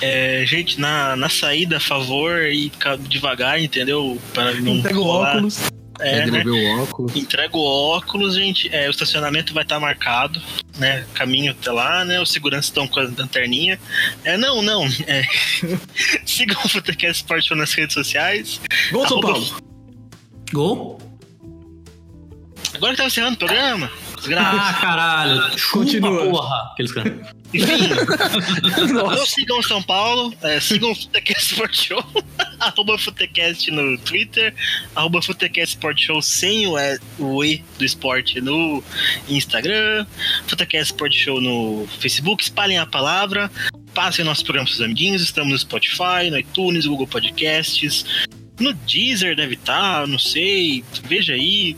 É, 0.00 0.44
gente, 0.46 0.80
na, 0.80 1.16
na 1.16 1.28
saída, 1.28 1.76
a 1.76 1.80
favor, 1.80 2.42
e 2.42 2.70
devagar, 3.08 3.60
entendeu? 3.60 4.18
Para 4.32 4.52
não 4.54 4.82
Pega 4.82 4.98
o 4.98 5.06
óculos. 5.06 5.58
É, 6.04 6.18
É, 6.20 6.26
né? 6.26 6.44
o 6.44 6.82
óculos. 6.82 7.16
Entrega 7.16 7.56
o 7.56 7.64
óculos, 7.64 8.34
gente. 8.34 8.68
É, 8.74 8.86
o 8.88 8.90
estacionamento 8.90 9.54
vai 9.54 9.62
estar 9.62 9.80
marcado, 9.80 10.40
né? 10.78 11.06
Caminho 11.14 11.52
até 11.52 11.70
lá, 11.72 12.04
né? 12.04 12.20
Os 12.20 12.30
seguranças 12.30 12.66
estão 12.66 12.86
com 12.86 13.00
a 13.00 13.04
lanterninha. 13.04 13.78
É, 14.24 14.36
não, 14.36 14.60
não. 14.62 14.84
É. 15.06 15.22
Sigam 16.26 16.60
o 16.64 16.68
Futecast 16.68 17.22
Sport 17.22 17.44
Show 17.46 17.56
nas 17.56 17.72
redes 17.72 17.94
sociais. 17.94 18.60
Gol 18.92 19.08
São 19.08 19.20
Paulo. 19.20 19.56
Gol? 20.52 21.00
Agora 22.74 22.92
que 22.92 22.98
tá 22.98 23.06
encerrando 23.06 23.34
o 23.34 23.38
programa. 23.38 23.90
Desgraça. 24.16 24.60
Ah, 24.60 24.72
caralho. 24.80 25.58
Chupa, 25.58 25.84
Continua. 25.84 26.30
porra. 26.30 26.70
Aqueles 26.72 26.92
caras. 26.92 27.12
Enfim, 27.52 27.88
não 28.92 29.26
sigam 29.26 29.58
o 29.58 29.62
São 29.62 29.80
Paulo, 29.82 30.34
é, 30.42 30.58
sigam 30.58 30.90
o 30.90 30.94
Futecast 30.94 31.52
Sport 31.52 31.74
Show, 31.74 32.04
arroba 32.66 32.98
Futecast 32.98 33.70
no 33.70 33.98
Twitter, 33.98 34.54
arroba 34.94 35.22
Futecast 35.22 35.76
Sport 35.76 36.00
Show 36.00 36.22
sem 36.22 36.66
o 36.66 36.78
E, 36.78 36.98
o 37.18 37.44
e 37.44 37.64
do 37.78 37.84
esporte 37.84 38.40
no 38.40 38.82
Instagram, 39.28 40.06
Futecast 40.46 40.92
Sport 40.92 41.14
Show 41.14 41.40
no 41.40 41.86
Facebook, 42.00 42.42
espalhem 42.42 42.78
a 42.78 42.86
palavra, 42.86 43.50
passem 43.94 44.24
nosso 44.24 44.44
programa 44.44 44.66
para 44.66 44.76
seus 44.76 44.84
amiguinhos, 44.84 45.22
estamos 45.22 45.52
no 45.52 45.58
Spotify, 45.58 46.30
no 46.30 46.38
iTunes, 46.38 46.86
Google 46.86 47.06
Podcasts, 47.06 48.04
no 48.58 48.72
Deezer 48.72 49.34
deve 49.34 49.54
estar, 49.54 50.06
não 50.06 50.18
sei, 50.18 50.84
veja 51.04 51.34
aí. 51.34 51.76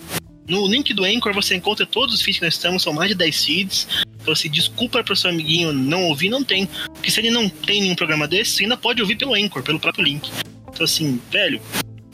No 0.49 0.66
link 0.68 0.95
do 0.95 1.05
Anchor 1.05 1.32
você 1.34 1.57
encontra 1.57 1.84
todos 1.84 2.14
os 2.14 2.22
feeds 2.22 2.39
que 2.39 2.45
nós 2.45 2.55
estamos, 2.55 2.82
são 2.82 2.93
mais 2.93 3.09
de 3.09 3.14
10 3.16 3.45
feeds. 3.45 3.89
Então, 4.20 4.32
assim, 4.32 4.51
desculpa 4.51 5.03
pro 5.03 5.16
seu 5.16 5.30
amiguinho 5.30 5.72
não 5.72 6.05
ouvir, 6.05 6.28
não 6.28 6.45
tem. 6.45 6.66
Porque 6.66 7.11
se 7.11 7.20
ele 7.20 7.30
não 7.30 7.49
tem 7.49 7.80
nenhum 7.80 7.95
programa 7.95 8.28
desse, 8.28 8.53
você 8.53 8.62
ainda 8.64 8.76
pode 8.76 9.01
ouvir 9.01 9.16
pelo 9.16 9.34
Anchor, 9.34 9.62
pelo 9.62 9.80
próprio 9.80 10.05
link. 10.05 10.30
Então, 10.76 10.84
assim, 10.84 11.18
velho, 11.30 11.58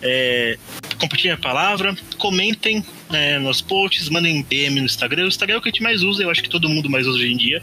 é, 0.00 0.56
compartilhem 1.00 1.34
a 1.34 1.36
palavra, 1.36 1.96
comentem 2.16 2.84
é, 3.12 3.36
nos 3.40 3.60
posts, 3.60 4.08
mandem 4.08 4.42
DM 4.42 4.78
no 4.78 4.86
Instagram. 4.86 5.24
O 5.24 5.28
Instagram 5.28 5.56
é 5.56 5.58
o 5.58 5.60
que 5.60 5.68
a 5.68 5.72
gente 5.72 5.82
mais 5.82 6.04
usa, 6.04 6.22
eu 6.22 6.30
acho 6.30 6.40
que 6.40 6.48
todo 6.48 6.68
mundo 6.68 6.88
mais 6.88 7.04
usa 7.04 7.18
hoje 7.18 7.32
em 7.32 7.36
dia. 7.36 7.60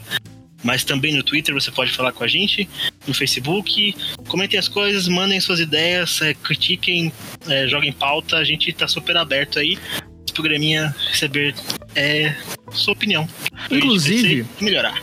Mas 0.62 0.84
também 0.84 1.16
no 1.16 1.22
Twitter 1.22 1.54
você 1.54 1.70
pode 1.70 1.90
falar 1.90 2.12
com 2.12 2.22
a 2.22 2.28
gente, 2.28 2.68
no 3.08 3.14
Facebook. 3.14 3.94
Comentem 4.28 4.60
as 4.60 4.68
coisas, 4.68 5.08
mandem 5.08 5.40
suas 5.40 5.58
ideias, 5.58 6.20
é, 6.20 6.34
critiquem, 6.34 7.10
é, 7.48 7.66
joguem 7.66 7.92
pauta. 7.92 8.36
A 8.36 8.44
gente 8.44 8.70
tá 8.74 8.86
super 8.86 9.16
aberto 9.16 9.58
aí. 9.58 9.78
Esse 10.26 10.34
programinha 10.34 10.94
receber 11.08 11.54
é, 11.94 12.36
sua 12.72 12.92
opinião. 12.92 13.26
Inclusive- 13.70 14.44
melhorar. 14.60 15.00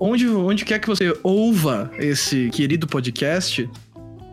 onde, 0.00 0.26
onde 0.26 0.64
quer 0.64 0.80
que 0.80 0.88
você 0.88 1.16
ouva 1.22 1.92
esse 1.98 2.50
querido 2.50 2.88
podcast, 2.88 3.68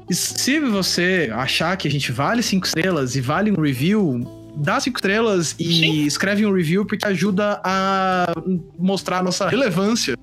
e 0.10 0.16
se 0.16 0.60
você 0.60 1.30
achar 1.34 1.76
que 1.78 1.88
a 1.88 1.92
gente 1.92 2.12
vale 2.12 2.42
cinco 2.42 2.66
estrelas 2.66 3.16
e 3.16 3.22
vale 3.22 3.52
um 3.52 3.62
review, 3.62 4.22
dá 4.56 4.80
cinco 4.80 4.98
estrelas 4.98 5.56
e 5.60 5.66
Sim. 5.66 6.04
escreve 6.06 6.46
um 6.46 6.54
review 6.54 6.86
porque 6.86 7.06
ajuda 7.06 7.62
a 7.64 8.34
mostrar 8.78 9.20
a 9.20 9.24
nossa 9.24 9.48
relevância. 9.50 10.18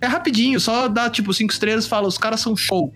É 0.00 0.06
rapidinho, 0.06 0.60
só 0.60 0.88
dá 0.88 1.08
tipo 1.08 1.32
cinco 1.32 1.52
estrelas 1.52 1.86
e 1.86 1.88
fala, 1.88 2.06
os 2.08 2.18
caras 2.18 2.40
são 2.40 2.56
show. 2.56 2.92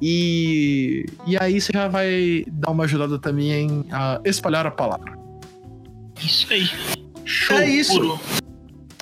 E, 0.00 1.04
e 1.26 1.36
aí 1.38 1.60
você 1.60 1.70
já 1.72 1.86
vai 1.88 2.44
dar 2.48 2.70
uma 2.70 2.84
ajudada 2.84 3.18
também 3.18 3.52
em 3.52 3.84
a 3.90 4.20
espalhar 4.24 4.66
a 4.66 4.70
palavra. 4.70 5.12
Isso 6.24 6.50
aí. 6.50 6.70
Show 7.24 7.58
É 7.58 7.68
isso. 7.68 7.92
puro. 8.00 8.20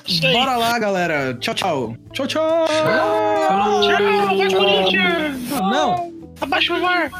Isso 0.09 0.27
aí. 0.27 0.33
Bora 0.33 0.57
lá, 0.57 0.79
galera. 0.79 1.35
Tchau, 1.35 1.55
tchau. 1.55 1.97
Tchau, 2.13 2.27
tchau. 2.27 2.67
Tchau, 2.67 4.37
vai 4.37 4.51
Corinthians! 4.51 5.51
Não. 5.51 6.13
Abaixa 6.41 6.75
o 6.75 6.81
VAR! 6.81 7.11